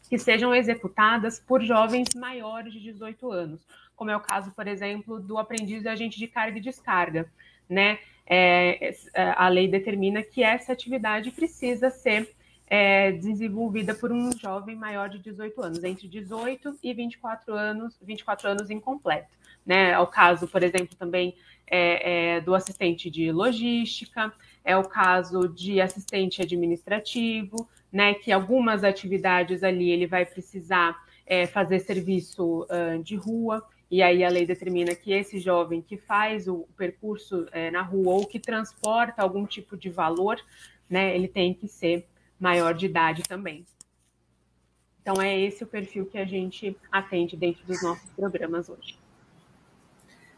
que 0.10 0.18
sejam 0.18 0.54
executadas 0.54 1.40
por 1.40 1.62
jovens 1.62 2.10
maiores 2.16 2.74
de 2.74 2.80
18 2.80 3.32
anos 3.32 3.66
como 4.02 4.10
é 4.10 4.18
o 4.18 4.20
caso, 4.20 4.50
por 4.50 4.68
exemplo, 4.68 5.20
do 5.20 5.38
aprendiz 5.38 5.84
de 5.84 5.88
agente 5.88 6.18
de 6.18 6.28
carga 6.28 6.58
e 6.58 6.62
descarga, 6.62 7.32
né? 7.70 8.00
É, 8.26 8.96
é, 9.14 9.34
a 9.38 9.48
lei 9.48 9.68
determina 9.68 10.24
que 10.24 10.42
essa 10.42 10.74
atividade 10.74 11.30
precisa 11.30 11.92
ser 11.92 12.34
é, 12.66 13.12
desenvolvida 13.12 13.94
por 13.94 14.12
um 14.12 14.32
jovem 14.36 14.76
maior 14.76 15.08
de 15.08 15.20
18 15.20 15.62
anos, 15.62 15.84
entre 15.84 16.08
18 16.08 16.80
e 16.82 16.96
24 16.96 17.54
anos, 17.54 17.96
24 18.02 18.50
anos 18.50 18.72
incompleto. 18.72 19.30
Né? 19.64 19.92
É 19.92 20.00
o 20.00 20.08
caso, 20.08 20.48
por 20.48 20.64
exemplo, 20.64 20.96
também 20.98 21.36
é, 21.72 22.36
é, 22.36 22.42
do 22.42 22.54
assistente 22.54 23.10
de 23.10 23.32
logística, 23.32 24.32
é 24.64 24.76
o 24.76 24.84
caso 24.84 25.48
de 25.48 25.80
assistente 25.80 26.42
administrativo, 26.42 27.68
né? 27.92 28.14
Que 28.14 28.32
algumas 28.32 28.84
atividades 28.84 29.64
ali 29.64 29.90
ele 29.90 30.06
vai 30.06 30.26
precisar 30.26 31.02
é, 31.26 31.48
fazer 31.48 31.80
serviço 31.80 32.64
uh, 32.64 33.02
de 33.02 33.16
rua 33.16 33.66
e 33.92 34.02
aí 34.02 34.24
a 34.24 34.30
lei 34.30 34.46
determina 34.46 34.96
que 34.96 35.12
esse 35.12 35.38
jovem 35.38 35.82
que 35.82 35.98
faz 35.98 36.48
o 36.48 36.66
percurso 36.78 37.46
é, 37.52 37.70
na 37.70 37.82
rua 37.82 38.14
ou 38.14 38.26
que 38.26 38.40
transporta 38.40 39.22
algum 39.22 39.46
tipo 39.46 39.76
de 39.76 39.90
valor, 39.90 40.40
né, 40.90 41.14
ele 41.14 41.28
tem 41.28 41.54
que 41.54 41.68
ser 41.68 42.08
maior 42.40 42.74
de 42.74 42.86
idade 42.86 43.24
também. 43.24 43.66
Então 45.02 45.22
é 45.22 45.38
esse 45.38 45.64
o 45.64 45.68
perfil 45.68 46.06
que 46.06 46.18
a 46.18 46.24
gente 46.24 46.78
atende 46.90 47.36
dentro 47.36 47.66
dos 47.66 47.84
nossos 47.84 48.10
programas 48.12 48.70
hoje. 48.70 49.01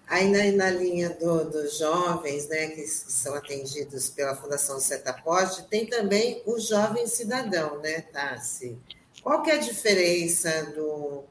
Aí 0.08 0.30
na, 0.30 0.66
na 0.66 0.70
linha 0.70 1.10
do, 1.12 1.49
dos 1.49 1.78
jovens, 1.78 2.47
né, 2.49 2.68
que 2.68 2.86
são 2.86 3.34
atendidos 3.36 4.10
pela 4.10 4.36
Fundação 4.36 4.80
Setaporte, 4.80 5.64
tem 5.70 5.86
também 5.86 6.41
o 6.45 6.60
jovem 6.60 7.08
cidadão, 7.08 7.80
né, 7.80 8.01
Tassi? 8.01 8.78
Qual 9.22 9.41
que 9.41 9.49
é 9.49 9.56
a 9.56 9.60
diferença 9.60 10.72
do 10.76 11.24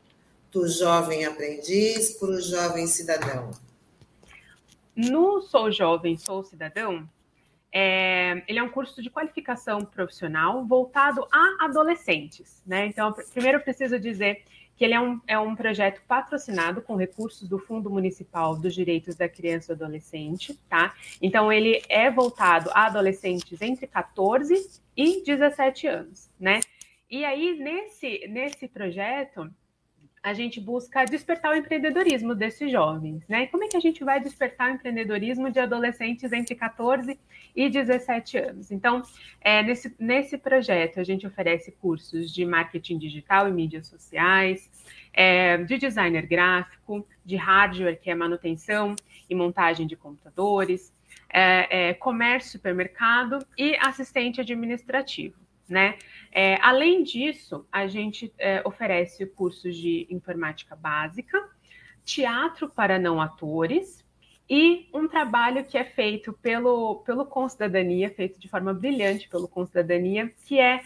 do 0.52 0.68
jovem 0.68 1.24
aprendiz 1.24 2.12
para 2.18 2.28
o 2.28 2.40
jovem 2.40 2.86
cidadão? 2.86 3.50
No 4.94 5.40
Sou 5.40 5.72
Jovem, 5.72 6.18
Sou 6.18 6.44
Cidadão, 6.44 7.08
é, 7.72 8.44
ele 8.46 8.58
é 8.58 8.62
um 8.62 8.68
curso 8.68 9.02
de 9.02 9.08
qualificação 9.08 9.80
profissional 9.80 10.62
voltado 10.66 11.26
a 11.32 11.64
adolescentes. 11.64 12.62
Né? 12.66 12.86
Então, 12.86 13.14
primeiro 13.32 13.58
eu 13.58 13.62
preciso 13.62 13.98
dizer 13.98 14.44
que 14.76 14.84
ele 14.84 14.94
é 14.94 15.00
um, 15.00 15.20
é 15.26 15.38
um 15.38 15.54
projeto 15.54 16.02
patrocinado 16.06 16.82
com 16.82 16.96
recursos 16.96 17.48
do 17.48 17.58
Fundo 17.58 17.90
Municipal 17.90 18.56
dos 18.56 18.74
Direitos 18.74 19.14
da 19.14 19.28
Criança 19.28 19.72
e 19.72 19.76
do 19.76 19.84
Adolescente, 19.84 20.58
tá? 20.68 20.94
Então, 21.20 21.52
ele 21.52 21.82
é 21.88 22.10
voltado 22.10 22.70
a 22.72 22.86
adolescentes 22.86 23.60
entre 23.60 23.86
14 23.86 24.80
e 24.96 25.22
17 25.24 25.86
anos, 25.86 26.30
né? 26.38 26.60
E 27.10 27.24
aí, 27.24 27.58
nesse, 27.58 28.26
nesse 28.28 28.66
projeto, 28.66 29.52
a 30.22 30.32
gente 30.32 30.60
busca 30.60 31.04
despertar 31.04 31.50
o 31.50 31.56
empreendedorismo 31.56 32.32
desses 32.32 32.70
jovens, 32.70 33.26
né? 33.26 33.48
Como 33.48 33.64
é 33.64 33.68
que 33.68 33.76
a 33.76 33.80
gente 33.80 34.04
vai 34.04 34.20
despertar 34.20 34.70
o 34.70 34.74
empreendedorismo 34.74 35.50
de 35.50 35.58
adolescentes 35.58 36.32
entre 36.32 36.54
14 36.54 37.18
e 37.56 37.68
17 37.68 38.38
anos? 38.38 38.70
Então, 38.70 39.02
é, 39.40 39.64
nesse, 39.64 39.92
nesse 39.98 40.38
projeto, 40.38 41.00
a 41.00 41.04
gente 41.04 41.26
oferece 41.26 41.72
cursos 41.72 42.32
de 42.32 42.44
marketing 42.44 42.98
digital 42.98 43.48
e 43.48 43.52
mídias 43.52 43.88
sociais, 43.88 44.70
é, 45.12 45.56
de 45.58 45.76
designer 45.76 46.24
gráfico, 46.24 47.04
de 47.24 47.34
hardware, 47.34 47.98
que 48.00 48.08
é 48.08 48.14
manutenção 48.14 48.94
e 49.28 49.34
montagem 49.34 49.88
de 49.88 49.96
computadores, 49.96 50.94
é, 51.28 51.88
é 51.88 51.94
comércio, 51.94 52.52
supermercado 52.52 53.44
e 53.58 53.76
assistente 53.80 54.40
administrativo 54.40 55.41
né? 55.68 55.98
É, 56.30 56.56
além 56.62 57.02
disso, 57.02 57.66
a 57.70 57.86
gente 57.86 58.32
é, 58.38 58.62
oferece 58.64 59.26
cursos 59.26 59.76
de 59.76 60.06
informática 60.10 60.74
básica, 60.74 61.38
teatro 62.04 62.68
para 62.68 62.98
não 62.98 63.20
atores 63.20 64.04
e 64.48 64.88
um 64.92 65.08
trabalho 65.08 65.64
que 65.64 65.78
é 65.78 65.84
feito 65.84 66.32
pelo, 66.32 66.96
pelo 67.06 67.24
Concidadania, 67.24 68.10
feito 68.10 68.38
de 68.38 68.48
forma 68.48 68.74
brilhante 68.74 69.28
pelo 69.28 69.48
Concidadania, 69.48 70.32
que 70.46 70.58
é 70.58 70.82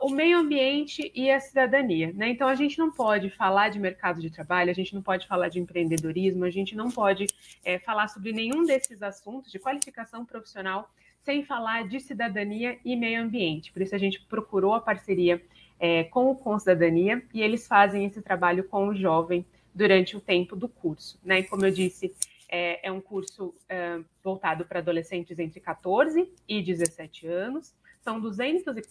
o 0.00 0.08
meio 0.10 0.38
ambiente 0.38 1.10
e 1.14 1.30
a 1.30 1.40
cidadania. 1.40 2.12
Né? 2.14 2.28
Então, 2.28 2.46
a 2.46 2.54
gente 2.54 2.78
não 2.78 2.90
pode 2.90 3.30
falar 3.30 3.68
de 3.68 3.80
mercado 3.80 4.20
de 4.20 4.30
trabalho, 4.30 4.70
a 4.70 4.74
gente 4.74 4.94
não 4.94 5.02
pode 5.02 5.26
falar 5.26 5.48
de 5.48 5.58
empreendedorismo, 5.58 6.44
a 6.44 6.50
gente 6.50 6.76
não 6.76 6.90
pode 6.90 7.26
é, 7.64 7.78
falar 7.78 8.08
sobre 8.08 8.32
nenhum 8.32 8.64
desses 8.64 9.02
assuntos 9.02 9.50
de 9.50 9.58
qualificação 9.58 10.24
profissional 10.24 10.88
sem 11.26 11.44
falar 11.44 11.88
de 11.88 11.98
cidadania 11.98 12.78
e 12.84 12.94
meio 12.94 13.20
ambiente. 13.20 13.72
Por 13.72 13.82
isso 13.82 13.94
a 13.94 13.98
gente 13.98 14.22
procurou 14.22 14.74
a 14.74 14.80
parceria 14.80 15.42
é, 15.78 16.04
com 16.04 16.30
o 16.30 16.36
Com 16.36 16.56
Cidadania 16.56 17.22
e 17.34 17.42
eles 17.42 17.66
fazem 17.66 18.06
esse 18.06 18.22
trabalho 18.22 18.62
com 18.64 18.88
o 18.88 18.94
jovem 18.94 19.44
durante 19.74 20.16
o 20.16 20.20
tempo 20.20 20.54
do 20.54 20.68
curso. 20.68 21.18
Né? 21.24 21.40
E 21.40 21.42
como 21.42 21.66
eu 21.66 21.72
disse, 21.72 22.14
é, 22.48 22.86
é 22.86 22.92
um 22.92 23.00
curso 23.00 23.52
é, 23.68 23.98
voltado 24.22 24.64
para 24.64 24.78
adolescentes 24.78 25.38
entre 25.40 25.58
14 25.58 26.32
e 26.48 26.62
17 26.62 27.26
anos. 27.26 27.74
São 28.02 28.20
200 28.20 28.76
e, 28.76 28.82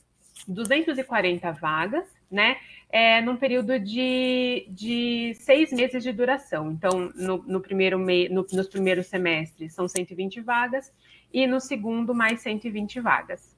240 0.46 1.52
vagas, 1.54 2.06
né? 2.30 2.58
É, 2.90 3.22
num 3.22 3.36
período 3.36 3.80
de, 3.80 4.68
de 4.70 5.36
seis 5.40 5.72
meses 5.72 6.04
de 6.04 6.12
duração. 6.12 6.72
Então, 6.72 7.12
no, 7.16 7.38
no 7.46 7.60
primeiro 7.60 8.00
me, 8.00 8.30
no, 8.30 8.46
nos 8.52 8.68
primeiros 8.68 9.08
semestres 9.08 9.74
são 9.74 9.88
120 9.88 10.42
vagas 10.42 10.92
e 11.34 11.46
no 11.48 11.60
segundo 11.60 12.14
mais 12.14 12.42
120 12.42 13.00
vagas. 13.00 13.56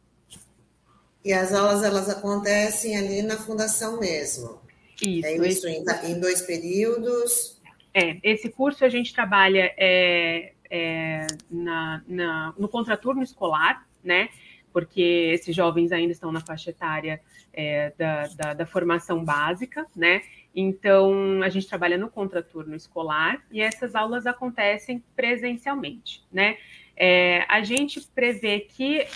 E 1.24 1.34
as 1.34 1.54
aulas 1.54 1.84
elas 1.84 2.10
acontecem 2.10 2.98
ali 2.98 3.22
na 3.22 3.38
fundação 3.38 4.00
mesmo. 4.00 4.62
Isso. 5.02 5.28
É 5.28 5.48
isso 5.48 5.68
em, 5.68 5.84
em 6.06 6.20
dois 6.20 6.42
períodos. 6.42 7.60
É, 7.94 8.18
esse 8.24 8.50
curso 8.50 8.86
a 8.86 8.90
gente 8.90 9.14
trabalha 9.14 9.74
é, 9.78 10.54
é, 10.70 11.28
na, 11.50 12.04
na, 12.08 12.54
no 12.58 12.68
contraturno 12.68 13.24
escolar, 13.24 13.86
né? 14.04 14.30
Porque 14.72 15.32
esses 15.34 15.56
jovens 15.56 15.92
ainda 15.92 16.12
estão 16.12 16.32
na 16.32 16.40
faixa 16.40 16.70
etária 16.70 17.20
é, 17.58 17.92
da, 17.98 18.28
da, 18.28 18.54
da, 18.54 18.66
formação 18.68 19.26
básica, 19.26 19.88
né? 19.96 20.22
Então, 20.56 21.42
a 21.42 21.50
gente 21.50 21.68
trabalha 21.68 21.98
no 21.98 22.08
contraturno 22.08 22.76
escolar 22.76 23.44
e 23.52 23.60
essas 23.60 23.96
aulas 23.96 24.28
acontecem 24.28 25.04
presencialmente, 25.16 26.24
né? 26.32 26.58
É, 26.96 27.44
a 27.48 27.64
gente 27.64 28.00
prevê 28.14 28.60
que 28.60 29.08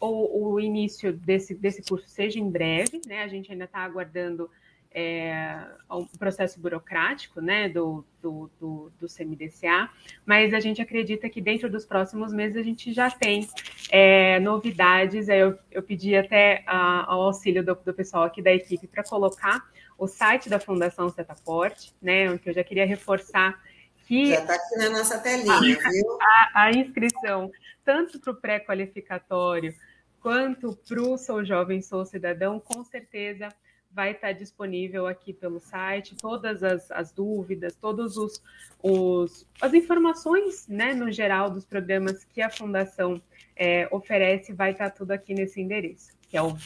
o, 0.00 0.52
o, 0.52 0.60
início 0.60 1.12
desse, 1.12 1.52
desse 1.52 1.82
curso 1.82 2.08
seja 2.08 2.38
em 2.38 2.48
breve, 2.48 3.00
né? 3.04 3.24
A 3.24 3.28
gente 3.28 3.50
ainda 3.50 3.64
está 3.64 3.80
aguardando 3.80 4.48
é, 4.92 5.56
o 5.88 6.06
processo 6.18 6.60
burocrático, 6.60 7.40
né, 7.40 7.68
do, 7.68 8.04
do, 8.20 8.50
do, 8.58 8.92
do, 8.98 9.06
CMDCA, 9.06 9.88
mas 10.26 10.52
a 10.52 10.58
gente 10.58 10.82
acredita 10.82 11.28
que 11.28 11.40
dentro 11.40 11.70
dos 11.70 11.84
próximos 11.84 12.32
meses 12.32 12.56
a 12.56 12.62
gente 12.62 12.92
já 12.92 13.10
tem 13.10 13.48
é, 13.90 14.40
novidades. 14.40 15.28
Eu, 15.28 15.58
eu 15.70 15.82
pedi 15.82 16.16
até 16.16 16.64
a, 16.66 17.12
ao 17.12 17.22
auxílio 17.22 17.64
do, 17.64 17.74
do 17.74 17.94
pessoal 17.94 18.24
aqui 18.24 18.42
da 18.42 18.52
equipe 18.52 18.86
para 18.86 19.04
colocar 19.04 19.70
o 19.96 20.08
site 20.08 20.48
da 20.48 20.58
Fundação 20.58 21.08
Setaporte, 21.10 21.94
né, 22.02 22.36
que 22.38 22.50
eu 22.50 22.54
já 22.54 22.64
queria 22.64 22.86
reforçar 22.86 23.60
que 24.06 24.30
já 24.30 24.40
está 24.40 24.54
aqui 24.54 24.76
na 24.76 24.90
nossa 24.90 25.18
telinha, 25.20 25.54
a, 25.54 25.90
viu? 25.90 26.18
A, 26.20 26.62
a 26.64 26.70
inscrição 26.72 27.48
tanto 27.84 28.18
para 28.18 28.32
o 28.32 28.34
pré-qualificatório 28.34 29.72
quanto 30.20 30.76
para 30.76 31.00
o 31.00 31.16
Sou 31.16 31.44
Jovem, 31.44 31.80
Sou 31.80 32.04
Cidadão, 32.04 32.58
com 32.58 32.84
certeza 32.84 33.48
vai 33.92 34.12
estar 34.12 34.32
disponível 34.32 35.06
aqui 35.06 35.32
pelo 35.32 35.58
site, 35.60 36.14
todas 36.14 36.62
as, 36.62 36.90
as 36.90 37.12
dúvidas, 37.12 37.74
todos 37.74 38.16
os, 38.16 38.42
os, 38.82 39.46
as 39.60 39.74
informações, 39.74 40.66
né, 40.68 40.94
no 40.94 41.10
geral, 41.10 41.50
dos 41.50 41.64
programas 41.64 42.24
que 42.24 42.40
a 42.40 42.50
Fundação 42.50 43.20
é, 43.56 43.88
oferece, 43.90 44.52
vai 44.52 44.72
estar 44.72 44.90
tudo 44.90 45.10
aqui 45.10 45.34
nesse 45.34 45.60
endereço, 45.60 46.12
que 46.28 46.36
é 46.36 46.42
o 46.42 46.56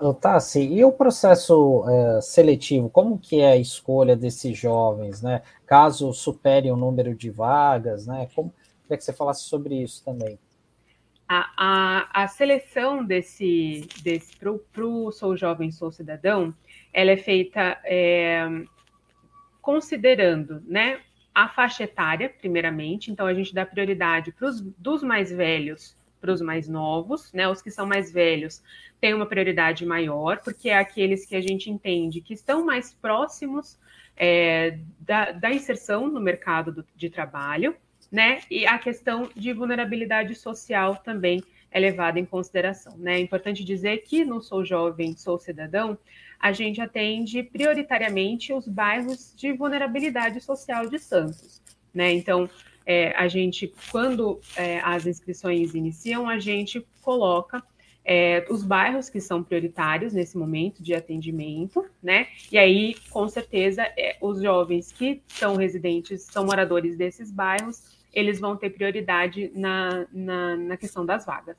eu, 0.00 0.12
tá 0.12 0.36
assim, 0.36 0.74
e 0.74 0.84
o 0.84 0.92
processo 0.92 1.84
é, 1.88 2.20
seletivo, 2.20 2.90
como 2.90 3.18
que 3.18 3.40
é 3.40 3.52
a 3.52 3.56
escolha 3.56 4.14
desses 4.14 4.56
jovens, 4.56 5.22
né? 5.22 5.40
Caso 5.66 6.12
supere 6.12 6.70
o 6.70 6.76
número 6.76 7.14
de 7.14 7.30
vagas, 7.30 8.06
né? 8.06 8.28
Como 8.34 8.52
queria 8.82 8.98
que 8.98 9.04
você 9.04 9.12
falasse 9.12 9.44
sobre 9.44 9.82
isso 9.82 10.04
também. 10.04 10.38
A, 11.28 11.50
a, 11.56 12.22
a 12.24 12.28
seleção 12.28 13.04
desse, 13.04 13.88
desse 14.02 14.36
para 14.36 14.86
o 14.86 15.10
Sou 15.10 15.36
Jovem, 15.36 15.70
Sou 15.70 15.90
Cidadão, 15.90 16.54
ela 16.92 17.10
é 17.10 17.16
feita 17.16 17.80
é, 17.84 18.46
considerando, 19.60 20.62
né? 20.66 21.00
A 21.34 21.48
faixa 21.48 21.84
etária, 21.84 22.28
primeiramente, 22.28 23.10
então 23.10 23.26
a 23.26 23.34
gente 23.34 23.54
dá 23.54 23.66
prioridade 23.66 24.30
para 24.32 24.48
os 24.48 24.60
dos 24.60 25.02
mais 25.02 25.32
velhos 25.32 25.96
para 26.24 26.32
os 26.32 26.40
mais 26.40 26.66
novos, 26.66 27.30
né? 27.34 27.46
Os 27.46 27.60
que 27.60 27.70
são 27.70 27.86
mais 27.86 28.10
velhos 28.10 28.62
têm 28.98 29.12
uma 29.12 29.26
prioridade 29.26 29.84
maior, 29.84 30.40
porque 30.42 30.70
é 30.70 30.78
aqueles 30.78 31.26
que 31.26 31.36
a 31.36 31.40
gente 31.42 31.68
entende 31.70 32.22
que 32.22 32.32
estão 32.32 32.64
mais 32.64 32.94
próximos 32.94 33.78
é, 34.16 34.78
da, 34.98 35.32
da, 35.32 35.52
inserção 35.52 36.08
no 36.08 36.18
mercado 36.18 36.72
do, 36.72 36.86
de 36.96 37.10
trabalho, 37.10 37.76
né? 38.10 38.40
E 38.50 38.66
a 38.66 38.78
questão 38.78 39.28
de 39.34 39.52
vulnerabilidade 39.52 40.34
social 40.34 40.96
também 40.96 41.42
é 41.70 41.80
levada 41.80 42.20
em 42.20 42.24
consideração, 42.24 42.96
né? 42.96 43.16
É 43.16 43.18
importante 43.18 43.64
dizer 43.64 43.98
que 43.98 44.24
no 44.24 44.40
Sou 44.40 44.64
Jovem, 44.64 45.16
Sou 45.16 45.38
Cidadão, 45.38 45.98
a 46.38 46.52
gente 46.52 46.80
atende 46.80 47.42
prioritariamente 47.42 48.52
os 48.52 48.68
bairros 48.68 49.34
de 49.36 49.52
vulnerabilidade 49.52 50.40
social 50.40 50.88
de 50.88 50.98
Santos, 50.98 51.60
né? 51.92 52.12
Então, 52.12 52.48
é, 52.86 53.12
a 53.16 53.26
gente, 53.28 53.72
quando 53.90 54.40
é, 54.56 54.80
as 54.80 55.06
inscrições 55.06 55.74
iniciam, 55.74 56.28
a 56.28 56.38
gente 56.38 56.86
coloca 57.02 57.62
é, 58.04 58.44
os 58.50 58.62
bairros 58.62 59.08
que 59.08 59.20
são 59.20 59.42
prioritários 59.42 60.12
nesse 60.12 60.36
momento 60.36 60.82
de 60.82 60.94
atendimento, 60.94 61.84
né? 62.02 62.28
E 62.52 62.58
aí, 62.58 62.94
com 63.10 63.28
certeza, 63.28 63.82
é, 63.96 64.16
os 64.20 64.42
jovens 64.42 64.92
que 64.92 65.22
são 65.28 65.56
residentes, 65.56 66.22
são 66.22 66.44
moradores 66.44 66.96
desses 66.96 67.30
bairros, 67.30 67.82
eles 68.12 68.38
vão 68.38 68.56
ter 68.56 68.70
prioridade 68.70 69.50
na, 69.54 70.06
na, 70.12 70.56
na 70.56 70.76
questão 70.76 71.04
das 71.04 71.24
vagas. 71.24 71.56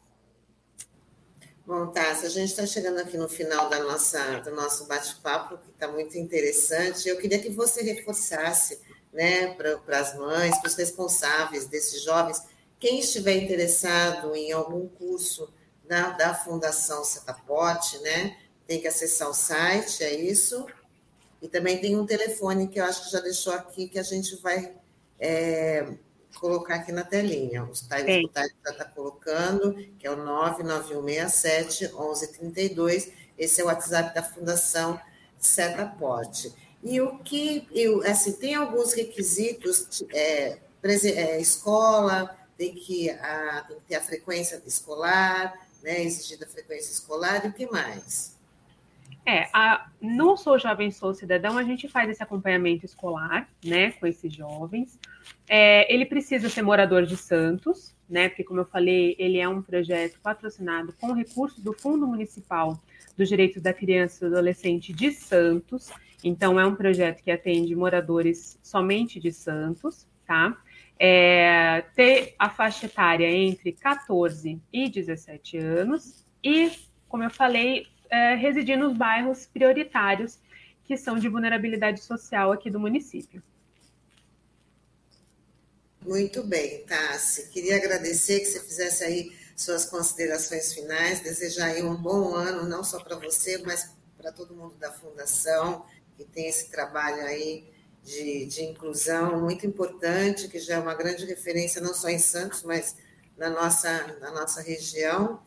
Bom, 1.65 1.87
Tássia, 1.87 2.27
a 2.27 2.31
gente 2.31 2.49
está 2.49 2.65
chegando 2.67 2.99
aqui 2.99 3.17
no 3.17 3.27
final 3.27 3.67
da 3.67 3.83
nossa, 3.83 4.39
do 4.41 4.51
nosso 4.51 4.85
bate-papo, 4.85 5.57
que 5.57 5.71
está 5.71 5.87
muito 5.87 6.15
interessante. 6.15 7.09
Eu 7.09 7.17
queria 7.17 7.39
que 7.39 7.49
você 7.49 7.81
reforçasse 7.81 8.79
né, 9.11 9.55
para 9.55 9.99
as 9.99 10.15
mães, 10.15 10.55
para 10.59 10.67
os 10.67 10.75
responsáveis 10.75 11.67
desses 11.67 12.03
jovens, 12.03 12.43
quem 12.79 12.99
estiver 12.99 13.37
interessado 13.37 14.35
em 14.35 14.51
algum 14.51 14.87
curso 14.87 15.51
da, 15.87 16.11
da 16.11 16.33
Fundação 16.33 17.03
Setapote, 17.03 17.97
né, 17.99 18.37
tem 18.67 18.81
que 18.81 18.87
acessar 18.87 19.29
o 19.29 19.33
site, 19.33 20.03
é 20.03 20.13
isso. 20.13 20.65
E 21.41 21.47
também 21.47 21.79
tem 21.79 21.95
um 21.95 22.05
telefone 22.05 22.67
que 22.67 22.79
eu 22.79 22.85
acho 22.85 23.05
que 23.05 23.11
já 23.11 23.19
deixou 23.19 23.53
aqui, 23.53 23.87
que 23.87 23.99
a 23.99 24.03
gente 24.03 24.35
vai 24.41 24.73
é, 25.19 25.93
colocar 26.39 26.75
aqui 26.75 26.91
na 26.91 27.03
telinha. 27.03 27.63
O 27.63 27.71
Thaís 27.87 28.31
já 28.65 28.71
está 28.71 28.85
colocando, 28.85 29.73
que 29.99 30.07
é 30.07 30.11
o 30.11 30.15
99167 30.15 31.93
1132. 31.93 33.11
Esse 33.37 33.61
é 33.61 33.63
o 33.63 33.67
WhatsApp 33.67 34.15
da 34.15 34.23
Fundação 34.23 34.99
Setaporte. 35.37 36.53
E 36.83 37.01
o 37.01 37.17
que, 37.19 37.67
assim, 38.05 38.33
tem 38.33 38.55
alguns 38.55 38.93
requisitos, 38.93 40.03
é, 40.13 40.57
é, 40.83 41.41
escola, 41.41 42.37
tem 42.57 42.73
que, 42.73 43.09
a, 43.09 43.65
tem 43.67 43.77
que 43.77 43.85
ter 43.85 43.95
a 43.95 44.01
frequência 44.01 44.61
escolar, 44.65 45.64
né, 45.85 46.03
exigida 46.03 46.47
frequência 46.47 46.91
escolar, 46.91 47.45
e 47.45 47.49
o 47.49 47.53
que 47.53 47.67
mais? 47.67 48.35
É, 49.23 49.47
a, 49.53 49.87
no 50.01 50.35
Sou 50.35 50.57
Jovem 50.59 50.91
Sou 50.91 51.13
Cidadão, 51.13 51.57
a 51.57 51.63
gente 51.63 51.87
faz 51.87 52.09
esse 52.09 52.21
acompanhamento 52.21 52.85
escolar, 52.85 53.47
né, 53.63 53.91
com 53.91 54.07
esses 54.07 54.33
jovens. 54.33 54.99
É, 55.47 55.91
ele 55.93 56.05
precisa 56.05 56.49
ser 56.49 56.63
morador 56.63 57.05
de 57.05 57.15
Santos, 57.15 57.95
né, 58.09 58.29
porque, 58.29 58.43
como 58.43 58.61
eu 58.61 58.65
falei, 58.65 59.15
ele 59.19 59.39
é 59.39 59.47
um 59.47 59.61
projeto 59.61 60.19
patrocinado 60.21 60.93
com 60.99 61.13
recursos 61.13 61.59
do 61.59 61.71
Fundo 61.73 62.07
Municipal 62.07 62.79
dos 63.15 63.29
Direitos 63.29 63.61
da 63.61 63.73
Criança 63.73 64.25
e 64.25 64.29
do 64.29 64.35
Adolescente 64.35 64.91
de 64.91 65.11
Santos. 65.11 65.91
Então, 66.23 66.59
é 66.59 66.65
um 66.65 66.75
projeto 66.75 67.23
que 67.23 67.31
atende 67.31 67.75
moradores 67.75 68.59
somente 68.61 69.19
de 69.19 69.31
Santos, 69.31 70.07
tá? 70.25 70.57
É, 70.97 71.83
ter 71.93 72.35
a 72.39 72.49
faixa 72.49 72.85
etária 72.85 73.29
entre 73.29 73.73
14 73.73 74.61
e 74.71 74.89
17 74.89 75.57
anos 75.57 76.25
e, 76.41 76.71
como 77.09 77.23
eu 77.23 77.29
falei, 77.29 77.87
é, 78.09 78.35
residir 78.35 78.77
nos 78.77 78.95
bairros 78.95 79.45
prioritários 79.45 80.39
que 80.85 80.95
são 80.95 81.17
de 81.17 81.27
vulnerabilidade 81.27 82.01
social 82.01 82.51
aqui 82.51 82.69
do 82.69 82.79
município. 82.79 83.43
Muito 86.05 86.43
bem, 86.43 86.85
Tassi. 86.85 87.49
Queria 87.49 87.77
agradecer 87.77 88.39
que 88.39 88.45
você 88.45 88.59
fizesse 88.59 89.03
aí 89.03 89.35
suas 89.55 89.85
considerações 89.85 90.73
finais, 90.73 91.21
desejar 91.21 91.67
aí 91.67 91.81
um 91.81 91.95
bom 91.95 92.35
ano, 92.35 92.69
não 92.69 92.83
só 92.83 93.03
para 93.03 93.15
você, 93.15 93.57
mas 93.59 93.91
para 94.15 94.31
todo 94.31 94.53
mundo 94.53 94.75
da 94.75 94.91
Fundação, 94.91 95.85
que 96.15 96.23
tem 96.23 96.47
esse 96.47 96.69
trabalho 96.69 97.25
aí 97.25 97.67
de, 98.05 98.45
de 98.45 98.63
inclusão 98.63 99.41
muito 99.41 99.65
importante, 99.65 100.47
que 100.47 100.59
já 100.59 100.75
é 100.75 100.79
uma 100.79 100.93
grande 100.93 101.25
referência 101.25 101.81
não 101.81 101.93
só 101.93 102.07
em 102.07 102.19
Santos, 102.19 102.63
mas 102.63 102.95
na 103.35 103.49
nossa, 103.49 104.15
na 104.21 104.31
nossa 104.31 104.61
região, 104.61 105.39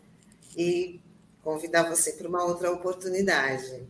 e 0.57 1.01
convidar 1.43 1.89
você 1.89 2.13
para 2.13 2.29
uma 2.29 2.45
outra 2.45 2.71
oportunidade. 2.73 3.87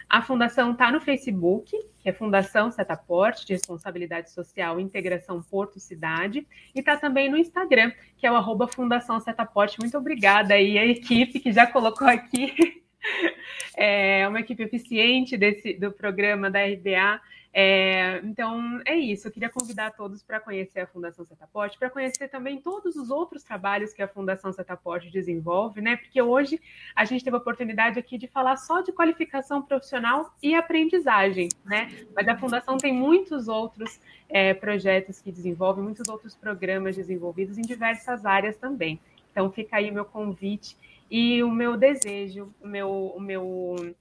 A 0.09 0.22
fundação 0.22 0.72
está 0.72 0.90
no 0.90 1.01
Facebook, 1.01 1.70
que 1.99 2.09
é 2.09 2.12
Fundação 2.12 2.70
Setaporte, 2.70 3.47
de 3.47 3.53
Responsabilidade 3.53 4.30
Social 4.30 4.80
Integração 4.80 5.42
Porto 5.42 5.78
Cidade, 5.78 6.47
e 6.74 6.80
está 6.80 6.97
também 6.97 7.30
no 7.30 7.36
Instagram, 7.36 7.92
que 8.16 8.26
é 8.26 8.32
o 8.32 8.36
arroba 8.36 8.66
Fundação 8.66 9.20
Setaporte. 9.20 9.78
Muito 9.78 9.99
obrigada 9.99 10.55
aí 10.55 10.78
à 10.78 10.86
equipe 10.86 11.40
que 11.40 11.53
já 11.53 11.66
colocou 11.66 12.07
aqui 12.07 12.80
é 13.76 14.26
uma 14.28 14.40
equipe 14.40 14.62
eficiente 14.62 15.36
desse, 15.36 15.74
do 15.74 15.92
programa 15.92 16.50
da 16.50 16.64
RBA. 16.64 17.20
É, 17.57 18.20
então, 18.24 18.80
é 18.84 18.96
isso. 18.96 19.28
Eu 19.28 19.32
queria 19.32 19.48
convidar 19.48 19.92
todos 19.92 20.24
para 20.24 20.40
conhecer 20.40 20.80
a 20.80 20.86
Fundação 20.88 21.24
Setaporte, 21.24 21.78
para 21.78 21.88
conhecer 21.88 22.26
também 22.26 22.61
todos 22.61 22.96
os 22.96 23.11
outros 23.11 23.44
trabalhos 23.44 23.92
que 23.92 24.02
a 24.02 24.09
Fundação 24.09 24.52
Setaporte 24.52 25.09
desenvolve, 25.09 25.80
né? 25.80 25.96
Porque 25.96 26.20
hoje 26.20 26.61
a 26.96 27.05
gente 27.05 27.22
teve 27.22 27.36
a 27.36 27.38
oportunidade 27.38 27.96
aqui 27.96 28.18
de 28.18 28.26
falar 28.26 28.57
só 28.57 28.80
de 28.80 28.90
qualificação 28.90 29.62
profissional 29.62 30.34
e 30.42 30.52
aprendizagem, 30.52 31.48
né? 31.64 31.92
Mas 32.12 32.26
a 32.26 32.36
Fundação 32.36 32.76
tem 32.76 32.92
muitos 32.92 33.46
outros 33.46 34.00
é, 34.28 34.52
projetos 34.52 35.20
que 35.20 35.30
desenvolve, 35.30 35.80
muitos 35.80 36.09
outros 36.09 36.34
programas 36.34 36.96
desenvolvidos 36.96 37.57
em 37.57 37.62
diversas 37.62 38.26
áreas 38.26 38.57
também. 38.57 38.98
Então, 39.30 39.50
fica 39.52 39.76
aí 39.76 39.92
meu 39.92 40.05
convite 40.05 40.76
e 41.11 41.42
o 41.42 41.50
meu 41.50 41.76
desejo, 41.76 42.52
o 42.61 42.66
meu, 42.66 42.90
o 43.16 43.20
meu, 43.20 43.94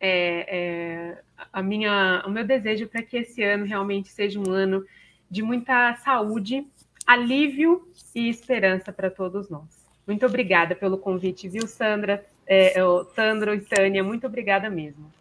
é, 0.00 0.56
é, 0.56 1.18
a 1.52 1.62
minha, 1.62 2.22
o 2.26 2.30
meu 2.30 2.44
desejo 2.44 2.86
para 2.88 3.02
que 3.02 3.18
esse 3.18 3.42
ano 3.42 3.64
realmente 3.64 4.08
seja 4.08 4.38
um 4.38 4.50
ano 4.50 4.84
de 5.30 5.42
muita 5.42 5.96
saúde, 5.96 6.66
alívio 7.06 7.88
e 8.14 8.28
esperança 8.28 8.92
para 8.92 9.10
todos 9.10 9.48
nós. 9.50 9.86
Muito 10.06 10.24
obrigada 10.24 10.74
pelo 10.74 10.98
convite, 10.98 11.48
viu, 11.48 11.66
Sandra, 11.66 12.24
é, 12.46 12.74
Sandro 13.14 13.54
e 13.54 13.60
Tânia, 13.60 14.04
muito 14.04 14.26
obrigada 14.26 14.70
mesmo. 14.70 15.12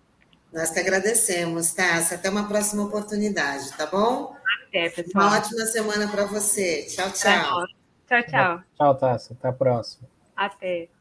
Nós 0.55 0.71
que 0.71 0.79
agradecemos, 0.79 1.73
Tássia. 1.73 2.15
Até 2.15 2.29
uma 2.29 2.47
próxima 2.47 2.85
oportunidade, 2.85 3.75
tá 3.75 3.85
bom? 3.87 4.37
Até, 4.67 4.89
pessoal. 4.89 5.27
Uma 5.27 5.37
ótima 5.37 5.65
semana 5.65 6.07
para 6.07 6.25
você. 6.25 6.85
Tchau, 6.85 7.11
tchau. 7.11 7.65
Tchau, 8.07 8.23
tchau. 8.23 8.63
Tchau, 8.77 8.95
Tássia. 8.95 9.35
Até 9.37 9.49
a 9.49 9.53
próxima. 9.53 10.07
Até. 10.33 10.94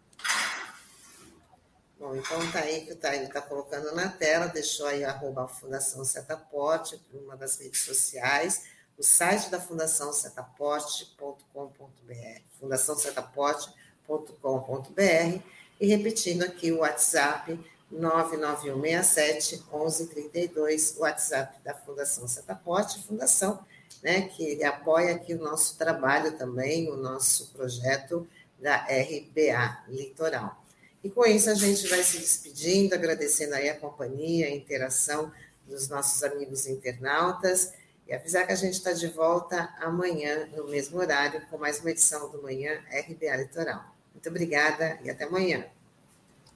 Bom, 2.04 2.14
então 2.16 2.38
tá 2.52 2.58
aí 2.58 2.82
que 2.82 2.94
tá, 2.94 3.16
ele 3.16 3.24
está 3.24 3.40
colocando 3.40 3.94
na 3.94 4.10
tela, 4.10 4.46
deixou 4.46 4.86
aí 4.86 5.02
arroba 5.02 5.48
Fundação 5.48 6.04
Setaporte, 6.04 7.00
uma 7.14 7.34
das 7.34 7.58
redes 7.58 7.80
sociais, 7.80 8.64
o 8.98 9.02
site 9.02 9.48
da 9.48 9.58
Fundação 9.58 10.12
Setaporte.com.br, 10.12 12.42
fundaçãosetaporte.com.br, 12.60 15.42
e 15.80 15.86
repetindo 15.86 16.42
aqui 16.42 16.70
o 16.72 16.80
WhatsApp 16.80 17.58
99167 17.90 19.64
1132, 19.72 20.98
o 20.98 21.00
WhatsApp 21.00 21.58
da 21.64 21.72
Fundação 21.72 22.28
Setaporte, 22.28 23.02
fundação 23.02 23.64
né, 24.02 24.28
que 24.28 24.62
apoia 24.62 25.14
aqui 25.14 25.32
o 25.32 25.42
nosso 25.42 25.78
trabalho 25.78 26.36
também, 26.36 26.90
o 26.90 26.98
nosso 26.98 27.50
projeto 27.52 28.28
da 28.60 28.76
RBA 28.76 29.84
Litoral. 29.88 30.63
E 31.04 31.10
com 31.10 31.26
isso 31.26 31.50
a 31.50 31.54
gente 31.54 31.86
vai 31.86 32.02
se 32.02 32.18
despedindo, 32.18 32.94
agradecendo 32.94 33.54
aí 33.54 33.68
a 33.68 33.78
companhia, 33.78 34.46
a 34.46 34.50
interação 34.50 35.30
dos 35.66 35.86
nossos 35.86 36.24
amigos 36.24 36.66
internautas 36.66 37.74
e 38.08 38.14
avisar 38.14 38.46
que 38.46 38.52
a 38.52 38.56
gente 38.56 38.72
está 38.72 38.90
de 38.90 39.06
volta 39.08 39.68
amanhã, 39.80 40.48
no 40.56 40.66
mesmo 40.66 40.98
horário, 40.98 41.42
com 41.50 41.58
mais 41.58 41.78
uma 41.80 41.90
edição 41.90 42.30
do 42.30 42.42
Manhã 42.42 42.80
RBA 42.90 43.36
Litoral. 43.36 43.84
Muito 44.14 44.28
obrigada 44.30 44.98
e 45.04 45.10
até 45.10 45.24
amanhã. 45.24 45.66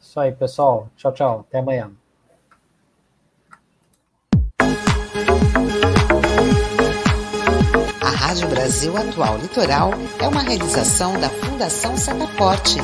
Isso 0.00 0.18
aí, 0.18 0.32
pessoal. 0.32 0.90
Tchau, 0.96 1.12
tchau. 1.12 1.40
Até 1.40 1.58
amanhã. 1.58 1.92
A 8.00 8.10
Rádio 8.10 8.48
Brasil 8.48 8.96
Atual 8.96 9.36
Litoral 9.36 9.90
é 10.22 10.26
uma 10.26 10.40
realização 10.40 11.20
da 11.20 11.28
Fundação 11.28 11.98
Setaporte 11.98 12.78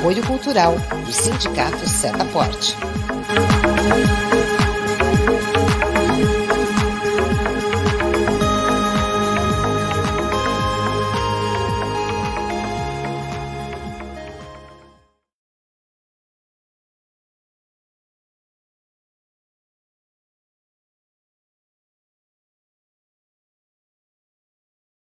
apoio 0.00 0.22
cultural 0.22 0.76
do 1.04 1.12
Sindicato 1.12 1.86
Setaporte. 1.86 2.74